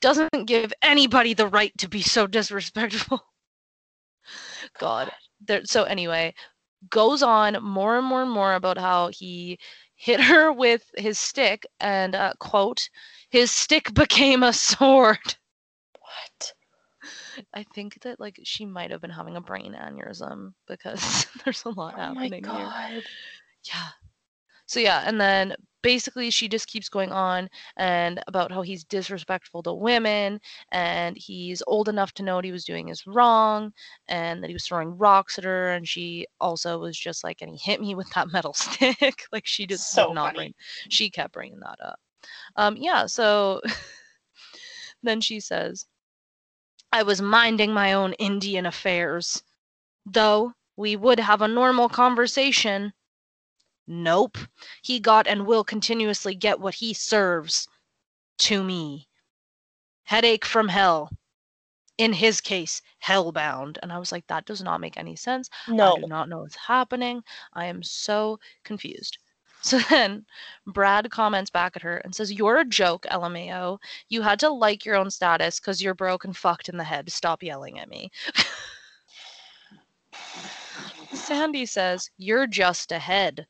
doesn't 0.00 0.46
give 0.46 0.72
anybody 0.82 1.34
the 1.34 1.46
right 1.46 1.76
to 1.78 1.88
be 1.88 2.02
so 2.02 2.26
disrespectful. 2.26 3.22
God. 4.78 5.10
There, 5.46 5.64
so 5.64 5.84
anyway, 5.84 6.34
goes 6.90 7.22
on 7.22 7.62
more 7.62 7.98
and 7.98 8.06
more 8.06 8.22
and 8.22 8.30
more 8.30 8.54
about 8.54 8.78
how 8.78 9.08
he 9.08 9.58
hit 9.94 10.20
her 10.20 10.52
with 10.52 10.90
his 10.96 11.18
stick 11.18 11.66
and 11.80 12.14
uh, 12.14 12.32
quote 12.38 12.88
his 13.36 13.50
stick 13.52 13.94
became 13.94 14.42
a 14.42 14.52
sword 14.52 15.36
What? 16.00 16.54
i 17.54 17.64
think 17.74 18.00
that 18.02 18.20
like 18.20 18.40
she 18.44 18.64
might 18.66 18.90
have 18.90 19.00
been 19.00 19.10
having 19.10 19.36
a 19.36 19.40
brain 19.40 19.74
aneurysm 19.74 20.54
because 20.66 21.26
there's 21.44 21.64
a 21.64 21.70
lot 21.70 21.94
Oh 21.96 22.08
my 22.14 22.28
happening 22.28 22.44
here 22.44 22.68
god. 22.68 23.02
yeah 23.64 23.88
so 24.66 24.80
yeah 24.80 25.02
and 25.06 25.20
then 25.20 25.54
basically 25.82 26.30
she 26.30 26.48
just 26.48 26.66
keeps 26.68 26.88
going 26.88 27.12
on 27.12 27.48
and 27.76 28.20
about 28.26 28.50
how 28.52 28.62
he's 28.62 28.84
disrespectful 28.84 29.62
to 29.62 29.72
women 29.72 30.40
and 30.72 31.16
he's 31.16 31.62
old 31.66 31.88
enough 31.88 32.12
to 32.12 32.22
know 32.24 32.36
what 32.36 32.44
he 32.44 32.52
was 32.52 32.64
doing 32.64 32.88
is 32.88 33.06
wrong 33.06 33.72
and 34.08 34.42
that 34.42 34.48
he 34.48 34.54
was 34.54 34.66
throwing 34.66 34.96
rocks 34.98 35.38
at 35.38 35.44
her 35.44 35.72
and 35.72 35.86
she 35.88 36.26
also 36.40 36.78
was 36.78 36.98
just 36.98 37.22
like 37.24 37.42
and 37.42 37.50
he 37.50 37.56
hit 37.58 37.80
me 37.80 37.94
with 37.94 38.10
that 38.14 38.28
metal 38.32 38.52
stick 38.54 39.24
like 39.32 39.46
she 39.46 39.66
just 39.66 39.92
So 39.92 40.08
not 40.08 40.32
funny. 40.32 40.36
bring 40.36 40.54
she 40.88 41.10
kept 41.10 41.32
bringing 41.34 41.60
that 41.60 41.78
up 41.84 41.98
um 42.56 42.76
yeah 42.76 43.06
so 43.06 43.60
then 45.02 45.20
she 45.20 45.40
says 45.40 45.86
i 46.92 47.02
was 47.02 47.20
minding 47.20 47.72
my 47.72 47.92
own 47.92 48.12
indian 48.14 48.66
affairs 48.66 49.42
though 50.04 50.52
we 50.76 50.94
would 50.96 51.18
have 51.18 51.42
a 51.42 51.48
normal 51.48 51.88
conversation 51.88 52.92
Nope. 53.86 54.38
He 54.82 54.98
got 54.98 55.26
and 55.28 55.46
will 55.46 55.62
continuously 55.62 56.34
get 56.34 56.58
what 56.58 56.74
he 56.74 56.92
serves 56.92 57.68
to 58.38 58.64
me. 58.64 59.08
Headache 60.04 60.44
from 60.44 60.68
hell. 60.68 61.10
In 61.96 62.12
his 62.12 62.40
case, 62.40 62.82
hellbound. 63.02 63.78
And 63.82 63.92
I 63.92 63.98
was 63.98 64.12
like, 64.12 64.26
that 64.26 64.44
does 64.44 64.60
not 64.60 64.80
make 64.80 64.96
any 64.96 65.16
sense. 65.16 65.48
No. 65.68 65.96
I 65.96 66.00
do 66.00 66.06
not 66.06 66.28
know 66.28 66.40
what's 66.40 66.56
happening. 66.56 67.22
I 67.52 67.66
am 67.66 67.82
so 67.82 68.38
confused. 68.64 69.18
So 69.70 69.80
then 69.90 70.24
Brad 70.64 71.10
comments 71.10 71.50
back 71.50 71.74
at 71.74 71.82
her 71.82 71.96
and 71.96 72.14
says, 72.14 72.32
You're 72.32 72.58
a 72.58 72.64
joke, 72.64 73.04
LMAO. 73.10 73.78
You 74.08 74.22
had 74.22 74.38
to 74.38 74.48
like 74.48 74.84
your 74.84 74.94
own 74.94 75.10
status 75.10 75.58
because 75.58 75.82
you're 75.82 75.92
broke 75.92 76.24
and 76.24 76.36
fucked 76.36 76.68
in 76.68 76.76
the 76.76 76.84
head. 76.84 77.10
Stop 77.10 77.42
yelling 77.42 77.80
at 77.80 77.88
me. 77.88 78.12
Sandy 81.12 81.66
says, 81.66 82.08
You're 82.16 82.46
just 82.46 82.92
ahead. 82.92 83.48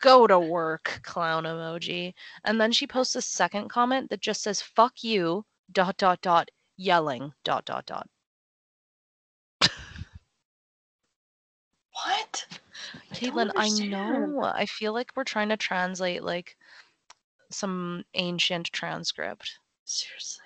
Go 0.00 0.28
to 0.28 0.38
work, 0.38 1.00
clown 1.02 1.42
emoji. 1.42 2.14
And 2.44 2.60
then 2.60 2.70
she 2.70 2.86
posts 2.86 3.16
a 3.16 3.22
second 3.22 3.70
comment 3.70 4.08
that 4.10 4.20
just 4.20 4.44
says, 4.44 4.62
Fuck 4.62 5.02
you, 5.02 5.44
dot, 5.72 5.96
dot, 5.96 6.20
dot, 6.20 6.48
yelling, 6.76 7.32
dot, 7.42 7.64
dot, 7.64 7.86
dot. 7.86 8.08
What? 12.04 12.59
I 13.10 13.14
Caitlin, 13.14 13.50
I 13.56 13.66
understand. 13.66 13.90
know. 13.90 14.42
I 14.44 14.66
feel 14.66 14.92
like 14.92 15.12
we're 15.16 15.24
trying 15.24 15.48
to 15.50 15.56
translate 15.56 16.22
like 16.22 16.56
some 17.50 18.04
ancient 18.14 18.66
transcript. 18.72 19.58
Seriously. 19.84 20.44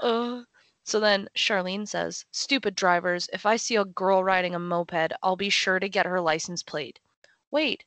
Uh, 0.00 0.42
so 0.84 1.00
then 1.00 1.28
Charlene 1.36 1.88
says, 1.88 2.24
Stupid 2.30 2.74
drivers, 2.74 3.28
if 3.32 3.44
I 3.44 3.56
see 3.56 3.76
a 3.76 3.84
girl 3.84 4.22
riding 4.22 4.54
a 4.54 4.58
moped, 4.58 5.12
I'll 5.22 5.36
be 5.36 5.50
sure 5.50 5.80
to 5.80 5.88
get 5.88 6.06
her 6.06 6.20
license 6.20 6.62
plate. 6.62 7.00
Wait, 7.50 7.84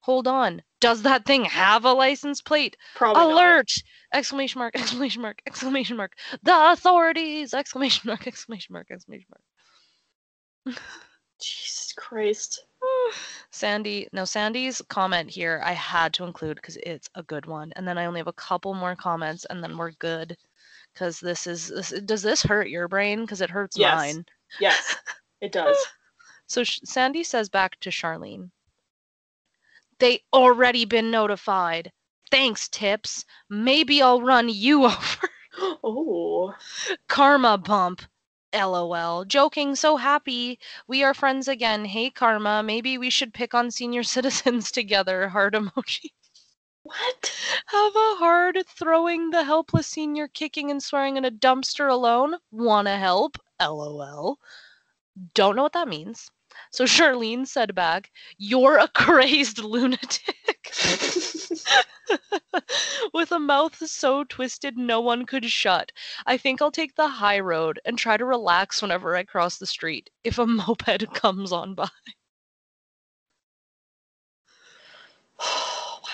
hold 0.00 0.26
on. 0.28 0.62
Does 0.80 1.02
that 1.02 1.24
thing 1.24 1.44
have 1.44 1.84
a 1.84 1.92
license 1.92 2.40
plate? 2.42 2.76
Probably 2.94 3.22
not. 3.22 3.32
Alert! 3.32 3.70
Exclamation 4.12 4.58
mark, 4.58 4.74
exclamation 4.78 5.22
mark, 5.22 5.42
exclamation 5.46 5.96
mark. 5.96 6.16
The 6.42 6.72
authorities! 6.72 7.54
Exclamation 7.54 8.08
mark, 8.08 8.26
exclamation 8.26 8.72
mark, 8.72 8.90
exclamation 8.90 9.26
mark. 9.30 10.78
Jesus 11.40 11.79
Christ. 11.92 12.64
Sandy, 13.50 14.08
no, 14.12 14.24
Sandy's 14.24 14.80
comment 14.88 15.30
here 15.30 15.60
I 15.64 15.72
had 15.72 16.12
to 16.14 16.24
include 16.24 16.56
because 16.56 16.76
it's 16.84 17.08
a 17.14 17.22
good 17.24 17.46
one. 17.46 17.72
And 17.76 17.86
then 17.86 17.98
I 17.98 18.06
only 18.06 18.20
have 18.20 18.26
a 18.26 18.32
couple 18.32 18.74
more 18.74 18.96
comments 18.96 19.44
and 19.50 19.62
then 19.62 19.76
we're 19.76 19.92
good. 19.92 20.36
Because 20.92 21.20
this 21.20 21.46
is, 21.46 21.68
this, 21.68 21.90
does 22.04 22.22
this 22.22 22.42
hurt 22.42 22.68
your 22.68 22.88
brain? 22.88 23.20
Because 23.20 23.40
it 23.40 23.50
hurts 23.50 23.76
Yes. 23.78 23.96
mine. 23.96 24.24
Yes, 24.60 24.96
it 25.40 25.52
does. 25.52 25.76
So 26.48 26.64
Sh- 26.64 26.80
Sandy 26.84 27.22
says 27.22 27.48
back 27.48 27.78
to 27.78 27.90
Charlene, 27.90 28.50
they 30.00 30.20
already 30.32 30.84
been 30.84 31.08
notified. 31.08 31.92
Thanks, 32.32 32.68
Tips. 32.68 33.24
Maybe 33.48 34.02
I'll 34.02 34.20
run 34.20 34.48
you 34.48 34.84
over. 34.86 35.28
oh. 35.84 36.52
Karma 37.08 37.56
bump. 37.56 38.02
LOL. 38.52 39.24
Joking, 39.24 39.76
so 39.76 39.96
happy. 39.96 40.58
We 40.86 41.02
are 41.02 41.14
friends 41.14 41.48
again. 41.48 41.84
Hey, 41.84 42.10
Karma. 42.10 42.62
Maybe 42.62 42.98
we 42.98 43.10
should 43.10 43.32
pick 43.34 43.54
on 43.54 43.70
senior 43.70 44.02
citizens 44.14 44.70
together. 44.70 45.28
Heart 45.28 45.54
emoji. 45.54 46.10
What? 46.82 47.32
Have 47.66 47.94
a 47.94 48.16
hard 48.16 48.64
throwing 48.66 49.30
the 49.30 49.44
helpless 49.44 49.86
senior 49.86 50.28
kicking 50.28 50.70
and 50.70 50.82
swearing 50.82 51.16
in 51.16 51.24
a 51.24 51.30
dumpster 51.30 51.90
alone? 51.90 52.36
Wanna 52.50 52.98
help? 52.98 53.36
LOL. 53.60 54.38
Don't 55.34 55.56
know 55.56 55.62
what 55.62 55.74
that 55.74 55.88
means. 55.88 56.30
So 56.72 56.84
Charlene 56.84 57.46
said 57.46 57.74
back, 57.74 58.10
You're 58.38 58.78
a 58.78 58.88
crazed 58.94 59.58
lunatic. 59.58 60.72
With 63.14 63.32
a 63.32 63.38
mouth 63.38 63.76
so 63.88 64.24
twisted 64.24 64.76
no 64.76 65.00
one 65.00 65.26
could 65.26 65.44
shut. 65.46 65.92
I 66.26 66.36
think 66.36 66.60
I'll 66.62 66.70
take 66.70 66.94
the 66.94 67.08
high 67.08 67.40
road 67.40 67.80
and 67.84 67.98
try 67.98 68.16
to 68.16 68.24
relax 68.24 68.82
whenever 68.82 69.16
I 69.16 69.24
cross 69.24 69.58
the 69.58 69.66
street 69.66 70.10
if 70.24 70.38
a 70.38 70.46
moped 70.46 71.12
comes 71.14 71.52
on 71.52 71.74
by. 71.74 71.88
wow. 75.38 76.06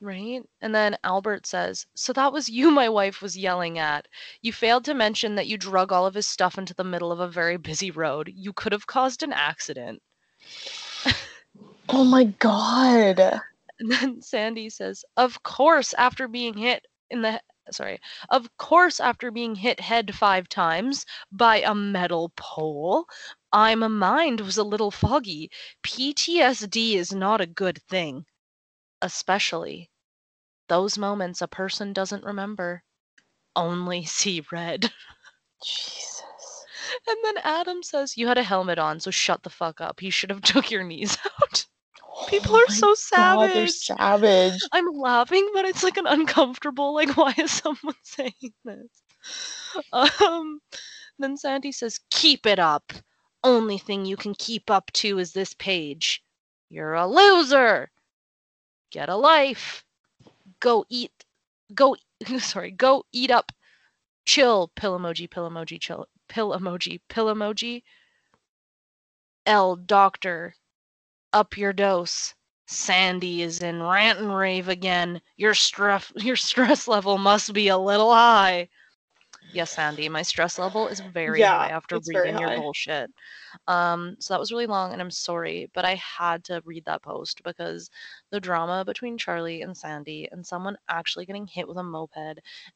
Right? 0.00 0.42
And 0.60 0.74
then 0.74 0.96
Albert 1.04 1.46
says, 1.46 1.86
So 1.94 2.12
that 2.12 2.32
was 2.32 2.48
you 2.48 2.70
my 2.70 2.88
wife 2.88 3.20
was 3.20 3.36
yelling 3.36 3.78
at. 3.78 4.06
You 4.42 4.52
failed 4.52 4.84
to 4.86 4.94
mention 4.94 5.34
that 5.34 5.46
you 5.46 5.58
drug 5.58 5.92
all 5.92 6.06
of 6.06 6.14
his 6.14 6.26
stuff 6.28 6.58
into 6.58 6.74
the 6.74 6.84
middle 6.84 7.12
of 7.12 7.20
a 7.20 7.28
very 7.28 7.56
busy 7.56 7.90
road. 7.90 8.30
You 8.34 8.52
could 8.52 8.72
have 8.72 8.86
caused 8.86 9.22
an 9.22 9.32
accident. 9.32 10.02
Oh 11.88 12.04
my 12.04 12.24
god. 12.24 13.40
And 13.80 13.90
then 13.90 14.22
Sandy 14.22 14.70
says, 14.70 15.04
Of 15.16 15.42
course, 15.42 15.94
after 15.94 16.28
being 16.28 16.56
hit 16.56 16.86
in 17.10 17.22
the 17.22 17.42
sorry, 17.72 18.00
of 18.28 18.56
course, 18.58 19.00
after 19.00 19.30
being 19.30 19.54
hit 19.54 19.80
head 19.80 20.14
five 20.14 20.48
times 20.48 21.06
by 21.32 21.62
a 21.62 21.74
metal 21.74 22.32
pole, 22.36 23.06
I'm 23.52 23.82
a 23.82 23.88
mind 23.88 24.40
was 24.42 24.58
a 24.58 24.64
little 24.64 24.90
foggy. 24.90 25.50
PTSD 25.82 26.94
is 26.94 27.12
not 27.12 27.40
a 27.40 27.46
good 27.46 27.82
thing. 27.88 28.26
Especially 29.02 29.90
those 30.68 30.98
moments 30.98 31.42
a 31.42 31.48
person 31.48 31.92
doesn't 31.92 32.24
remember. 32.24 32.84
Only 33.56 34.04
see 34.06 34.44
red. 34.52 34.92
Jesus. 35.64 36.22
And 37.08 37.16
then 37.24 37.38
Adam 37.38 37.82
says, 37.82 38.16
You 38.16 38.28
had 38.28 38.38
a 38.38 38.42
helmet 38.42 38.78
on, 38.78 39.00
so 39.00 39.10
shut 39.10 39.42
the 39.42 39.50
fuck 39.50 39.80
up. 39.80 40.02
You 40.02 40.10
should 40.10 40.30
have 40.30 40.42
took 40.42 40.70
your 40.70 40.84
knees 40.84 41.16
out. 41.42 41.66
People 42.26 42.54
Oh 42.54 42.56
are 42.56 42.68
so 42.68 42.94
God, 43.16 43.52
they're 43.52 43.66
savage. 43.66 43.68
savage. 43.68 44.70
I'm 44.72 44.86
laughing, 44.92 45.48
but 45.54 45.64
it's 45.64 45.82
like 45.82 45.96
an 45.96 46.06
uncomfortable, 46.06 46.94
like, 46.94 47.16
why 47.16 47.34
is 47.38 47.50
someone 47.52 47.94
saying 48.02 48.52
this? 48.64 49.02
Um, 49.92 50.60
then 51.18 51.36
Sandy 51.36 51.72
says, 51.72 52.00
Keep 52.10 52.46
it 52.46 52.58
up. 52.58 52.92
Only 53.44 53.78
thing 53.78 54.04
you 54.04 54.16
can 54.16 54.34
keep 54.34 54.70
up 54.70 54.90
to 54.94 55.18
is 55.18 55.32
this 55.32 55.54
page. 55.54 56.22
You're 56.68 56.94
a 56.94 57.06
loser. 57.06 57.90
Get 58.90 59.08
a 59.08 59.16
life. 59.16 59.84
Go 60.60 60.84
eat. 60.88 61.12
Go, 61.74 61.96
sorry, 62.38 62.70
go 62.72 63.04
eat 63.12 63.30
up. 63.30 63.52
Chill, 64.26 64.68
pill 64.76 64.98
emoji, 64.98 65.30
pill 65.30 65.48
emoji, 65.50 65.80
chill, 65.80 66.06
pill 66.28 66.50
emoji, 66.50 67.00
pill 67.08 67.26
emoji. 67.26 67.82
L, 69.46 69.76
doctor. 69.76 70.54
Up 71.32 71.56
your 71.56 71.72
dose. 71.72 72.34
Sandy 72.66 73.42
is 73.42 73.60
in 73.60 73.82
rant 73.82 74.18
and 74.20 74.34
rave 74.36 74.68
again. 74.68 75.20
Your 75.36 75.54
stress 75.54 76.12
your 76.16 76.36
stress 76.36 76.86
level 76.88 77.18
must 77.18 77.52
be 77.52 77.68
a 77.68 77.76
little 77.78 78.14
high. 78.14 78.68
Yes, 79.50 79.72
Sandy, 79.72 80.08
my 80.08 80.22
stress 80.22 80.58
level 80.58 80.88
is 80.88 81.00
very 81.00 81.42
Yeah, 81.42 81.46
high 81.46 81.68
after 81.68 81.98
reading 82.00 82.38
your 82.38 82.50
bullshit. 82.50 83.10
Um, 83.66 84.16
so 84.20 84.34
that 84.34 84.40
was 84.40 84.52
really 84.52 84.66
long, 84.66 84.92
and 84.92 85.00
I'm 85.00 85.10
sorry, 85.10 85.70
but 85.74 85.84
I 85.84 85.94
had 85.96 86.44
to 86.44 86.62
read 86.64 86.84
that 86.86 87.02
post 87.02 87.42
because 87.44 87.90
the 88.30 88.40
drama 88.40 88.84
between 88.84 89.18
Charlie 89.18 89.62
and 89.62 89.76
Sandy 89.76 90.28
and 90.32 90.46
someone 90.46 90.76
actually 90.88 91.26
getting 91.26 91.46
hit 91.46 91.68
with 91.68 91.76
a 91.78 91.82
moped 91.84 92.16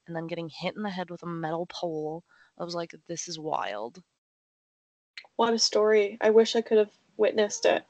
and 0.06 0.16
then 0.16 0.26
getting 0.26 0.48
hit 0.48 0.76
in 0.76 0.82
the 0.82 0.90
head 0.90 1.10
with 1.10 1.22
a 1.22 1.26
metal 1.26 1.66
pole. 1.66 2.24
I 2.58 2.64
was 2.64 2.74
like, 2.74 2.94
this 3.08 3.28
is 3.28 3.38
wild. 3.38 4.02
What 5.36 5.54
a 5.54 5.58
story. 5.58 6.18
I 6.20 6.30
wish 6.30 6.56
I 6.56 6.60
could 6.62 6.78
have 6.78 6.90
witnessed 7.16 7.64
it. 7.66 7.84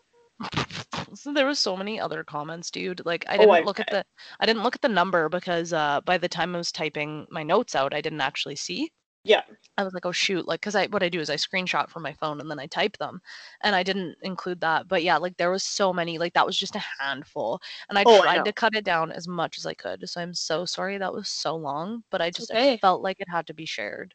So 1.14 1.32
there 1.32 1.46
was 1.46 1.58
so 1.58 1.76
many 1.76 2.00
other 2.00 2.24
comments, 2.24 2.70
dude. 2.70 3.04
Like 3.04 3.24
I 3.28 3.38
Oh, 3.38 3.38
didn't 3.38 3.52
I 3.52 3.64
look 3.64 3.80
at 3.80 3.88
the 3.90 4.04
I 4.40 4.46
didn't 4.46 4.62
look 4.62 4.74
at 4.74 4.82
the 4.82 4.88
number 4.88 5.28
because 5.28 5.72
uh 5.72 6.00
by 6.02 6.18
the 6.18 6.28
time 6.28 6.54
I 6.54 6.58
was 6.58 6.72
typing 6.72 7.26
my 7.30 7.42
notes 7.42 7.74
out, 7.74 7.94
I 7.94 8.00
didn't 8.00 8.20
actually 8.20 8.56
see. 8.56 8.90
Yeah. 9.24 9.42
I 9.78 9.84
was 9.84 9.94
like, 9.94 10.06
oh 10.06 10.12
shoot, 10.12 10.46
like 10.48 10.60
because 10.60 10.74
I 10.76 10.86
what 10.88 11.02
I 11.02 11.08
do 11.08 11.20
is 11.20 11.30
I 11.30 11.36
screenshot 11.36 11.90
from 11.90 12.02
my 12.04 12.12
phone 12.14 12.40
and 12.40 12.50
then 12.50 12.60
I 12.60 12.66
type 12.66 12.96
them, 12.98 13.20
and 13.62 13.74
I 13.76 13.82
didn't 13.84 14.16
include 14.22 14.60
that. 14.62 14.88
But 14.88 15.02
yeah, 15.04 15.16
like 15.18 15.36
there 15.36 15.50
was 15.50 15.64
so 15.64 15.92
many, 15.92 16.18
like 16.18 16.34
that 16.34 16.46
was 16.46 16.58
just 16.58 16.76
a 16.76 16.82
handful, 17.00 17.60
and 17.88 17.98
I 17.98 18.04
Oh, 18.04 18.22
tried 18.22 18.36
know. 18.36 18.44
to 18.46 18.52
cut 18.52 18.74
it 18.76 18.84
down 18.84 19.12
as 19.12 19.28
much 19.28 19.58
as 19.58 19.66
I 19.66 19.74
could. 19.74 20.08
So 20.08 20.20
I'm 20.20 20.34
so 20.34 20.64
sorry 20.66 20.98
that 20.98 21.12
was 21.14 21.28
so 21.28 21.56
long, 21.56 22.04
but 22.10 22.22
I 22.22 22.30
just 22.30 22.50
okay. 22.50 22.72
I 22.72 22.78
felt 22.80 23.02
like 23.02 23.20
it 23.20 23.28
had 23.30 23.46
to 23.48 23.54
be 23.54 23.66
shared. 23.66 24.14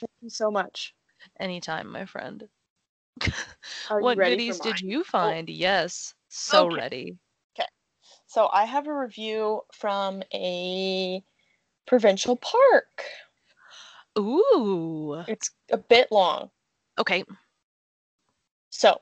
Thank 0.00 0.10
you 0.20 0.30
so 0.30 0.50
much. 0.50 0.94
Anytime, 1.38 1.88
my 1.92 2.06
friend. 2.06 2.48
Are 3.90 4.00
you 4.00 4.04
what 4.04 4.18
ready 4.18 4.36
goodies 4.36 4.58
for 4.58 4.64
did 4.64 4.80
you 4.80 5.04
find? 5.04 5.48
Yes, 5.48 6.14
so 6.28 6.66
Okay. 6.66 6.76
ready. 6.76 7.16
Okay. 7.58 7.68
So 8.26 8.48
I 8.52 8.64
have 8.64 8.86
a 8.86 8.94
review 8.94 9.60
from 9.72 10.22
a 10.32 11.22
provincial 11.86 12.36
park. 12.36 13.04
Ooh. 14.18 15.22
It's 15.26 15.50
a 15.70 15.78
bit 15.78 16.10
long. 16.10 16.50
Okay. 16.98 17.24
So 18.70 19.00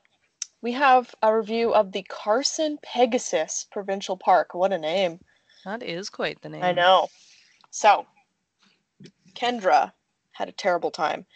we 0.62 0.72
have 0.72 1.14
a 1.22 1.34
review 1.34 1.74
of 1.74 1.92
the 1.92 2.02
Carson 2.02 2.78
Pegasus 2.82 3.66
Provincial 3.70 4.16
Park. 4.16 4.54
What 4.54 4.72
a 4.72 4.78
name. 4.78 5.20
That 5.64 5.82
is 5.82 6.10
quite 6.10 6.40
the 6.42 6.48
name. 6.48 6.62
I 6.62 6.72
know. 6.72 7.08
So 7.70 8.06
Kendra 9.34 9.92
had 10.32 10.48
a 10.48 10.52
terrible 10.52 10.90
time. 10.90 11.26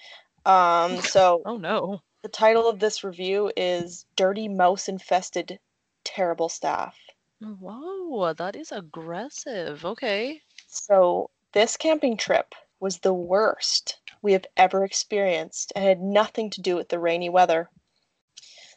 Um, 0.45 0.99
so 1.01 1.43
Oh 1.47 1.57
no. 1.57 2.03
The 2.25 2.29
title 2.31 2.66
of 2.66 2.79
this 2.79 3.05
review 3.05 3.53
is 3.55 4.07
Dirty 4.16 4.49
Mouse 4.49 4.89
Infested 4.89 5.59
Terrible 6.05 6.49
Staff. 6.49 6.97
Whoa, 7.39 8.33
that 8.33 8.57
is 8.57 8.72
aggressive. 8.72 9.85
Okay. 9.85 10.41
So 10.66 11.29
this 11.53 11.77
camping 11.77 12.16
trip 12.16 12.55
was 12.81 13.01
the 13.01 13.12
worst 13.12 13.99
we 14.22 14.33
have 14.33 14.47
ever 14.57 14.85
experienced 14.85 15.70
and 15.77 15.85
had 15.85 16.01
nothing 16.01 16.49
to 16.49 16.62
do 16.62 16.77
with 16.77 16.89
the 16.89 16.99
rainy 16.99 17.29
weather. 17.29 17.68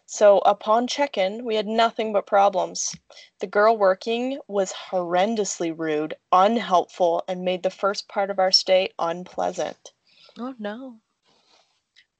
So 0.05 0.39
upon 0.39 0.87
check-in, 0.87 1.45
we 1.45 1.55
had 1.55 1.67
nothing 1.67 2.11
but 2.11 2.27
problems. 2.27 2.93
The 3.39 3.47
girl 3.47 3.77
working 3.77 4.41
was 4.49 4.73
horrendously 4.91 5.71
rude, 5.71 6.17
unhelpful, 6.33 7.23
and 7.29 7.45
made 7.45 7.63
the 7.63 7.69
first 7.69 8.09
part 8.09 8.29
of 8.29 8.39
our 8.39 8.51
stay 8.51 8.89
unpleasant. 8.99 9.93
Oh 10.37 10.53
no. 10.59 10.99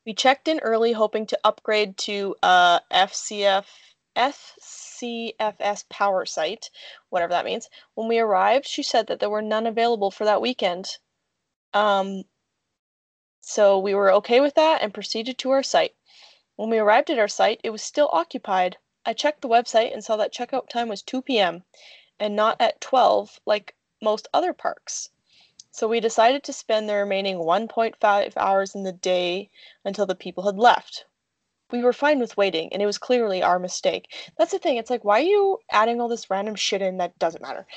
We 0.08 0.14
checked 0.14 0.48
in 0.48 0.60
early, 0.60 0.94
hoping 0.94 1.26
to 1.26 1.40
upgrade 1.44 1.98
to 1.98 2.38
a 2.42 2.80
FCF 2.90 3.66
FCFS 4.16 5.90
power 5.90 6.26
site, 6.26 6.70
whatever 7.10 7.32
that 7.32 7.44
means. 7.44 7.70
When 7.94 8.08
we 8.08 8.18
arrived, 8.18 8.66
she 8.68 8.84
said 8.84 9.08
that 9.08 9.20
there 9.20 9.30
were 9.30 9.42
none 9.42 9.68
available 9.68 10.10
for 10.10 10.24
that 10.24 10.40
weekend. 10.40 11.00
Um, 11.74 12.24
so 13.42 13.78
we 13.78 13.94
were 13.94 14.10
okay 14.14 14.40
with 14.40 14.56
that 14.56 14.82
and 14.82 14.94
proceeded 14.94 15.38
to 15.40 15.52
our 15.52 15.62
site. 15.62 15.94
When 16.56 16.70
we 16.70 16.80
arrived 16.80 17.10
at 17.10 17.20
our 17.20 17.28
site, 17.28 17.60
it 17.66 17.72
was 17.72 17.84
still 17.84 18.10
occupied. 18.14 18.78
I 19.06 19.12
checked 19.12 19.42
the 19.42 19.50
website 19.50 19.92
and 19.92 20.06
saw 20.06 20.16
that 20.16 20.32
checkout 20.32 20.70
time 20.70 20.88
was 20.88 21.02
2 21.02 21.22
p.m. 21.22 21.66
and 22.18 22.34
not 22.34 22.62
at 22.62 22.80
12 22.80 23.42
like 23.46 23.76
most 24.02 24.30
other 24.34 24.54
parks. 24.54 25.10
So 25.78 25.88
we 25.88 26.00
decided 26.00 26.44
to 26.46 26.54
spend 26.54 26.90
the 26.90 26.96
remaining 26.96 27.38
1.5 27.38 28.34
hours 28.36 28.74
in 28.74 28.82
the 28.82 28.92
day 28.92 29.52
until 29.86 30.08
the 30.08 30.16
people 30.16 30.44
had 30.48 30.58
left. 30.58 31.06
We 31.70 31.84
were 31.84 31.94
fine 31.94 32.18
with 32.18 32.36
waiting, 32.36 32.74
and 32.74 32.82
it 32.82 32.88
was 32.88 32.98
clearly 32.98 33.44
our 33.44 33.60
mistake. 33.60 34.12
That's 34.40 34.50
the 34.50 34.58
thing. 34.58 34.78
It's 34.78 34.90
like, 34.90 35.04
why 35.06 35.20
are 35.20 35.26
you 35.26 35.60
adding 35.70 36.02
all 36.02 36.08
this 36.08 36.32
random 36.32 36.56
shit 36.56 36.82
in 36.82 36.98
that 36.98 37.20
doesn't 37.20 37.44
matter? 37.44 37.68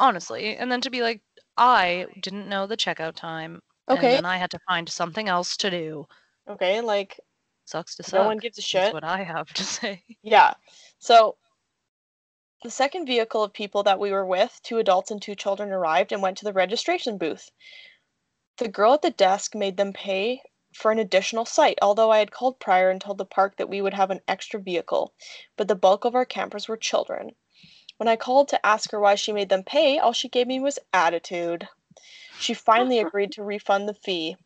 Honestly, 0.00 0.56
and 0.56 0.72
then 0.72 0.80
to 0.80 0.90
be 0.90 1.02
like, 1.02 1.22
I 1.56 2.06
didn't 2.20 2.48
know 2.48 2.66
the 2.66 2.76
checkout 2.76 3.14
time, 3.14 3.62
and 3.88 3.98
Okay, 3.98 4.16
then 4.16 4.24
I 4.26 4.36
had 4.36 4.50
to 4.50 4.58
find 4.66 4.88
something 4.88 5.28
else 5.28 5.56
to 5.58 5.70
do. 5.70 6.08
okay, 6.48 6.80
like 6.80 7.20
Sucks 7.64 7.94
to 7.96 8.02
suck. 8.02 8.14
no 8.14 8.24
one 8.24 8.38
gives 8.38 8.58
a 8.58 8.60
That's 8.60 8.66
shit. 8.66 8.92
what 8.92 9.04
I 9.04 9.22
have 9.22 9.52
to 9.54 9.62
say. 9.76 10.02
Yeah. 10.22 10.54
So 10.98 11.36
the 12.62 12.70
second 12.70 13.06
vehicle 13.06 13.42
of 13.44 13.52
people 13.52 13.84
that 13.84 14.00
we 14.00 14.10
were 14.10 14.26
with, 14.26 14.60
two 14.62 14.78
adults 14.78 15.10
and 15.10 15.22
two 15.22 15.34
children, 15.34 15.70
arrived 15.70 16.10
and 16.10 16.20
went 16.20 16.36
to 16.38 16.44
the 16.44 16.52
registration 16.52 17.16
booth. 17.16 17.50
The 18.56 18.68
girl 18.68 18.94
at 18.94 19.02
the 19.02 19.10
desk 19.10 19.54
made 19.54 19.76
them 19.76 19.92
pay 19.92 20.42
for 20.74 20.90
an 20.90 20.98
additional 20.98 21.44
site, 21.44 21.78
although 21.80 22.10
I 22.10 22.18
had 22.18 22.32
called 22.32 22.58
prior 22.58 22.90
and 22.90 23.00
told 23.00 23.18
the 23.18 23.24
park 23.24 23.56
that 23.56 23.68
we 23.68 23.80
would 23.80 23.94
have 23.94 24.10
an 24.10 24.20
extra 24.26 24.60
vehicle, 24.60 25.14
but 25.56 25.68
the 25.68 25.76
bulk 25.76 26.04
of 26.04 26.14
our 26.14 26.24
campers 26.24 26.68
were 26.68 26.76
children. 26.76 27.36
When 27.96 28.08
I 28.08 28.16
called 28.16 28.48
to 28.48 28.66
ask 28.66 28.90
her 28.90 29.00
why 29.00 29.14
she 29.14 29.32
made 29.32 29.48
them 29.48 29.62
pay, 29.62 29.98
all 29.98 30.12
she 30.12 30.28
gave 30.28 30.46
me 30.46 30.60
was 30.60 30.78
attitude. 30.92 31.68
She 32.38 32.54
finally 32.54 32.98
agreed 33.00 33.32
to 33.32 33.44
refund 33.44 33.88
the 33.88 33.94
fee. 33.94 34.36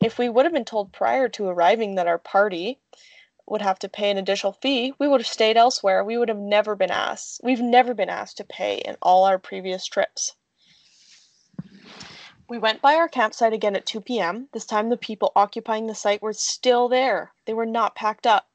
If 0.00 0.18
we 0.18 0.28
would 0.28 0.44
have 0.44 0.52
been 0.52 0.64
told 0.64 0.92
prior 0.92 1.28
to 1.30 1.48
arriving 1.48 1.94
that 1.94 2.06
our 2.06 2.18
party 2.18 2.80
would 3.50 3.62
have 3.62 3.80
to 3.80 3.88
pay 3.88 4.10
an 4.10 4.16
additional 4.16 4.52
fee, 4.52 4.94
we 4.98 5.08
would 5.08 5.20
have 5.20 5.26
stayed 5.26 5.56
elsewhere. 5.56 6.04
We 6.04 6.16
would 6.16 6.28
have 6.28 6.38
never 6.38 6.76
been 6.76 6.92
asked. 6.92 7.40
We've 7.42 7.60
never 7.60 7.94
been 7.94 8.08
asked 8.08 8.36
to 8.36 8.44
pay 8.44 8.76
in 8.76 8.96
all 9.02 9.24
our 9.24 9.38
previous 9.38 9.84
trips. 9.86 10.36
We 12.48 12.58
went 12.58 12.80
by 12.80 12.94
our 12.94 13.08
campsite 13.08 13.52
again 13.52 13.74
at 13.74 13.86
2 13.86 14.00
p.m. 14.02 14.48
This 14.52 14.64
time, 14.66 14.88
the 14.88 14.96
people 14.96 15.32
occupying 15.34 15.86
the 15.86 15.94
site 15.94 16.22
were 16.22 16.32
still 16.32 16.88
there. 16.88 17.32
They 17.44 17.52
were 17.52 17.66
not 17.66 17.96
packed 17.96 18.26
up. 18.26 18.48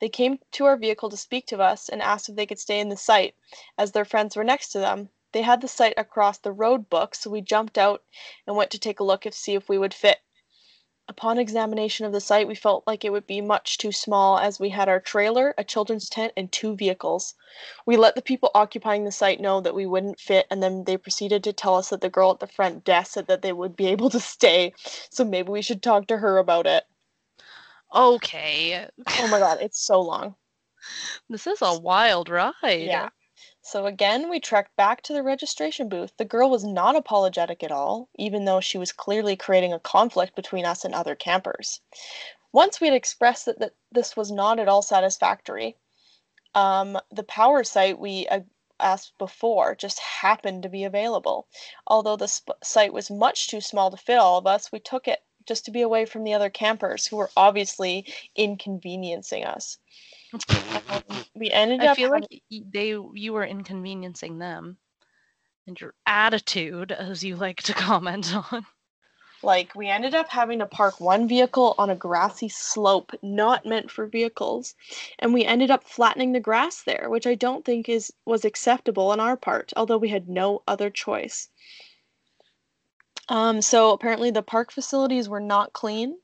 They 0.00 0.10
came 0.10 0.38
to 0.52 0.66
our 0.66 0.76
vehicle 0.76 1.08
to 1.08 1.16
speak 1.16 1.46
to 1.46 1.60
us 1.62 1.88
and 1.88 2.02
asked 2.02 2.28
if 2.28 2.36
they 2.36 2.46
could 2.46 2.58
stay 2.58 2.78
in 2.78 2.90
the 2.90 2.96
site, 2.96 3.34
as 3.78 3.92
their 3.92 4.04
friends 4.04 4.36
were 4.36 4.44
next 4.44 4.68
to 4.72 4.78
them. 4.78 5.08
They 5.32 5.42
had 5.42 5.62
the 5.62 5.68
site 5.68 5.94
across 5.96 6.38
the 6.38 6.52
road 6.52 6.90
book, 6.90 7.14
so 7.14 7.30
we 7.30 7.40
jumped 7.40 7.78
out 7.78 8.02
and 8.46 8.54
went 8.54 8.70
to 8.72 8.78
take 8.78 9.00
a 9.00 9.04
look 9.04 9.24
and 9.24 9.34
see 9.34 9.54
if 9.54 9.68
we 9.68 9.78
would 9.78 9.94
fit. 9.94 10.20
Upon 11.08 11.38
examination 11.38 12.04
of 12.04 12.12
the 12.12 12.20
site, 12.20 12.48
we 12.48 12.56
felt 12.56 12.84
like 12.84 13.04
it 13.04 13.12
would 13.12 13.28
be 13.28 13.40
much 13.40 13.78
too 13.78 13.92
small 13.92 14.38
as 14.38 14.58
we 14.58 14.70
had 14.70 14.88
our 14.88 14.98
trailer, 14.98 15.54
a 15.56 15.62
children's 15.62 16.08
tent, 16.08 16.32
and 16.36 16.50
two 16.50 16.74
vehicles. 16.74 17.34
We 17.86 17.96
let 17.96 18.16
the 18.16 18.22
people 18.22 18.50
occupying 18.54 19.04
the 19.04 19.12
site 19.12 19.38
know 19.40 19.60
that 19.60 19.74
we 19.74 19.86
wouldn't 19.86 20.18
fit, 20.18 20.48
and 20.50 20.60
then 20.60 20.82
they 20.82 20.96
proceeded 20.96 21.44
to 21.44 21.52
tell 21.52 21.76
us 21.76 21.90
that 21.90 22.00
the 22.00 22.10
girl 22.10 22.32
at 22.32 22.40
the 22.40 22.48
front 22.48 22.84
desk 22.84 23.12
said 23.12 23.28
that 23.28 23.42
they 23.42 23.52
would 23.52 23.76
be 23.76 23.86
able 23.94 24.10
to 24.10 24.20
stay, 24.20 24.72
so 25.10 25.24
maybe 25.24 25.50
we 25.50 25.62
should 25.62 25.82
talk 25.82 26.08
to 26.08 26.18
her 26.18 26.38
about 26.38 26.66
it. 26.66 26.84
Okay. 27.94 28.88
Oh 29.20 29.28
my 29.28 29.38
god, 29.38 29.58
it's 29.60 29.80
so 29.80 30.00
long. 30.00 30.34
This 31.28 31.46
is 31.46 31.62
a 31.62 31.78
wild 31.78 32.28
ride. 32.28 32.52
Yeah. 32.62 33.10
So 33.68 33.86
again, 33.86 34.30
we 34.30 34.38
trekked 34.38 34.76
back 34.76 35.02
to 35.02 35.12
the 35.12 35.24
registration 35.24 35.88
booth. 35.88 36.16
The 36.18 36.24
girl 36.24 36.48
was 36.48 36.62
not 36.62 36.94
apologetic 36.94 37.64
at 37.64 37.72
all, 37.72 38.08
even 38.14 38.44
though 38.44 38.60
she 38.60 38.78
was 38.78 38.92
clearly 38.92 39.34
creating 39.34 39.72
a 39.72 39.80
conflict 39.80 40.36
between 40.36 40.64
us 40.64 40.84
and 40.84 40.94
other 40.94 41.16
campers. 41.16 41.80
Once 42.52 42.80
we 42.80 42.86
had 42.86 42.94
expressed 42.94 43.44
that, 43.46 43.58
that 43.58 43.74
this 43.90 44.16
was 44.16 44.30
not 44.30 44.60
at 44.60 44.68
all 44.68 44.82
satisfactory, 44.82 45.76
um, 46.54 46.96
the 47.10 47.24
power 47.24 47.64
site 47.64 47.98
we 47.98 48.28
uh, 48.28 48.42
asked 48.78 49.18
before 49.18 49.74
just 49.74 49.98
happened 49.98 50.62
to 50.62 50.68
be 50.68 50.84
available. 50.84 51.48
Although 51.88 52.16
the 52.16 52.28
sp- 52.30 52.62
site 52.62 52.92
was 52.92 53.10
much 53.10 53.48
too 53.48 53.60
small 53.60 53.90
to 53.90 53.96
fit 53.96 54.18
all 54.18 54.38
of 54.38 54.46
us, 54.46 54.70
we 54.70 54.78
took 54.78 55.08
it 55.08 55.24
just 55.44 55.64
to 55.64 55.72
be 55.72 55.82
away 55.82 56.04
from 56.04 56.22
the 56.22 56.34
other 56.34 56.50
campers 56.50 57.04
who 57.04 57.16
were 57.16 57.30
obviously 57.36 58.06
inconveniencing 58.36 59.44
us. 59.44 59.78
We 61.34 61.50
ended 61.50 61.80
I 61.80 61.88
up 61.88 61.96
feel 61.96 62.10
like 62.10 62.42
they 62.50 62.88
you 62.88 63.32
were 63.32 63.44
inconveniencing 63.44 64.38
them. 64.38 64.78
And 65.66 65.80
your 65.80 65.94
attitude, 66.06 66.92
as 66.92 67.24
you 67.24 67.36
like 67.36 67.62
to 67.64 67.74
comment 67.74 68.34
on. 68.34 68.66
like 69.42 69.74
we 69.74 69.88
ended 69.88 70.14
up 70.14 70.28
having 70.28 70.58
to 70.60 70.66
park 70.66 71.00
one 71.00 71.28
vehicle 71.28 71.74
on 71.78 71.90
a 71.90 71.94
grassy 71.94 72.48
slope 72.48 73.12
not 73.22 73.66
meant 73.66 73.90
for 73.90 74.06
vehicles 74.06 74.74
and 75.18 75.34
we 75.34 75.44
ended 75.44 75.70
up 75.70 75.84
flattening 75.84 76.32
the 76.32 76.40
grass 76.40 76.82
there 76.84 77.10
which 77.10 77.26
i 77.26 77.34
don't 77.34 77.64
think 77.64 77.88
is 77.88 78.12
was 78.24 78.44
acceptable 78.44 79.10
on 79.10 79.20
our 79.20 79.36
part 79.36 79.72
although 79.76 79.98
we 79.98 80.08
had 80.08 80.28
no 80.28 80.62
other 80.66 80.90
choice 80.90 81.48
um, 83.28 83.60
so 83.60 83.92
apparently 83.92 84.30
the 84.30 84.42
park 84.42 84.70
facilities 84.72 85.28
were 85.28 85.40
not 85.40 85.72
clean 85.72 86.16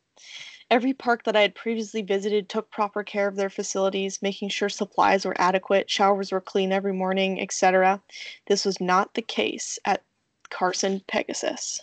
every 0.72 0.94
park 0.94 1.22
that 1.24 1.36
i 1.36 1.42
had 1.42 1.54
previously 1.54 2.00
visited 2.02 2.48
took 2.48 2.70
proper 2.70 3.04
care 3.04 3.28
of 3.28 3.36
their 3.36 3.50
facilities 3.50 4.22
making 4.22 4.48
sure 4.48 4.68
supplies 4.70 5.24
were 5.26 5.38
adequate 5.38 5.90
showers 5.90 6.32
were 6.32 6.40
clean 6.40 6.72
every 6.72 6.92
morning 6.94 7.40
etc 7.40 8.00
this 8.46 8.64
was 8.64 8.80
not 8.80 9.12
the 9.14 9.22
case 9.22 9.78
at 9.84 10.02
carson 10.50 11.00
pegasus 11.06 11.80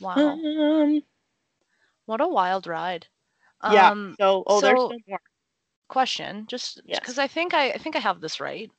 Wow. 0.00 0.14
um, 0.18 1.00
What 2.04 2.20
a 2.20 2.28
wild 2.28 2.66
ride. 2.66 3.06
Yeah. 3.72 3.90
Um, 3.90 4.14
so, 4.20 4.44
oh, 4.46 4.60
there's 4.60 4.78
so- 4.78 4.86
still 4.88 4.98
more. 5.08 5.20
question, 5.88 6.44
just 6.48 6.82
Yes. 6.84 7.00
because 7.00 7.18
I 7.18 7.26
think 7.28 7.54
I, 7.54 7.70
I 7.70 7.78
think 7.78 7.96
I 7.96 8.00
have 8.00 8.20
this 8.20 8.38
right. 8.38 8.70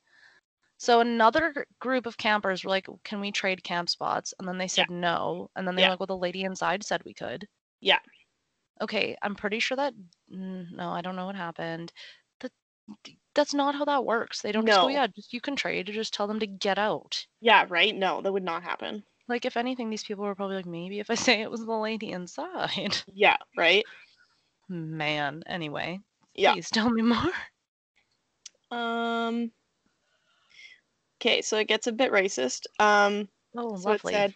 So 0.78 1.00
another 1.00 1.66
group 1.78 2.06
of 2.06 2.16
campers 2.16 2.64
were 2.64 2.70
like, 2.70 2.86
"Can 3.04 3.20
we 3.20 3.30
trade 3.32 3.62
camp 3.62 3.90
spots?" 3.90 4.32
And 4.38 4.48
then 4.48 4.56
they 4.56 4.68
said 4.68 4.88
no, 4.90 5.50
and 5.54 5.68
then 5.68 5.74
they 5.74 5.82
Yeah. 5.82 5.88
were 5.88 5.90
like, 5.90 6.00
"Well, 6.00 6.06
the 6.06 6.16
lady 6.16 6.42
inside 6.44 6.84
said 6.84 7.02
we 7.04 7.12
could." 7.12 7.48
Yeah. 7.80 8.00
Okay, 8.80 9.16
I'm 9.22 9.34
pretty 9.36 9.60
sure 9.60 9.76
that. 9.76 9.94
No, 10.28 10.90
I 10.90 11.00
don't 11.00 11.14
know 11.16 11.26
what 11.26 11.36
happened. 11.36 11.92
That 12.40 12.52
that's 13.34 13.54
not 13.54 13.74
how 13.76 13.84
that 13.84 14.04
works. 14.04 14.42
They 14.42 14.52
don't 14.52 14.66
just 14.66 14.80
go, 14.80 14.86
No. 14.86 14.88
"Yeah, 14.88 15.06
just, 15.08 15.32
you 15.32 15.40
can 15.40 15.54
trade." 15.56 15.88
You 15.88 15.94
just 15.94 16.14
tell 16.14 16.26
them 16.26 16.40
to 16.40 16.46
get 16.46 16.78
out. 16.78 17.26
Yeah, 17.40 17.66
right? 17.68 17.94
No, 17.94 18.20
that 18.22 18.32
would 18.32 18.44
not 18.44 18.62
happen. 18.62 19.04
Like, 19.28 19.44
if 19.44 19.56
anything, 19.56 19.90
these 19.90 20.04
people 20.04 20.24
were 20.24 20.34
probably 20.34 20.56
like, 20.56 20.66
maybe 20.66 20.98
if 20.98 21.08
I 21.10 21.14
say 21.14 21.40
it 21.40 21.50
was 21.50 21.64
the 21.64 21.72
lady 21.76 22.10
inside. 22.10 23.04
Yeah, 23.12 23.36
right? 23.56 23.84
Man, 24.68 25.42
anyway. 25.46 26.00
Yeah. 26.34 26.52
Please 26.52 26.70
tell 26.70 26.88
me 26.90 27.02
more. 27.02 27.32
Um 28.70 29.52
Okay, 31.20 31.42
so 31.42 31.58
it 31.58 31.68
gets 31.68 31.86
a 31.86 31.92
bit 31.92 32.12
racist. 32.12 32.66
Um 32.78 33.28
Oh, 33.54 33.68
so 33.74 33.90
lovely. 33.90 34.14
it 34.14 34.16
said 34.16 34.34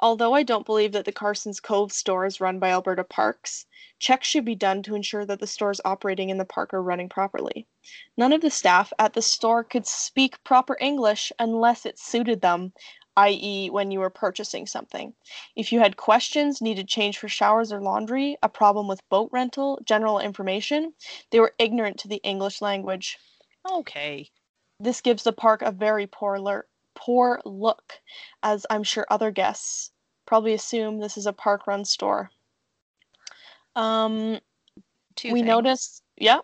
Although 0.00 0.34
I 0.34 0.42
don't 0.42 0.66
believe 0.66 0.92
that 0.92 1.04
the 1.06 1.12
Carson's 1.12 1.60
Cove 1.60 1.92
store 1.92 2.26
is 2.26 2.40
run 2.40 2.58
by 2.58 2.70
Alberta 2.70 3.04
Parks, 3.04 3.66
checks 3.98 4.26
should 4.28 4.44
be 4.44 4.54
done 4.54 4.82
to 4.82 4.94
ensure 4.94 5.24
that 5.26 5.40
the 5.40 5.46
stores 5.46 5.80
operating 5.84 6.28
in 6.30 6.38
the 6.38 6.44
park 6.44 6.74
are 6.74 6.82
running 6.82 7.08
properly. 7.08 7.66
None 8.16 8.32
of 8.32 8.42
the 8.42 8.50
staff 8.50 8.92
at 8.98 9.14
the 9.14 9.22
store 9.22 9.64
could 9.64 9.86
speak 9.86 10.42
proper 10.44 10.76
English 10.80 11.32
unless 11.38 11.86
it 11.86 11.98
suited 11.98 12.42
them, 12.42 12.74
i.e., 13.16 13.70
when 13.70 13.90
you 13.90 14.00
were 14.00 14.10
purchasing 14.10 14.66
something. 14.66 15.14
If 15.54 15.72
you 15.72 15.80
had 15.80 15.96
questions, 15.96 16.60
needed 16.60 16.88
change 16.88 17.18
for 17.18 17.28
showers 17.28 17.72
or 17.72 17.80
laundry, 17.80 18.36
a 18.42 18.48
problem 18.50 18.88
with 18.88 19.08
boat 19.08 19.30
rental, 19.32 19.80
general 19.84 20.18
information, 20.18 20.94
they 21.30 21.40
were 21.40 21.54
ignorant 21.58 21.98
to 22.00 22.08
the 22.08 22.20
English 22.22 22.60
language. 22.60 23.18
okay. 23.70 24.30
This 24.80 25.02
gives 25.02 25.22
the 25.22 25.32
park 25.34 25.60
a 25.60 25.70
very 25.70 26.06
poor 26.06 26.38
lur- 26.38 26.66
poor 26.94 27.42
look, 27.44 28.00
as 28.42 28.64
I'm 28.70 28.84
sure 28.84 29.06
other 29.10 29.30
guests 29.30 29.92
probably 30.24 30.54
assume 30.54 30.98
this 30.98 31.18
is 31.18 31.26
a 31.26 31.32
park 31.34 31.66
run 31.66 31.84
store. 31.84 32.30
Um, 33.74 34.40
Two 35.16 35.32
we 35.32 35.42
things. 35.42 35.42
noticed, 35.42 36.02
yeah, 36.16 36.40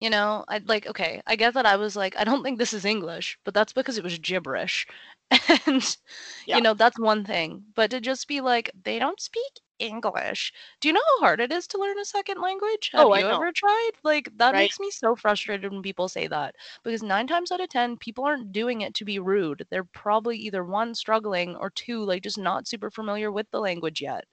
You 0.00 0.10
know, 0.10 0.44
I'd 0.48 0.68
like, 0.68 0.86
okay, 0.86 1.22
I 1.26 1.36
get 1.36 1.54
that 1.54 1.66
I 1.66 1.76
was 1.76 1.96
like, 1.96 2.16
I 2.16 2.24
don't 2.24 2.42
think 2.42 2.58
this 2.58 2.72
is 2.72 2.84
English, 2.84 3.38
but 3.44 3.54
that's 3.54 3.72
because 3.72 3.96
it 3.98 4.04
was 4.04 4.18
gibberish. 4.18 4.86
And, 5.66 5.96
Yeah. 6.44 6.58
you 6.58 6.60
know, 6.62 6.74
that's 6.74 6.98
one 6.98 7.24
thing. 7.24 7.64
But 7.74 7.90
to 7.90 8.00
just 8.00 8.26
be 8.28 8.40
like, 8.40 8.70
they 8.84 8.98
don't 8.98 9.20
speak 9.20 9.60
English. 9.78 10.52
Do 10.80 10.88
you 10.88 10.92
know 10.94 11.00
how 11.18 11.20
hard 11.20 11.40
it 11.40 11.52
is 11.52 11.66
to 11.68 11.78
learn 11.78 11.98
a 11.98 12.04
second 12.04 12.40
language? 12.40 12.90
Have 12.92 13.08
Oh, 13.08 13.12
I 13.12 13.22
you 13.22 13.24
know. 13.24 13.46
ever 13.46 13.52
tried? 13.52 13.92
Like, 14.02 14.30
that 14.38 14.54
Right. 14.54 14.56
makes 14.56 14.78
me 14.80 14.90
so 14.90 15.14
frustrated 15.16 15.72
when 15.72 15.82
people 15.82 16.08
say 16.08 16.26
that. 16.28 16.54
Because 16.84 17.02
nine 17.02 17.26
times 17.26 17.50
out 17.52 17.60
of 17.60 17.68
10, 17.68 17.96
people 17.96 18.24
aren't 18.24 18.52
doing 18.52 18.80
it 18.80 18.94
to 18.94 19.04
be 19.04 19.18
rude. 19.18 19.66
They're 19.70 19.84
probably 19.84 20.38
either 20.38 20.64
one, 20.64 20.94
struggling, 20.94 21.56
or 21.56 21.70
two, 21.70 22.02
like, 22.04 22.22
just 22.22 22.38
not 22.38 22.66
super 22.68 22.90
familiar 22.90 23.30
with 23.32 23.50
the 23.50 23.60
language 23.60 24.00
yet. 24.00 24.24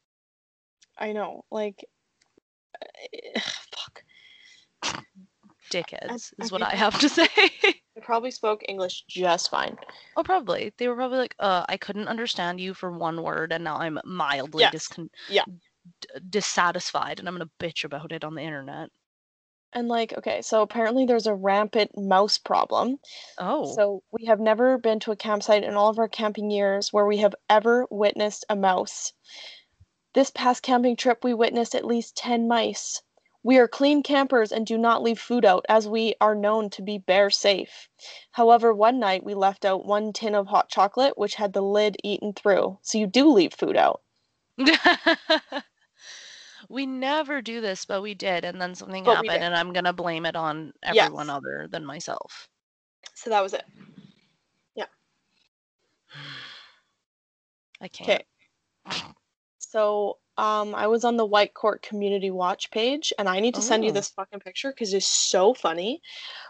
I 0.98 1.14
know, 1.14 1.46
like, 1.52 1.86
eh, 3.14 3.40
fuck. 3.76 4.04
Dickheads 5.70 6.34
I 6.40 6.40
is 6.40 6.52
what 6.52 6.64
I 6.64 6.76
have 6.76 6.98
to 7.00 7.10
say. 7.10 7.82
I 7.98 8.02
probably 8.02 8.32
spoke 8.32 8.62
English 8.68 9.06
just 9.08 9.50
fine. 9.50 9.78
Oh, 10.18 10.24
probably. 10.24 10.74
They 10.78 10.88
were 10.88 10.96
probably 10.96 11.18
like, 11.20 11.36
uh, 11.40 11.66
I 11.70 11.78
couldn't 11.78 12.08
understand 12.10 12.60
you 12.60 12.74
for 12.74 12.92
one 12.92 13.22
word, 13.24 13.54
and 13.54 13.64
now 13.64 13.78
I'm 13.78 14.00
mildly 14.04 14.66
discon- 14.66 15.10
Yeah. 15.30 15.46
d- 15.46 16.08
dissatisfied, 16.30 17.20
and 17.20 17.28
I'm 17.28 17.36
gonna 17.36 17.50
bitch 17.60 17.84
about 17.86 18.12
it 18.12 18.24
on 18.24 18.36
the 18.36 18.42
internet. 18.42 18.90
And 19.74 19.88
like, 19.88 20.14
okay, 20.18 20.42
so 20.42 20.62
apparently 20.62 21.06
there's 21.06 21.28
a 21.28 21.36
rampant 21.36 21.98
mouse 21.98 22.38
problem. 22.38 22.98
Oh, 23.38 23.74
So 23.74 24.04
we 24.12 24.26
have 24.26 24.40
never 24.40 24.78
been 24.78 25.00
to 25.02 25.12
a 25.12 25.18
campsite 25.18 25.64
in 25.64 25.76
all 25.76 25.90
of 25.90 26.00
our 26.00 26.08
camping 26.08 26.50
years 26.50 26.94
where 26.94 27.06
we 27.06 27.18
have 27.18 27.36
ever 27.50 27.86
witnessed 27.90 28.46
a 28.50 28.56
mouse. 28.56 29.14
This 30.14 30.32
past 30.32 30.64
camping 30.64 30.96
trip, 30.96 31.24
we 31.24 31.34
witnessed 31.34 31.76
at 31.76 31.86
least 31.86 32.16
10 32.16 32.48
mice. 32.48 33.02
We 33.46 33.60
are 33.60 33.68
clean 33.68 34.04
campers 34.04 34.52
and 34.52 34.66
do 34.66 34.76
not 34.76 35.04
leave 35.04 35.20
food 35.20 35.46
out 35.46 35.66
as 35.70 35.88
we 35.88 36.16
are 36.20 36.34
known 36.34 36.70
to 36.72 36.82
be 36.82 36.98
bear 36.98 37.30
safe. 37.30 37.88
However, 38.32 38.74
one 38.74 39.00
night 39.00 39.24
we 39.24 39.36
left 39.36 39.66
out 39.66 39.86
one 39.86 40.14
tin 40.14 40.34
of 40.34 40.48
hot 40.48 40.68
chocolate 40.68 41.18
which 41.18 41.36
had 41.36 41.54
the 41.54 41.62
lid 41.62 41.96
eaten 42.04 42.34
through. 42.34 42.80
So 42.82 42.98
you 42.98 43.06
do 43.08 43.32
leave 43.32 43.54
food 43.54 43.78
out. 43.78 44.02
we 46.70 46.86
never 46.86 47.42
do 47.42 47.62
this, 47.62 47.86
but 47.86 48.02
we 48.02 48.14
did, 48.14 48.46
and 48.46 48.62
then 48.62 48.76
something 48.76 49.06
But 49.06 49.16
happened, 49.16 49.44
and 49.44 49.56
I'm 49.56 49.74
gonna 49.74 49.94
blame 49.94 50.26
it 50.26 50.36
on 50.36 50.74
everyone 50.84 51.30
Yes. 51.30 51.30
other 51.30 51.68
than 51.70 51.86
myself. 51.86 52.50
So 53.16 53.30
that 53.30 53.42
was 53.44 53.54
it. 53.54 53.64
Yeah. 54.76 54.88
I 57.82 57.88
can't. 57.88 58.24
Okay. 58.86 59.06
So 59.60 60.20
um 60.38 60.76
I 60.76 60.88
was 60.88 61.04
on 61.04 61.18
the 61.18 61.28
Whitecourt 61.28 61.82
Community 61.82 62.32
Watch 62.32 62.70
page 62.72 63.14
and 63.18 63.28
I 63.30 63.40
need 63.40 63.56
to 63.56 63.62
send 63.62 63.84
you 63.84 63.92
Oh. 63.92 63.94
this 63.94 64.10
fucking 64.10 64.40
picture 64.42 64.72
because 64.72 64.94
it's 64.94 65.06
so 65.08 65.54
funny. 65.54 66.02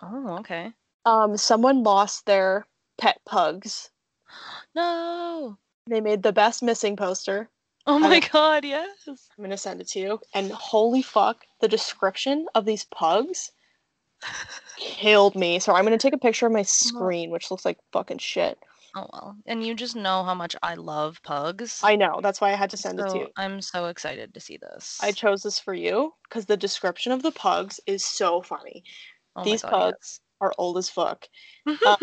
Oh, 0.02 0.38
okay. 0.40 0.72
Um 1.06 1.38
someone 1.38 1.84
lost 1.84 2.26
their 2.26 2.66
pet 2.98 3.20
pugs. 3.26 3.90
No. 4.76 5.58
They 5.88 6.02
made 6.02 6.24
the 6.24 6.34
best 6.34 6.62
missing 6.64 6.96
poster. 6.98 7.50
Oh 7.88 8.00
my 8.00 8.20
god, 8.20 8.66
yes. 8.66 8.90
I'm 9.08 9.44
gonna 9.44 9.58
send 9.58 9.80
it 9.82 9.88
to 9.90 10.00
you. 10.00 10.20
And 10.34 10.52
holy 10.52 11.02
fuck, 11.04 11.46
the 11.62 11.68
description 11.68 12.48
of 12.56 12.66
these 12.66 12.86
pugs 12.86 13.52
killed 14.78 15.36
me. 15.36 15.60
So 15.60 15.74
I'm 15.74 15.84
gonna 15.86 15.98
take 15.98 16.14
a 16.14 16.18
picture 16.18 16.48
of 16.48 16.52
my 16.52 16.64
screen, 16.64 17.30
which 17.30 17.52
looks 17.52 17.64
like 17.66 17.78
fucking 17.94 18.18
shit. 18.18 18.58
Oh 18.96 19.08
well. 19.12 19.36
And 19.46 19.66
you 19.66 19.76
just 19.76 19.96
know 19.96 20.24
how 20.24 20.34
much 20.34 20.56
I 20.64 20.76
love 20.76 21.22
pugs. 21.24 21.82
I 21.84 21.96
know, 21.96 22.20
that's 22.22 22.40
why 22.40 22.52
I 22.52 22.56
had 22.56 22.70
to 22.70 22.78
send 22.78 23.00
it 23.00 23.04
to 23.04 23.10
so 23.10 23.20
you. 23.20 23.28
I'm 23.36 23.62
so 23.62 23.86
excited 23.88 24.34
to 24.34 24.40
see 24.40 24.58
this. 24.58 25.00
I 25.02 25.12
chose 25.12 25.44
this 25.44 25.60
for 25.60 25.74
you 25.74 26.14
because 26.24 26.46
the 26.46 26.56
description 26.56 27.12
of 27.12 27.22
the 27.22 27.32
pugs 27.32 27.80
is 27.86 28.06
so 28.06 28.42
funny. 28.42 28.84
Oh 29.36 29.42
my 29.42 29.46
these 29.46 29.62
God, 29.62 29.72
pugs 29.72 30.22
are 30.40 30.54
old 30.58 30.78
as 30.78 30.90
fuck. 30.90 31.28
Um, 31.86 31.98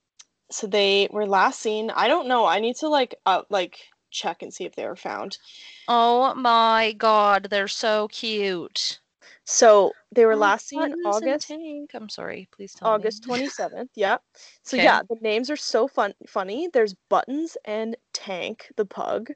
so 0.50 0.66
they 0.66 1.08
were 1.10 1.26
last 1.26 1.60
seen. 1.60 1.90
I 1.90 2.08
don't 2.08 2.28
know. 2.28 2.46
I 2.46 2.60
need 2.60 2.76
to 2.76 2.88
like 2.88 3.14
uh, 3.26 3.42
like 3.50 3.78
check 4.10 4.42
and 4.42 4.52
see 4.52 4.64
if 4.64 4.74
they 4.74 4.86
were 4.86 4.96
found. 4.96 5.36
oh 5.88 6.34
my 6.34 6.94
god, 6.96 7.48
they're 7.50 7.68
so 7.68 8.08
cute. 8.08 9.00
So 9.44 9.92
they 10.12 10.24
were 10.26 10.32
Oh, 10.32 10.36
last 10.36 10.68
seen 10.68 10.94
August 11.04 11.48
Tank. 11.48 11.90
I'm 11.94 12.08
sorry. 12.08 12.48
Please 12.52 12.74
tell 12.74 12.88
August 12.88 13.26
me. 13.26 13.34
27th. 13.34 13.88
Yeah. 13.94 14.18
So 14.62 14.76
Okay. 14.76 14.84
yeah, 14.84 15.02
the 15.08 15.16
names 15.20 15.50
are 15.50 15.56
so 15.56 15.88
fun 15.88 16.14
funny. 16.26 16.68
There's 16.72 16.94
Buttons 17.08 17.56
and 17.64 17.96
Tank 18.12 18.68
the 18.76 18.86
pug. 18.86 19.30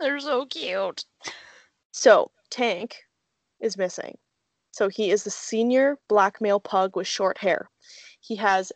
They're 0.00 0.20
so 0.20 0.46
cute. 0.46 1.04
So 1.92 2.30
Tank 2.50 2.96
is 3.60 3.76
missing. 3.76 4.18
So 4.72 4.88
he 4.88 5.10
is 5.10 5.24
the 5.24 5.30
senior 5.30 5.98
black 6.08 6.40
male 6.40 6.60
pug 6.60 6.96
with 6.96 7.06
short 7.06 7.38
hair. 7.38 7.70
He 8.20 8.36
has 8.36 8.72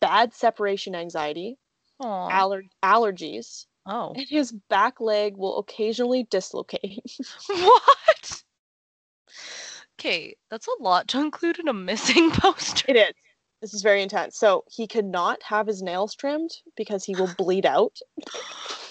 bad 0.00 0.32
separation 0.34 0.94
anxiety, 0.94 1.58
aller- 2.00 2.62
allergies, 2.82 3.66
oh. 3.86 4.12
and 4.14 4.26
his 4.28 4.52
back 4.68 5.00
leg 5.00 5.36
will 5.36 5.58
occasionally 5.58 6.26
dislocate. 6.30 7.02
what? 7.48 8.42
Okay, 9.98 10.34
that's 10.50 10.66
a 10.68 10.82
lot 10.82 11.08
to 11.08 11.20
include 11.20 11.58
in 11.58 11.68
a 11.68 11.72
missing 11.74 12.30
poster. 12.32 12.84
it 12.88 12.96
is. 12.96 13.12
This 13.60 13.74
is 13.74 13.82
very 13.82 14.02
intense. 14.02 14.36
So 14.38 14.64
he 14.68 14.88
cannot 14.88 15.40
have 15.44 15.66
his 15.68 15.82
nails 15.82 16.14
trimmed 16.16 16.50
because 16.76 17.04
he 17.04 17.14
will 17.14 17.30
bleed 17.38 17.64
out, 17.66 17.96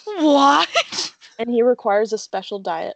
What? 0.05 1.13
and 1.39 1.49
he 1.49 1.61
requires 1.61 2.13
a 2.13 2.17
special 2.17 2.59
diet. 2.59 2.95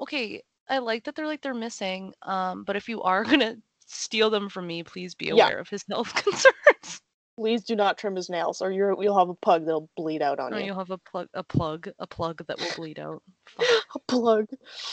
Okay, 0.00 0.42
I 0.68 0.78
like 0.78 1.04
that 1.04 1.14
they're 1.14 1.26
like 1.26 1.40
they're 1.42 1.54
missing. 1.54 2.12
Um, 2.22 2.64
but 2.64 2.76
if 2.76 2.88
you 2.88 3.02
are 3.02 3.24
gonna 3.30 3.56
steal 3.86 4.30
them 4.30 4.48
from 4.48 4.66
me, 4.66 4.82
please 4.82 5.14
be 5.14 5.26
Yeah. 5.26 5.46
aware 5.46 5.58
of 5.58 5.68
his 5.68 5.84
health 5.90 6.12
concerns. 6.14 7.00
Please 7.38 7.64
do 7.64 7.74
not 7.74 7.96
trim 7.96 8.14
his 8.14 8.28
nails, 8.28 8.60
or 8.60 8.70
you're, 8.70 8.94
you'll 9.02 9.18
have 9.18 9.30
a 9.30 9.34
pug 9.34 9.64
that'll 9.64 9.88
bleed 9.96 10.20
out 10.20 10.38
on 10.38 10.52
Or 10.52 10.58
you. 10.60 10.66
you'll 10.66 10.78
have 10.78 10.90
a 10.90 10.98
plug, 10.98 11.28
a 11.32 11.42
plug, 11.42 11.88
a 11.98 12.06
plug 12.06 12.46
that 12.46 12.58
will 12.60 12.70
bleed 12.76 12.98
out. 12.98 13.22
A 13.94 13.98
plug. 14.06 14.46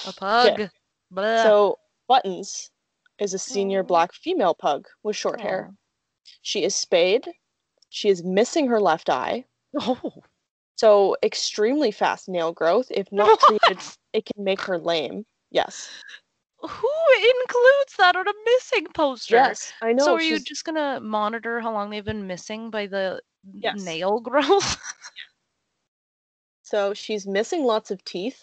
A 0.07 0.13
pug. 0.13 0.69
Blah. 1.11 1.43
So 1.43 1.79
Buttons 2.09 2.71
is 3.19 3.33
a 3.33 3.39
senior 3.39 3.79
Aw. 3.81 3.83
black 3.83 4.13
female 4.13 4.53
pug 4.55 4.87
with 5.03 5.15
short 5.15 5.39
hair. 5.39 5.71
She 6.41 6.63
is 6.65 6.75
spayed. 6.75 7.29
She 7.89 8.09
is 8.09 8.23
missing 8.23 8.67
her 8.67 8.81
left 8.81 9.09
eye. 9.09 9.45
Oh. 9.79 10.11
So 10.75 11.15
extremely 11.23 11.91
fast 11.91 12.27
nail 12.27 12.51
growth. 12.51 12.87
If 12.89 13.11
not 13.11 13.39
treated, 13.47 13.77
it 14.13 14.25
can 14.25 14.43
make 14.43 14.61
her 14.61 14.77
lame. 14.79 15.25
Yes. 15.51 15.89
Who 16.61 16.67
includes 16.67 17.93
that 17.97 18.15
on 18.15 18.27
a 18.27 18.33
missing 18.45 18.87
poster? 18.93 19.35
Yes. 19.35 19.71
I 19.81 19.93
know. 19.93 20.05
so 20.05 20.13
are 20.15 20.21
you 20.21 20.39
just 20.39 20.65
gonna 20.65 20.99
monitor 21.01 21.59
how 21.61 21.71
long 21.71 21.89
they've 21.89 22.03
been 22.03 22.27
missing 22.27 22.69
by 22.71 22.87
the 22.87 23.21
Yes. 23.53 23.83
nail 23.83 24.19
growth? 24.19 24.77
So 26.63 26.93
she's 26.93 27.25
missing 27.25 27.63
lots 27.63 27.89
of 27.89 28.03
teeth. 28.05 28.39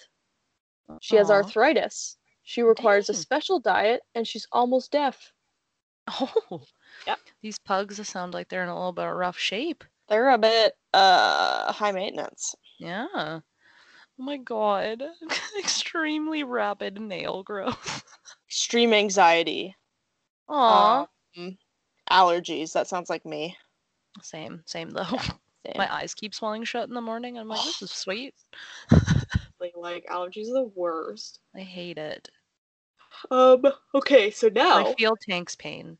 She 1.00 1.14
has 1.14 1.30
Aw. 1.30 1.34
arthritis. 1.34 2.16
She 2.48 2.62
requires 2.62 3.10
a 3.10 3.14
special 3.14 3.58
diet, 3.58 4.02
and 4.14 4.24
she's 4.24 4.46
almost 4.52 4.92
deaf. 4.92 5.32
Oh. 6.06 6.62
Yep. 7.04 7.18
These 7.42 7.58
pugs 7.58 8.08
sound 8.08 8.34
like 8.34 8.48
they're 8.48 8.62
in 8.62 8.68
a 8.68 8.74
little 8.74 8.92
bit 8.92 9.04
of 9.04 9.16
rough 9.16 9.36
shape. 9.36 9.82
They're 10.08 10.30
a 10.30 10.38
bit 10.38 10.74
uh 10.94 11.72
high 11.72 11.90
maintenance. 11.90 12.54
Yeah. 12.78 13.06
Oh 13.12 13.42
my 14.16 14.36
god. 14.36 15.02
Extremely 15.58 16.44
rapid 16.44 17.00
nail 17.00 17.42
growth. 17.42 18.04
Extreme 18.48 18.94
anxiety. 18.94 19.74
Aw. 20.48 21.08
Um, 21.36 21.58
allergies. 22.08 22.72
That 22.74 22.86
sounds 22.86 23.10
like 23.10 23.26
me. 23.26 23.56
same, 24.22 24.62
same 24.66 24.90
though. 24.90 25.18
Same. 25.66 25.74
My 25.76 25.92
eyes 25.92 26.14
keep 26.14 26.34
swelling 26.34 26.64
shut 26.64 26.88
in 26.88 26.94
the 26.94 27.00
morning. 27.00 27.38
I'm 27.38 27.48
like, 27.48 27.64
this 27.64 27.82
is 27.82 27.90
sweet. 27.92 28.34
Like, 29.74 30.06
allergies 30.06 30.48
are 30.50 30.54
the 30.54 30.70
worst. 30.74 31.40
I 31.54 31.60
hate 31.60 31.98
it. 31.98 32.28
Um. 33.30 33.62
Okay. 33.94 34.30
So 34.30 34.48
now. 34.48 34.86
I 34.86 34.94
feel 34.94 35.16
Tank's 35.16 35.56
pain. 35.56 35.98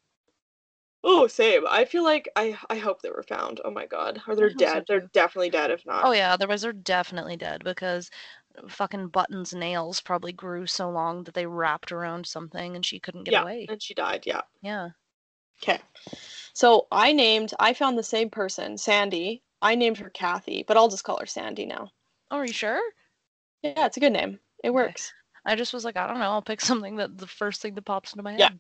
oh, 1.03 1.27
same. 1.27 1.63
I 1.69 1.85
feel 1.85 2.05
like 2.05 2.29
I. 2.37 2.57
I 2.69 2.77
hope 2.77 3.03
they 3.03 3.11
were 3.11 3.25
found. 3.29 3.61
Oh 3.65 3.71
my 3.71 3.87
god. 3.87 4.21
They're 4.27 4.51
so 4.51 4.57
dead. 4.57 4.85
they're 4.87 5.09
definitely 5.13 5.51
dead. 5.51 5.71
If 5.71 5.85
not. 5.87 6.05
Oh 6.05 6.13
yeah, 6.13 6.33
otherwise 6.33 6.63
they're 6.63 6.73
definitely 6.73 7.37
dead 7.37 7.65
because 7.65 8.11
fucking 8.69 9.09
Button's 9.09 9.55
nails 9.55 10.01
probably 10.01 10.33
grew 10.33 10.67
so 10.67 10.91
long 10.91 11.25
that 11.25 11.35
they 11.35 11.47
wrapped 11.47 11.93
around 11.93 12.27
something 12.27 12.77
and 12.77 12.85
she 12.85 12.99
couldn't 12.99 13.25
get 13.25 13.33
yeah. 13.33 13.43
away. 13.43 13.67
And 13.69 13.83
she 13.83 13.95
died. 13.95 14.25
Yeah. 14.27 14.43
Yeah. 14.63 14.91
Okay. 15.63 15.81
So 16.53 16.87
I 16.93 17.13
named. 17.13 17.55
I 17.59 17.73
found 17.73 17.99
the 17.99 18.03
same 18.03 18.31
person, 18.31 18.77
Sandy. 18.77 19.43
I 19.67 19.75
named 19.75 19.99
her 19.99 20.11
Kathy, 20.11 20.65
but 20.67 20.77
I'll 20.77 20.87
just 20.87 21.03
call 21.03 21.19
her 21.19 21.27
Sandy 21.27 21.67
now. 21.67 21.91
Oh, 22.31 22.37
are 22.37 22.47
you 22.47 22.53
sure? 22.53 22.81
Yeah, 23.63 23.87
it's 23.87 23.97
a 23.97 24.01
good 24.01 24.13
name. 24.13 24.39
It 24.63 24.73
works. 24.73 25.13
I 25.45 25.57
just 25.57 25.75
was 25.75 25.85
like, 25.85 25.97
I 25.97 26.07
don't 26.07 26.21
know, 26.21 26.31
I'll 26.31 26.41
pick 26.41 26.61
something 26.71 26.95
that 26.97 27.19
the 27.19 27.27
first 27.27 27.63
thing 27.63 27.75
that 27.75 27.85
pops 27.85 28.13
into 28.13 28.23
my 28.23 28.31
head. 28.33 28.41
Yeah. 28.41 28.51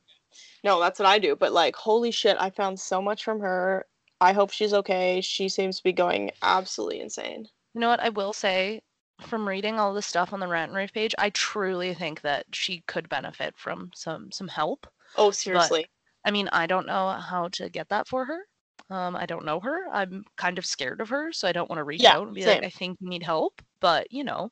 No, 0.64 0.80
that's 0.80 0.98
what 0.98 1.06
I 1.06 1.20
do. 1.20 1.36
But 1.36 1.52
like, 1.52 1.76
holy 1.76 2.10
shit, 2.10 2.36
I 2.40 2.50
found 2.50 2.80
so 2.80 3.00
much 3.00 3.22
from 3.22 3.38
her. 3.38 3.86
I 4.20 4.32
hope 4.32 4.50
she's 4.50 4.74
okay. 4.74 5.20
She 5.20 5.48
seems 5.48 5.76
to 5.76 5.84
be 5.84 5.92
going 5.92 6.32
absolutely 6.42 7.00
insane. 7.00 7.46
You 7.74 7.80
know 7.80 7.88
what? 7.88 8.00
I 8.00 8.08
will 8.08 8.32
say, 8.32 8.80
from 9.20 9.46
reading 9.46 9.78
all 9.78 9.94
the 9.94 10.02
stuff 10.02 10.32
on 10.32 10.40
the 10.40 10.48
rant 10.48 10.70
and 10.70 10.76
rave 10.76 10.92
page, 10.92 11.14
I 11.18 11.30
truly 11.30 11.94
think 11.94 12.22
that 12.22 12.46
she 12.50 12.82
could 12.88 13.08
benefit 13.08 13.54
from 13.56 13.92
some 13.94 14.32
some 14.32 14.48
help. 14.48 14.88
Oh, 15.16 15.30
seriously. 15.30 15.86
I 16.24 16.32
mean, 16.32 16.48
I 16.50 16.66
don't 16.66 16.86
know 16.86 17.10
how 17.10 17.46
to 17.52 17.68
get 17.68 17.90
that 17.90 18.08
for 18.08 18.24
her. 18.24 18.40
Um, 18.88 19.16
I 19.16 19.26
don't 19.26 19.44
know 19.44 19.60
her. 19.60 19.88
I'm 19.92 20.24
kind 20.36 20.58
of 20.58 20.66
scared 20.66 21.00
of 21.00 21.08
her, 21.08 21.32
so 21.32 21.48
I 21.48 21.52
don't 21.52 21.68
want 21.68 21.78
to 21.78 21.84
reach 21.84 22.02
Yeah, 22.02 22.14
out 22.14 22.26
and 22.26 22.34
be 22.34 22.42
same. 22.42 22.62
like, 22.62 22.64
I 22.64 22.70
think 22.70 22.98
you 23.00 23.08
need 23.08 23.22
help. 23.22 23.60
But 23.80 24.12
you 24.12 24.24
know, 24.24 24.50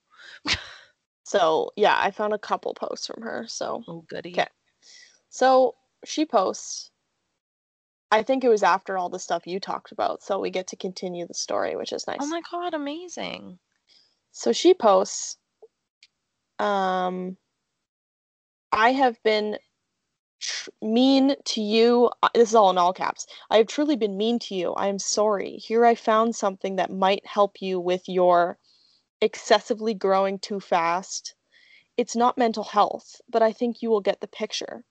So 1.24 1.70
yeah, 1.76 1.96
I 1.98 2.10
found 2.10 2.32
a 2.32 2.38
couple 2.38 2.74
posts 2.74 3.06
from 3.06 3.22
her. 3.22 3.46
So 3.48 3.82
oh 3.88 4.02
goody. 4.08 4.34
Okay. 4.34 4.48
so 5.30 5.76
she 6.04 6.24
posts. 6.26 6.90
I 8.10 8.22
think 8.22 8.44
it 8.44 8.48
was 8.48 8.62
after 8.62 8.96
all 8.96 9.08
the 9.10 9.18
stuff 9.18 9.46
you 9.46 9.58
talked 9.60 9.92
about, 9.92 10.22
so 10.22 10.38
we 10.38 10.50
get 10.50 10.68
to 10.68 10.76
continue 10.76 11.26
the 11.26 11.34
story, 11.34 11.76
which 11.76 11.92
is 11.92 12.06
nice. 12.06 12.20
Oh 12.20 12.26
my 12.26 12.40
god, 12.50 12.74
amazing. 12.74 13.58
So 14.32 14.52
she 14.52 14.74
posts, 14.74 15.38
um, 16.58 17.36
I 18.72 18.92
have 18.92 19.22
been 19.22 19.58
tr- 20.44 20.70
mean 20.82 21.34
to 21.44 21.62
you. 21.62 22.10
This 22.34 22.50
is 22.50 22.54
all 22.54 22.70
in 22.70 22.78
all 22.78 22.92
caps. 22.92 23.26
I 23.50 23.56
have 23.56 23.66
truly 23.66 23.96
been 23.96 24.16
mean 24.16 24.38
to 24.40 24.54
you. 24.54 24.72
I 24.74 24.88
am 24.88 24.98
sorry. 24.98 25.56
Here 25.56 25.84
I 25.84 25.94
found 25.94 26.36
something 26.36 26.76
that 26.76 26.90
might 26.90 27.26
help 27.26 27.62
you 27.62 27.80
with 27.80 28.08
your 28.08 28.58
excessively 29.20 29.94
growing 29.94 30.38
too 30.38 30.60
fast. 30.60 31.34
It's 31.96 32.16
not 32.16 32.38
mental 32.38 32.64
health, 32.64 33.20
but 33.28 33.42
I 33.42 33.52
think 33.52 33.82
you 33.82 33.90
will 33.90 34.00
get 34.00 34.20
the 34.20 34.28
picture. 34.28 34.84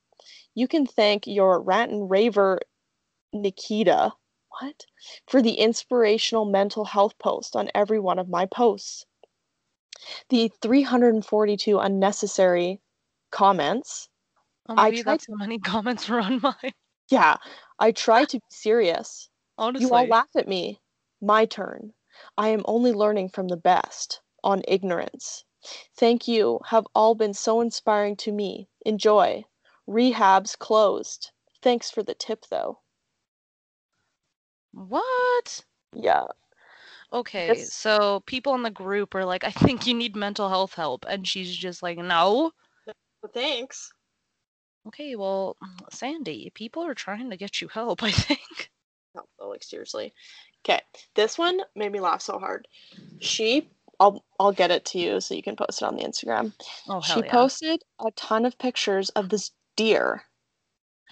You 0.55 0.67
can 0.67 0.85
thank 0.85 1.27
your 1.27 1.61
rant 1.61 1.91
and 1.91 2.09
raver, 2.09 2.59
Nikita, 3.31 4.13
what? 4.59 4.85
For 5.27 5.41
the 5.41 5.53
inspirational 5.53 6.45
mental 6.45 6.85
health 6.85 7.17
post 7.19 7.55
on 7.55 7.69
every 7.75 7.99
one 7.99 8.19
of 8.19 8.29
my 8.29 8.45
posts 8.45 9.05
the 10.29 10.51
342 10.61 11.79
unnecessary 11.79 12.81
comments. 13.31 14.09
Oh, 14.69 14.75
I 14.77 14.91
maybe 14.91 15.03
tried 15.03 15.13
that's 15.13 15.27
how 15.27 15.35
many 15.35 15.59
comments 15.73 16.07
were 16.09 16.19
on 16.19 16.39
mine. 16.41 16.73
Yeah, 17.09 17.37
I 17.79 17.91
try 17.91 18.25
to 18.25 18.37
be 18.37 18.45
serious. 18.49 19.29
Honestly. 19.57 19.85
You 19.87 19.93
all 19.93 20.07
laugh 20.07 20.29
at 20.35 20.47
me. 20.47 20.79
My 21.21 21.45
turn. 21.45 21.93
I 22.37 22.49
am 22.49 22.63
only 22.65 22.91
learning 22.91 23.29
from 23.29 23.47
the 23.47 23.57
best 23.57 24.21
on 24.43 24.63
ignorance. 24.67 25.45
Thank 25.95 26.27
you 26.27 26.59
have 26.67 26.85
all 26.93 27.15
been 27.15 27.33
so 27.33 27.61
inspiring 27.61 28.15
to 28.17 28.31
me. 28.31 28.67
Enjoy. 28.85 29.45
Rehab's 29.87 30.55
closed. 30.55 31.31
Thanks 31.61 31.89
for 31.89 32.03
the 32.03 32.13
tip 32.13 32.45
though. 32.49 32.79
What? 34.73 35.63
Yeah. 35.93 36.25
Okay, 37.11 37.47
Yes. 37.49 37.73
so 37.73 38.21
people 38.25 38.55
in 38.55 38.63
the 38.63 38.71
group 38.71 39.13
are 39.13 39.25
like, 39.25 39.43
I 39.43 39.51
think 39.51 39.85
you 39.85 39.93
need 39.93 40.15
mental 40.15 40.49
health 40.49 40.73
help. 40.73 41.05
And 41.07 41.27
she's 41.27 41.55
just 41.55 41.83
like, 41.83 41.97
no. 41.97 42.51
But 43.21 43.33
thanks. 43.33 43.91
Okay, 44.87 45.15
well, 45.15 45.57
Sandy, 45.91 46.51
people 46.53 46.83
are 46.83 46.93
trying 46.93 47.29
to 47.29 47.37
get 47.37 47.61
you 47.61 47.67
help, 47.67 48.03
I 48.03 48.11
think. 48.11 48.71
Oh, 49.39 49.49
like 49.49 49.63
seriously. 49.63 50.13
Okay, 50.65 50.81
this 51.15 51.37
one 51.37 51.59
made 51.75 51.91
me 51.91 51.99
laugh 51.99 52.21
so 52.21 52.39
hard. 52.39 52.67
She, 53.19 53.69
I'll, 53.99 54.23
I'll 54.39 54.51
get 54.51 54.71
it 54.71 54.85
to 54.85 54.99
you 54.99 55.21
so 55.21 55.35
you 55.35 55.43
can 55.43 55.55
post 55.55 55.81
it 55.81 55.85
on 55.85 55.95
the 55.95 56.03
Instagram. 56.03 56.53
Oh, 56.87 56.99
hell 56.99 57.01
she 57.01 57.21
yeah. 57.21 57.31
posted 57.31 57.83
a 57.99 58.11
ton 58.11 58.45
of 58.45 58.57
pictures 58.57 59.09
of 59.09 59.29
this 59.29 59.51
deer. 59.75 60.23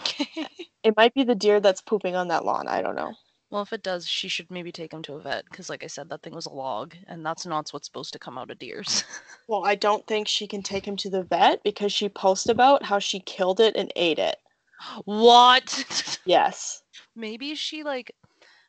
Okay. 0.02 0.48
It 0.84 0.98
might 0.98 1.14
be 1.14 1.24
the 1.24 1.36
deer 1.36 1.60
that's 1.60 1.80
pooping 1.80 2.16
on 2.16 2.30
that 2.30 2.44
lawn. 2.44 2.68
I 2.68 2.82
don't 2.82 2.96
know. 2.96 3.14
Well, 3.52 3.62
if 3.62 3.74
it 3.74 3.84
does, 3.84 4.08
she 4.08 4.30
should 4.30 4.50
maybe 4.50 4.72
take 4.72 4.94
him 4.94 5.02
to 5.04 5.16
a 5.16 5.20
vet. 5.20 5.44
Because, 5.52 5.70
like 5.70 5.84
I 5.84 5.88
said, 5.88 6.08
that 6.10 6.22
thing 6.22 6.34
was 6.34 6.46
a 6.46 6.54
log. 6.54 6.96
And 7.08 7.26
that's 7.26 7.46
not 7.46 7.70
what's 7.72 7.86
supposed 7.86 8.14
to 8.14 8.20
come 8.20 8.38
out 8.38 8.50
of 8.50 8.58
deers. 8.58 9.04
Well, 9.48 9.66
I 9.66 9.76
don't 9.76 10.08
think 10.08 10.30
she 10.30 10.48
can 10.48 10.64
take 10.64 10.88
him 10.88 10.96
to 10.98 11.10
the 11.10 11.24
vet 11.24 11.62
because 11.62 11.92
she 11.92 12.08
posted 12.08 12.52
about 12.52 12.84
how 12.84 13.00
she 13.00 13.20
killed 13.20 13.60
it 13.60 13.76
and 13.76 13.92
ate 13.98 14.18
it. 14.20 14.38
what? 15.06 16.20
Yes. 16.26 16.84
maybe 17.18 17.54
she, 17.56 17.84
like, 17.84 18.16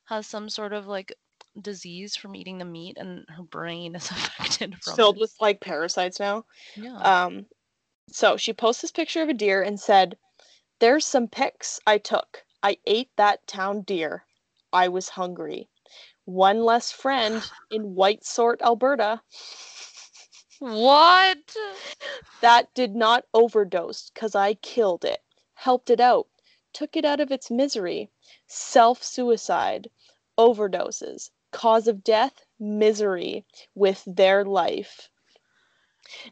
has 0.07 0.27
some 0.27 0.49
sort 0.49 0.73
of, 0.73 0.89
like, 0.89 1.15
disease 1.61 2.17
from 2.17 2.35
eating 2.35 2.59
the 2.59 2.65
meat 2.65 2.97
and 2.99 3.25
her 3.29 3.45
brain 3.45 3.95
is 3.95 4.11
affected 4.11 4.75
from 4.83 4.97
filled 4.97 5.17
it. 5.17 5.21
with 5.21 5.35
like 5.41 5.61
parasites 5.61 6.19
now. 6.19 6.45
Yeah. 6.75 6.97
Um, 6.97 7.47
so 8.11 8.37
she 8.37 8.53
posted 8.53 8.85
this 8.85 8.91
picture 8.91 9.23
of 9.23 9.29
a 9.29 9.35
deer 9.35 9.63
and 9.63 9.79
said, 9.79 10.17
There's 10.81 11.07
some 11.07 11.29
pics 11.29 11.79
I 11.87 11.99
took. 11.99 12.43
I 12.63 12.79
ate 12.87 13.11
that 13.17 13.47
town 13.47 13.83
deer. 13.83 14.25
I 14.73 14.89
was 14.89 15.09
hungry. 15.11 15.69
One 16.25 16.65
less 16.65 16.91
friend 16.93 17.43
in 17.71 17.95
Whitecourt, 17.95 18.61
Alberta. 18.63 19.21
what? 20.59 21.39
That 22.41 22.73
did 22.75 22.95
not 22.95 23.25
overdose 23.35 24.11
because 24.11 24.35
I 24.35 24.55
killed 24.55 25.05
it. 25.05 25.21
helped 25.55 25.91
it 25.91 26.01
out, 26.01 26.27
took 26.73 26.97
it 26.97 27.05
out 27.05 27.21
of 27.21 27.31
its 27.33 27.51
misery. 27.51 28.11
Self 28.47 29.03
suicide, 29.03 29.89
overdoses, 30.39 31.31
cause 31.51 31.89
of 31.89 32.03
death, 32.05 32.45
misery 32.61 33.45
with 33.75 34.03
their 34.07 34.45
life. 34.45 35.09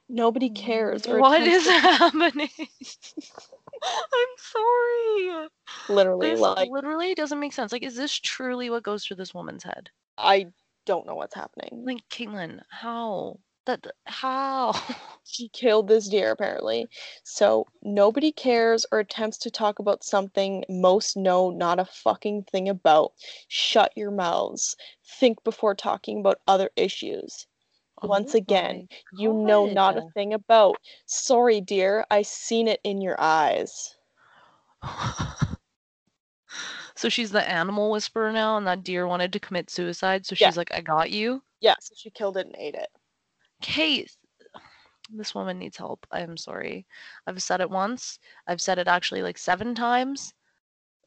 Nobody 0.08 0.50
cares. 0.50 1.06
What 1.06 1.38
to- 1.38 1.70
happening? 1.72 2.48
I'm 3.82 4.28
sorry. 4.38 5.48
literally 5.88 6.30
This 6.30 6.40
like 6.40 6.70
literally 6.70 7.14
doesn't 7.14 7.40
make 7.40 7.52
sense. 7.52 7.72
Like, 7.72 7.82
is 7.82 7.96
this 7.96 8.12
truly 8.12 8.70
what 8.70 8.82
goes 8.82 9.04
through 9.04 9.16
this 9.16 9.34
woman's 9.34 9.64
head? 9.64 9.90
I 10.18 10.48
don't 10.86 11.06
know 11.06 11.14
what's 11.14 11.34
happening. 11.34 11.84
Like, 11.84 12.08
Caitlin, 12.10 12.60
how? 12.68 13.38
That 13.66 13.86
how? 14.06 14.72
She 15.24 15.48
killed 15.50 15.86
this 15.86 16.08
deer 16.08 16.32
apparently. 16.32 16.88
So 17.22 17.66
nobody 17.82 18.32
cares 18.32 18.84
or 18.90 18.98
attempts 18.98 19.38
to 19.38 19.50
talk 19.50 19.78
about 19.78 20.02
something 20.02 20.64
most 20.68 21.16
know 21.16 21.50
not 21.50 21.78
a 21.78 21.84
fucking 21.84 22.44
thing 22.50 22.68
about. 22.68 23.12
Shut 23.46 23.92
your 23.96 24.10
mouths. 24.10 24.76
Think 25.04 25.44
before 25.44 25.74
talking 25.76 26.18
about 26.18 26.40
other 26.48 26.70
issues. 26.74 27.46
Oh, 28.02 28.08
once 28.08 28.34
Oh 28.34 28.38
again, 28.38 28.88
my 29.12 29.22
you 29.22 29.32
know 29.32 29.66
not 29.66 29.96
a 29.96 30.02
thing 30.02 30.32
about. 30.32 30.80
Sorry, 31.06 31.60
dear, 31.60 32.04
I 32.10 32.22
seen 32.22 32.68
it 32.68 32.80
in 32.84 33.00
your 33.00 33.20
eyes. 33.20 33.96
so 36.94 37.08
she's 37.08 37.30
the 37.30 37.48
animal 37.48 37.90
whisperer 37.90 38.32
now, 38.32 38.56
and 38.56 38.66
that 38.66 38.82
deer 38.84 39.06
wanted 39.06 39.32
to 39.32 39.40
commit 39.40 39.70
suicide. 39.70 40.26
So 40.26 40.34
Yeah. 40.38 40.48
she's 40.48 40.56
like, 40.56 40.72
"I 40.72 40.80
got 40.80 41.10
you." 41.10 41.42
Yeah, 41.60 41.74
so 41.80 41.94
she 41.96 42.10
killed 42.10 42.36
it 42.36 42.46
and 42.46 42.56
ate 42.56 42.74
it. 42.74 42.90
Kate, 43.62 44.16
this 45.10 45.34
woman 45.34 45.58
needs 45.58 45.76
help. 45.76 46.06
I'm 46.10 46.36
sorry. 46.36 46.86
I've 47.26 47.42
said 47.42 47.60
it 47.60 47.70
once. 47.70 48.18
I've 48.46 48.60
said 48.60 48.78
it 48.78 48.88
actually 48.88 49.22
like 49.22 49.38
seven 49.38 49.74
times, 49.74 50.34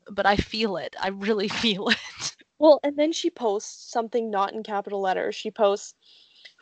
but 0.09 0.25
I 0.25 0.35
feel 0.37 0.77
it. 0.77 0.95
I 0.99 1.09
really 1.09 1.47
feel 1.49 1.89
it. 1.89 2.35
Well, 2.59 2.79
and 2.83 2.97
then 2.97 3.11
she 3.11 3.29
posts 3.29 3.91
something 3.91 4.29
not 4.29 4.53
in 4.53 4.63
capital 4.63 5.01
letters. 5.01 5.35
She 5.35 5.51
posts, 5.51 5.95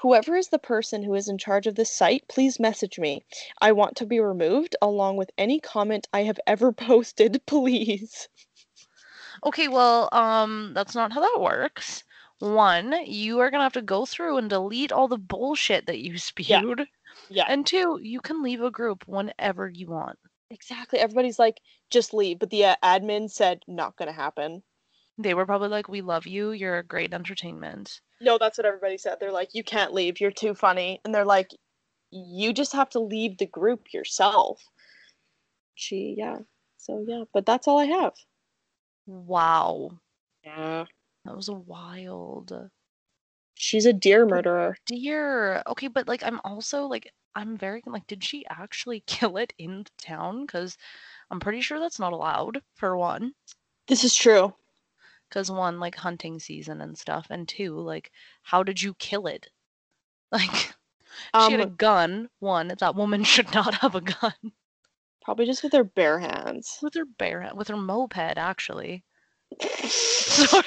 Whoever 0.02 0.36
is 0.36 0.49
the 0.49 0.58
person 0.58 1.04
who 1.04 1.14
is 1.14 1.28
in 1.28 1.38
charge 1.38 1.68
of 1.68 1.76
this 1.76 1.91
site, 1.91 2.28
please 2.28 2.60
message 2.60 2.97
me. 2.97 3.24
I 3.62 3.72
want 3.72 3.95
to 3.97 4.08
be 4.08 4.20
removed 4.20 4.76
along 4.82 5.18
with 5.18 5.30
any 5.38 5.60
comment 5.60 6.08
I 6.12 6.24
have 6.24 6.39
ever 6.47 6.72
posted, 6.74 7.45
please. 7.45 8.28
Okay, 9.45 9.68
well, 9.68 10.10
um, 10.12 10.72
that's 10.74 10.95
not 10.95 11.14
how 11.14 11.22
that 11.22 11.39
works. 11.39 12.04
One, 12.39 13.06
you 13.06 13.39
are 13.41 13.52
gonna 13.52 13.62
have 13.62 13.74
to 13.74 13.84
go 13.84 14.08
through 14.08 14.38
and 14.38 14.49
delete 14.49 14.91
all 14.91 15.08
the 15.08 15.20
bullshit 15.20 15.86
that 15.86 15.99
you 15.99 16.18
spewed. 16.18 16.80
Yeah, 16.80 16.86
yeah. 17.30 17.45
And 17.47 17.68
two, 17.68 17.99
you 18.02 18.22
can 18.22 18.41
leave 18.41 18.64
a 18.64 18.72
group 18.72 19.04
whenever 19.08 19.70
you 19.70 19.86
want. 19.88 20.18
exactly. 20.49 20.97
Everybody's 20.97 21.38
like, 21.38 21.62
just 21.91 22.12
leave. 22.12 22.39
But 22.39 22.49
the 22.49 22.66
uh, 22.66 22.76
admin 22.84 23.30
said, 23.30 23.62
not 23.68 23.97
going 23.97 24.08
to 24.08 24.14
happen. 24.14 24.64
They 25.20 25.36
were 25.36 25.45
probably 25.45 25.70
like, 25.70 25.88
"We 25.88 26.02
love 26.02 26.26
you. 26.26 26.52
You're 26.54 26.80
a 26.80 26.84
great 26.84 27.14
entertainment." 27.14 28.02
No, 28.22 28.38
that's 28.38 28.57
what 28.57 28.65
everybody 28.67 28.97
said. 28.97 29.17
They're 29.19 29.32
like, 29.32 29.49
you 29.53 29.63
can't 29.63 29.93
leave. 29.93 30.19
You're 30.22 30.32
too 30.32 30.53
funny. 30.53 31.01
And 31.03 31.13
they're 31.13 31.26
like, 31.26 31.49
you 32.11 32.53
just 32.53 32.74
have 32.74 32.89
to 32.91 32.99
leave 32.99 33.38
the 33.38 33.45
group 33.47 33.93
yourself. 33.93 34.61
She, 35.76 36.15
yeah. 36.17 36.39
So, 36.78 37.03
yeah. 37.07 37.24
But 37.34 37.45
that's 37.45 37.67
all 37.67 37.80
I 37.80 37.86
have. 37.86 38.13
Wow, 39.07 39.99
Yeah. 40.43 40.86
that 41.26 41.36
was 41.36 41.49
wild. 41.49 42.69
She's 43.55 43.86
a 43.86 43.93
deer 43.93 44.26
murderer. 44.26 44.78
Deer. 44.86 45.63
Okay, 45.67 45.88
but 45.88 46.07
like, 46.07 46.24
I'm 46.24 46.39
also 46.43 46.84
like, 46.86 47.11
I'm 47.36 47.57
very 47.57 47.82
like, 47.86 48.07
did 48.07 48.24
she 48.24 48.45
actually 48.49 48.99
kill 49.07 49.38
it 49.38 49.53
in 49.57 49.86
town? 49.97 50.45
Because 50.45 50.78
I'm 51.30 51.39
pretty 51.39 51.61
sure 51.61 51.80
that's 51.80 51.99
not 51.99 52.13
allowed. 52.13 52.61
For 52.76 52.95
one, 52.95 53.34
This 53.88 54.03
is 54.03 54.15
true. 54.15 54.53
Because 55.32 55.50
one, 55.50 55.80
like 55.80 55.96
hunting 55.96 56.40
season 56.40 56.82
and 56.82 56.98
stuff, 56.98 57.28
and 57.30 57.48
two, 57.48 57.80
like, 57.80 58.12
how 58.44 58.64
did 58.64 58.82
you 58.82 58.94
kill 58.96 59.28
it? 59.28 59.50
Like, 60.32 60.74
she 61.46 61.52
had 61.52 61.60
a 61.60 61.64
Um, 61.68 61.76
gun. 61.76 62.30
One, 62.40 62.74
that 62.80 62.96
woman 62.96 63.24
should 63.32 63.54
not 63.54 63.76
have 63.76 63.96
a 63.96 64.02
gun 64.02 64.54
probably 65.24 65.46
just 65.46 65.64
with 65.64 65.74
her 65.74 65.84
bare 65.84 66.20
hands. 66.20 66.80
with 66.82 66.94
her 66.96 67.06
bare 67.06 67.52
with 67.56 67.68
her 67.68 67.78
moped. 67.78 68.18
Actually, 68.38 69.04
sorry. 69.88 70.64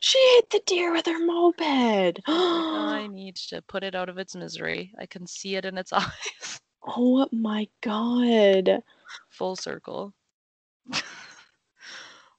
she 0.00 0.18
hit 0.36 0.50
the 0.50 0.60
deer 0.66 0.92
with 0.92 1.06
her 1.06 1.18
moped. 1.24 2.20
I 2.26 3.08
need 3.10 3.36
to 3.36 3.62
put 3.62 3.82
it 3.84 3.94
out 3.94 4.08
of 4.08 4.18
its 4.18 4.36
misery. 4.36 4.92
I 4.98 5.06
can 5.06 5.26
see 5.26 5.56
it 5.56 5.64
in 5.64 5.78
its 5.78 5.92
eyes. 5.92 6.60
oh 6.86 7.26
my 7.32 7.68
god. 7.82 8.82
Full 9.30 9.56
circle. 9.56 10.12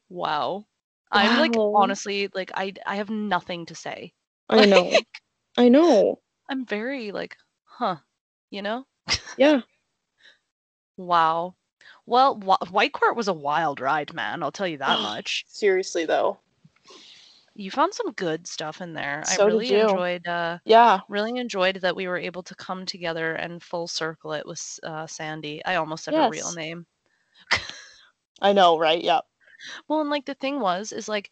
wow. 0.10 0.66
I'm 1.16 1.36
like 1.36 1.56
Wow. 1.56 1.74
honestly 1.74 2.30
like 2.34 2.52
I 2.56 2.74
I 2.86 2.98
have 2.98 3.10
nothing 3.10 3.66
to 3.68 3.76
say. 3.76 4.14
I 4.50 4.66
know. 4.66 5.00
Like, 5.00 5.22
I 5.58 5.70
know. 5.70 6.22
I'm 6.50 6.66
very 6.66 7.12
like, 7.12 7.38
huh, 7.66 7.98
you 8.50 8.62
know? 8.62 8.86
Yeah. 9.36 9.62
Wow. 10.98 11.56
Well, 12.06 12.36
Wh- 12.42 12.66
Whitecourt 12.72 13.16
was 13.16 13.28
a 13.28 13.34
wild 13.34 13.80
ride, 13.80 14.14
man. 14.14 14.44
I'll 14.44 14.52
tell 14.52 14.68
you 14.68 14.78
that 14.80 15.00
much. 15.00 15.48
Seriously 15.48 16.06
though. 16.06 16.40
You 17.56 17.72
found 17.72 17.94
some 17.96 18.12
good 18.14 18.48
stuff 18.48 18.82
in 18.82 18.94
there. 18.94 19.24
So 19.24 19.38
I 19.38 19.38
did 19.38 19.48
really 19.48 19.72
you. 19.72 19.86
enjoyed 19.86 20.28
uh 20.28 20.60
Yeah. 20.66 21.02
really 21.08 21.38
enjoyed 21.40 21.78
that 21.78 21.96
we 21.96 22.08
were 22.08 22.18
able 22.18 22.44
to 22.44 22.56
come 22.56 22.86
together 22.86 23.34
and 23.36 23.64
full 23.64 23.88
circle 23.88 24.34
it 24.34 24.46
with 24.46 24.80
uh, 24.84 25.08
Sandy. 25.08 25.64
I 25.66 25.76
almost 25.76 26.04
said 26.04 26.16
her 26.16 26.26
real 26.28 26.52
Yes. 26.52 26.54
name. 26.54 26.88
I 28.42 28.54
know, 28.54 28.78
right? 28.78 29.02
Yeah. 29.04 29.22
Well, 29.88 30.02
and 30.02 30.10
like 30.10 30.26
the 30.26 30.36
thing 30.36 30.60
was, 30.60 30.92
is 30.92 31.08
like, 31.10 31.32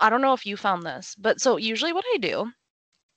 I 0.00 0.08
don't 0.10 0.22
know 0.22 0.32
if 0.32 0.46
you 0.46 0.56
found 0.56 0.84
this, 0.84 1.14
but 1.16 1.40
so 1.40 1.56
usually 1.58 1.92
what 1.92 2.04
I 2.14 2.18
do 2.18 2.52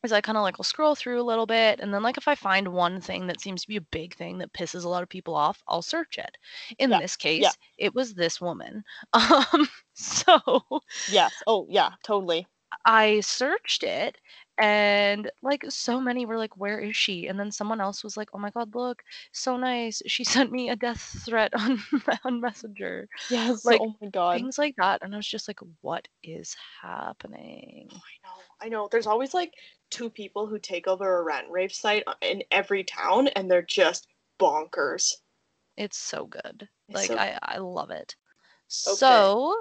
is 0.04 0.12
I 0.14 0.22
kind 0.22 0.38
of 0.38 0.44
like 0.44 0.58
will 0.58 0.64
scroll 0.66 0.96
through 0.96 1.22
a 1.22 1.24
little 1.24 1.46
bit, 1.48 1.80
and 1.82 1.94
then 1.94 2.04
like 2.04 2.18
if 2.18 2.28
I 2.28 2.36
find 2.36 2.70
one 2.70 3.02
thing 3.02 3.28
that 3.28 3.42
seems 3.42 3.62
to 3.64 3.68
be 3.70 3.78
a 3.78 3.82
big 3.82 4.16
thing 4.16 4.40
that 4.40 4.54
pisses 4.54 4.86
a 4.86 4.90
lot 4.90 5.04
of 5.04 5.10
people 5.10 5.36
off, 5.36 5.64
I'll 5.68 5.82
search 5.84 6.18
it. 6.20 6.38
In 6.80 6.98
Yeah, 6.98 7.00
this 7.00 7.16
case, 7.18 7.58
it 7.78 7.94
was 7.96 8.16
this 8.16 8.42
woman. 8.42 8.84
Um, 9.14 9.70
so 9.94 10.42
Yes. 11.08 11.42
Oh, 11.48 11.66
yeah, 11.70 11.92
totally. 12.04 12.48
I 12.86 13.20
searched 13.20 13.84
it 13.84 14.20
and 14.60 15.32
like 15.42 15.64
so 15.70 16.00
many 16.00 16.26
were 16.28 16.38
like 16.38 16.56
where 16.58 16.80
is 16.80 16.96
she 16.96 17.28
and 17.28 17.40
then 17.40 17.52
someone 17.52 17.82
else 17.82 18.04
was 18.04 18.16
like 18.16 18.30
oh 18.34 18.38
my 18.38 18.52
god 18.52 18.74
look 18.76 19.04
so 19.32 19.58
nice 19.58 20.02
she 20.06 20.24
sent 20.24 20.52
me 20.52 20.70
a 20.70 20.76
death 20.76 21.24
threat 21.26 21.52
on 21.56 21.80
on 22.24 22.40
messenger 22.40 23.08
Yes. 23.32 23.66
Like, 23.66 23.82
oh 23.82 23.96
my 24.00 24.10
god. 24.10 24.38
things 24.38 24.60
like 24.60 24.76
that 24.78 25.02
and 25.02 25.14
i 25.14 25.18
was 25.18 25.28
just 25.28 25.48
like 25.48 25.60
what 25.82 26.08
is 26.24 26.56
happening 26.82 27.90
I 27.92 27.98
know. 27.98 28.34
I 28.62 28.70
know. 28.70 28.88
There's 28.92 29.08
always 29.08 29.34
like 29.34 29.54
two 29.90 30.10
people 30.10 30.46
who 30.48 30.58
take 30.60 30.88
over 30.88 31.20
a 31.20 31.24
rent 31.24 31.48
rave 31.50 31.74
site 31.74 32.04
uh, 32.08 32.14
in 32.22 32.44
every 32.52 32.84
town 32.84 33.28
and 33.30 33.50
they're 33.50 33.62
just 33.62 34.08
bonkers. 34.40 35.14
it's 35.78 35.98
so 35.98 36.26
good 36.26 36.68
It's 36.90 36.96
like 36.96 37.08
so- 37.08 37.18
i 37.18 37.38
i 37.42 37.58
love 37.58 37.90
it 37.90 38.16
Okay. 38.88 38.96
so 38.98 39.56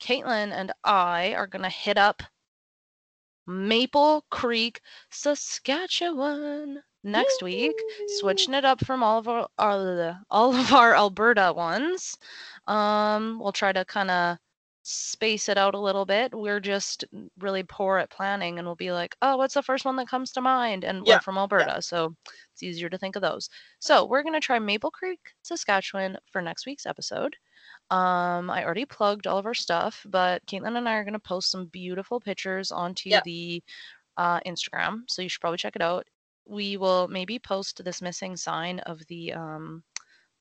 caitlin 0.00 0.52
and 0.52 0.72
i 0.84 1.34
are 1.34 1.46
gonna 1.46 1.70
hit 1.70 1.96
up 1.96 2.22
maple 3.46 4.24
creek 4.30 4.80
saskatchewan 5.10 6.82
next 7.02 7.42
week 7.42 7.76
switching 8.18 8.54
it 8.54 8.64
up 8.64 8.84
from 8.84 9.02
all 9.02 9.18
of 9.18 9.28
our, 9.28 9.48
our 9.58 10.18
all 10.30 10.54
of 10.54 10.72
our 10.72 10.94
Alberta 10.94 11.52
ones. 11.54 12.16
Um, 12.66 13.38
we'll 13.40 13.52
try 13.52 13.72
to 13.72 13.84
kind 13.84 14.10
of 14.10 14.38
space 14.84 15.48
it 15.48 15.58
out 15.58 15.74
a 15.74 15.80
little 15.80 16.06
bit. 16.06 16.34
We're 16.34 16.60
just 16.60 17.04
really 17.38 17.64
poor 17.64 17.98
at 17.98 18.10
planning, 18.10 18.58
and 18.58 18.66
we'll 18.68 18.76
be 18.76 18.92
like, 18.92 19.16
"Oh, 19.22 19.36
what's 19.36 19.54
the 19.54 19.62
first 19.62 19.84
one 19.84 19.96
that 19.96 20.08
comes 20.08 20.32
to 20.32 20.40
mind?" 20.42 20.84
And 20.84 21.04
Yeah, 21.06 21.16
we're 21.16 21.20
from 21.20 21.38
Alberta, 21.38 21.82
so 21.82 22.14
it's 22.52 22.62
easier 22.62 22.88
to 22.90 22.98
think 22.98 23.16
of 23.16 23.22
those. 23.22 23.48
So 23.80 24.04
we're 24.06 24.22
gonna 24.22 24.40
try 24.40 24.58
Maple 24.60 24.90
Creek, 24.92 25.20
Saskatchewan 25.42 26.18
for 26.30 26.42
next 26.42 26.66
week's 26.66 26.86
episode. 26.86 27.36
Um, 27.90 28.50
I 28.50 28.64
already 28.64 28.86
plugged 28.86 29.26
all 29.26 29.38
of 29.38 29.46
our 29.46 29.54
stuff, 29.54 30.04
but 30.08 30.44
Caitlin 30.46 30.76
and 30.78 30.88
I 30.88 30.94
are 30.94 31.04
gonna 31.04 31.18
post 31.20 31.50
some 31.50 31.66
beautiful 31.66 32.20
pictures 32.20 32.70
onto 32.72 33.10
Yeah. 33.10 33.20
the 33.24 33.62
uh, 34.16 34.40
Instagram, 34.40 35.02
so 35.08 35.22
you 35.22 35.28
should 35.28 35.40
probably 35.40 35.58
check 35.58 35.76
it 35.76 35.82
out 35.82 36.06
we 36.46 36.76
will 36.76 37.08
maybe 37.08 37.38
post 37.38 37.82
this 37.84 38.02
missing 38.02 38.36
sign 38.36 38.78
of 38.80 39.00
the 39.06 39.32
um 39.32 39.82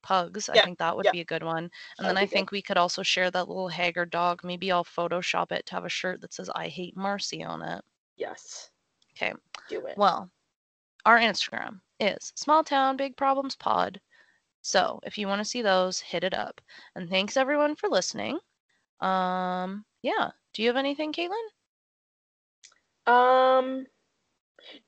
pugs. 0.04 0.50
I 0.50 0.62
think 0.62 0.78
that 0.80 0.96
would 0.96 1.06
yeah. 1.06 1.12
be 1.12 1.22
a 1.22 1.26
good 1.26 1.44
one. 1.44 1.72
And 1.98 2.06
That 2.08 2.10
then 2.10 2.18
I 2.18 2.22
be 2.22 2.28
good. 2.28 2.34
think 2.34 2.52
we 2.52 2.62
could 2.62 2.78
also 2.78 3.02
share 3.04 3.32
that 3.32 3.48
little 3.48 3.70
haggard 3.70 4.12
dog. 4.12 4.44
Maybe 4.44 4.72
I'll 4.72 4.84
Photoshop 4.84 5.52
it 5.52 5.66
to 5.68 5.76
have 5.76 5.86
a 5.86 5.90
shirt 5.90 6.22
that 6.22 6.34
says 6.34 6.50
I 6.56 6.68
hate 6.68 6.96
Marcy 6.96 7.44
on 7.44 7.62
it. 7.64 7.84
Yes. 8.16 8.70
'Kay. 9.16 9.34
Do 9.70 9.86
it. 9.88 9.98
Well, 9.98 10.30
our 11.06 11.18
Instagram 11.20 11.82
is 12.00 12.32
small 12.36 12.64
town 12.64 12.98
big 12.98 13.16
problems 13.18 13.56
pod. 13.56 14.00
So 14.62 15.00
if 15.04 15.18
you 15.18 15.28
want 15.28 15.40
to 15.40 15.46
see 15.46 15.62
those, 15.62 16.00
hit 16.00 16.24
it 16.24 16.34
up. 16.34 16.62
And 16.96 17.10
thanks 17.10 17.38
everyone 17.38 17.76
for 17.76 17.90
listening. 17.90 18.40
Um 19.02 19.86
yeah. 20.02 20.32
Do 20.54 20.62
you 20.62 20.70
have 20.70 20.78
anything, 20.78 21.14
Caitlin? 21.14 21.48
Um 23.08 23.86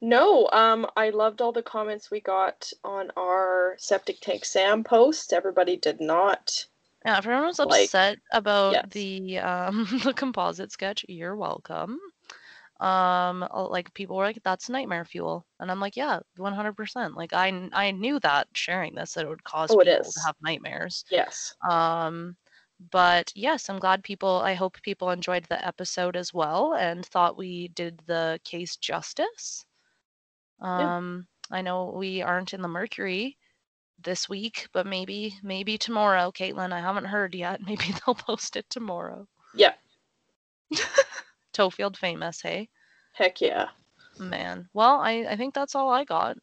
No, 0.02 0.50
um, 0.52 0.88
I 0.96 1.10
loved 1.10 1.42
all 1.42 1.52
the 1.52 1.64
comments 1.64 2.10
we 2.12 2.22
got 2.22 2.72
on 2.84 3.12
our 3.18 3.76
septic 3.78 4.20
tank 4.22 4.46
Sam 4.46 4.84
post. 4.84 5.34
Everybody 5.34 5.76
did 5.78 6.00
not. 6.02 6.68
Yeah, 7.06 7.18
everyone 7.18 7.46
was 7.46 7.60
Like, 7.64 7.92
upset 7.92 8.18
about 8.32 8.74
yes. 8.74 8.86
the 8.92 9.38
um 9.40 9.86
the 10.04 10.14
composite 10.14 10.72
sketch, 10.72 11.06
you're 11.08 11.36
welcome. 11.36 12.00
Um, 12.80 13.44
uh, 13.44 13.68
like 13.70 13.94
people 13.94 14.18
were 14.18 14.26
like, 14.26 14.42
"That's 14.44 14.70
nightmare 14.70 15.06
fuel," 15.06 15.46
and 15.60 15.72
I'm 15.72 15.80
like, 15.80 15.96
"Yeah, 15.98 16.20
100%." 16.38 17.16
Like 17.16 17.34
I 17.34 17.70
I 17.74 17.92
knew 17.92 18.20
that 18.22 18.48
sharing 18.54 18.96
this 18.96 19.14
that 19.14 19.26
it 19.26 19.30
would 19.30 19.44
cause 19.46 19.76
Oh, 19.76 19.78
people 19.78 20.12
to 20.14 20.20
have 20.26 20.36
nightmares. 20.42 21.06
Yes. 21.10 21.56
Um, 21.70 22.38
but 22.92 23.32
yes, 23.36 23.70
I'm 23.70 23.80
glad 23.80 24.04
people. 24.04 24.42
I 24.44 24.54
hope 24.54 24.82
people 24.82 25.10
enjoyed 25.12 25.46
the 25.46 25.66
episode 25.66 26.16
as 26.16 26.34
well 26.34 26.74
and 26.74 27.06
thought 27.06 27.38
we 27.38 27.70
did 27.70 28.02
the 28.06 28.40
case 28.44 28.76
justice. 28.78 29.66
Yeah. 30.62 30.98
Um, 30.98 31.28
I 31.52 31.62
know 31.62 31.94
we 31.96 32.22
aren't 32.22 32.54
in 32.54 32.62
the 32.62 32.68
Mercury 32.68 33.38
this 34.04 34.28
week, 34.30 34.68
but 34.74 34.86
maybe 34.86 35.38
maybe 35.44 35.78
tomorrow, 35.78 36.32
Caitlin. 36.32 36.72
I 36.74 36.80
haven't 36.80 37.06
heard 37.06 37.36
yet. 37.36 37.62
Maybe 37.66 37.86
they'll 38.06 38.16
post 38.16 38.56
it 38.56 38.70
tomorrow. 38.70 39.28
Yeah. 39.54 39.74
Tofield 41.54 41.98
famous, 41.98 42.42
hey 42.42 42.70
Heck 43.14 43.40
yeah. 43.42 43.70
man. 44.20 44.68
Well, 44.74 45.00
I 45.00 45.26
I 45.30 45.36
think 45.38 45.54
that's 45.54 45.76
all 45.76 45.90
I 45.90 46.04
got. 46.04 46.38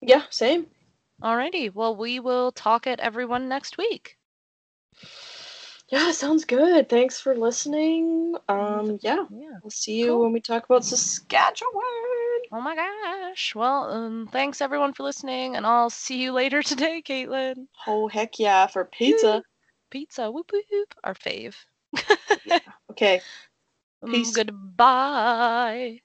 Yeah, 0.00 0.24
same. 0.30 0.66
Alrighty. 1.22 1.72
Well, 1.74 1.96
we 1.96 2.20
will 2.20 2.52
talk 2.52 2.86
at 2.86 3.00
everyone 3.00 3.48
next 3.48 3.76
week. 3.78 4.17
Yeah, 5.88 6.10
sounds 6.12 6.44
good. 6.44 6.88
Thanks 6.88 7.18
for 7.18 7.34
listening. 7.34 8.34
Um, 8.48 8.98
yeah, 9.00 9.24
Yeah. 9.30 9.58
we'll 9.62 9.70
see 9.70 10.00
you 10.00 10.08
Cool. 10.12 10.20
when 10.24 10.32
we 10.32 10.40
talk 10.40 10.64
about 10.64 10.84
Saskatchewan. 10.84 11.82
Oh 12.52 12.60
my 12.60 12.74
gosh. 12.76 13.54
Well, 13.54 13.84
um, 13.90 14.28
thanks 14.32 14.60
everyone 14.60 14.92
for 14.92 15.02
listening, 15.02 15.56
and 15.56 15.66
I'll 15.66 15.90
see 15.90 16.20
you 16.22 16.32
later 16.32 16.62
today, 16.62 17.02
Caitlin. 17.02 17.66
Oh 17.86 18.08
heck 18.08 18.38
yeah, 18.38 18.66
for 18.66 18.84
pizza. 18.84 19.42
Pizza, 19.90 20.30
whoop 20.30 20.50
whoop, 20.52 20.94
our 21.04 21.14
fave. 21.14 21.54
Okay. 22.90 23.20
Um, 24.02 24.10
Peace. 24.10 24.32
Goodbye. 24.32 26.00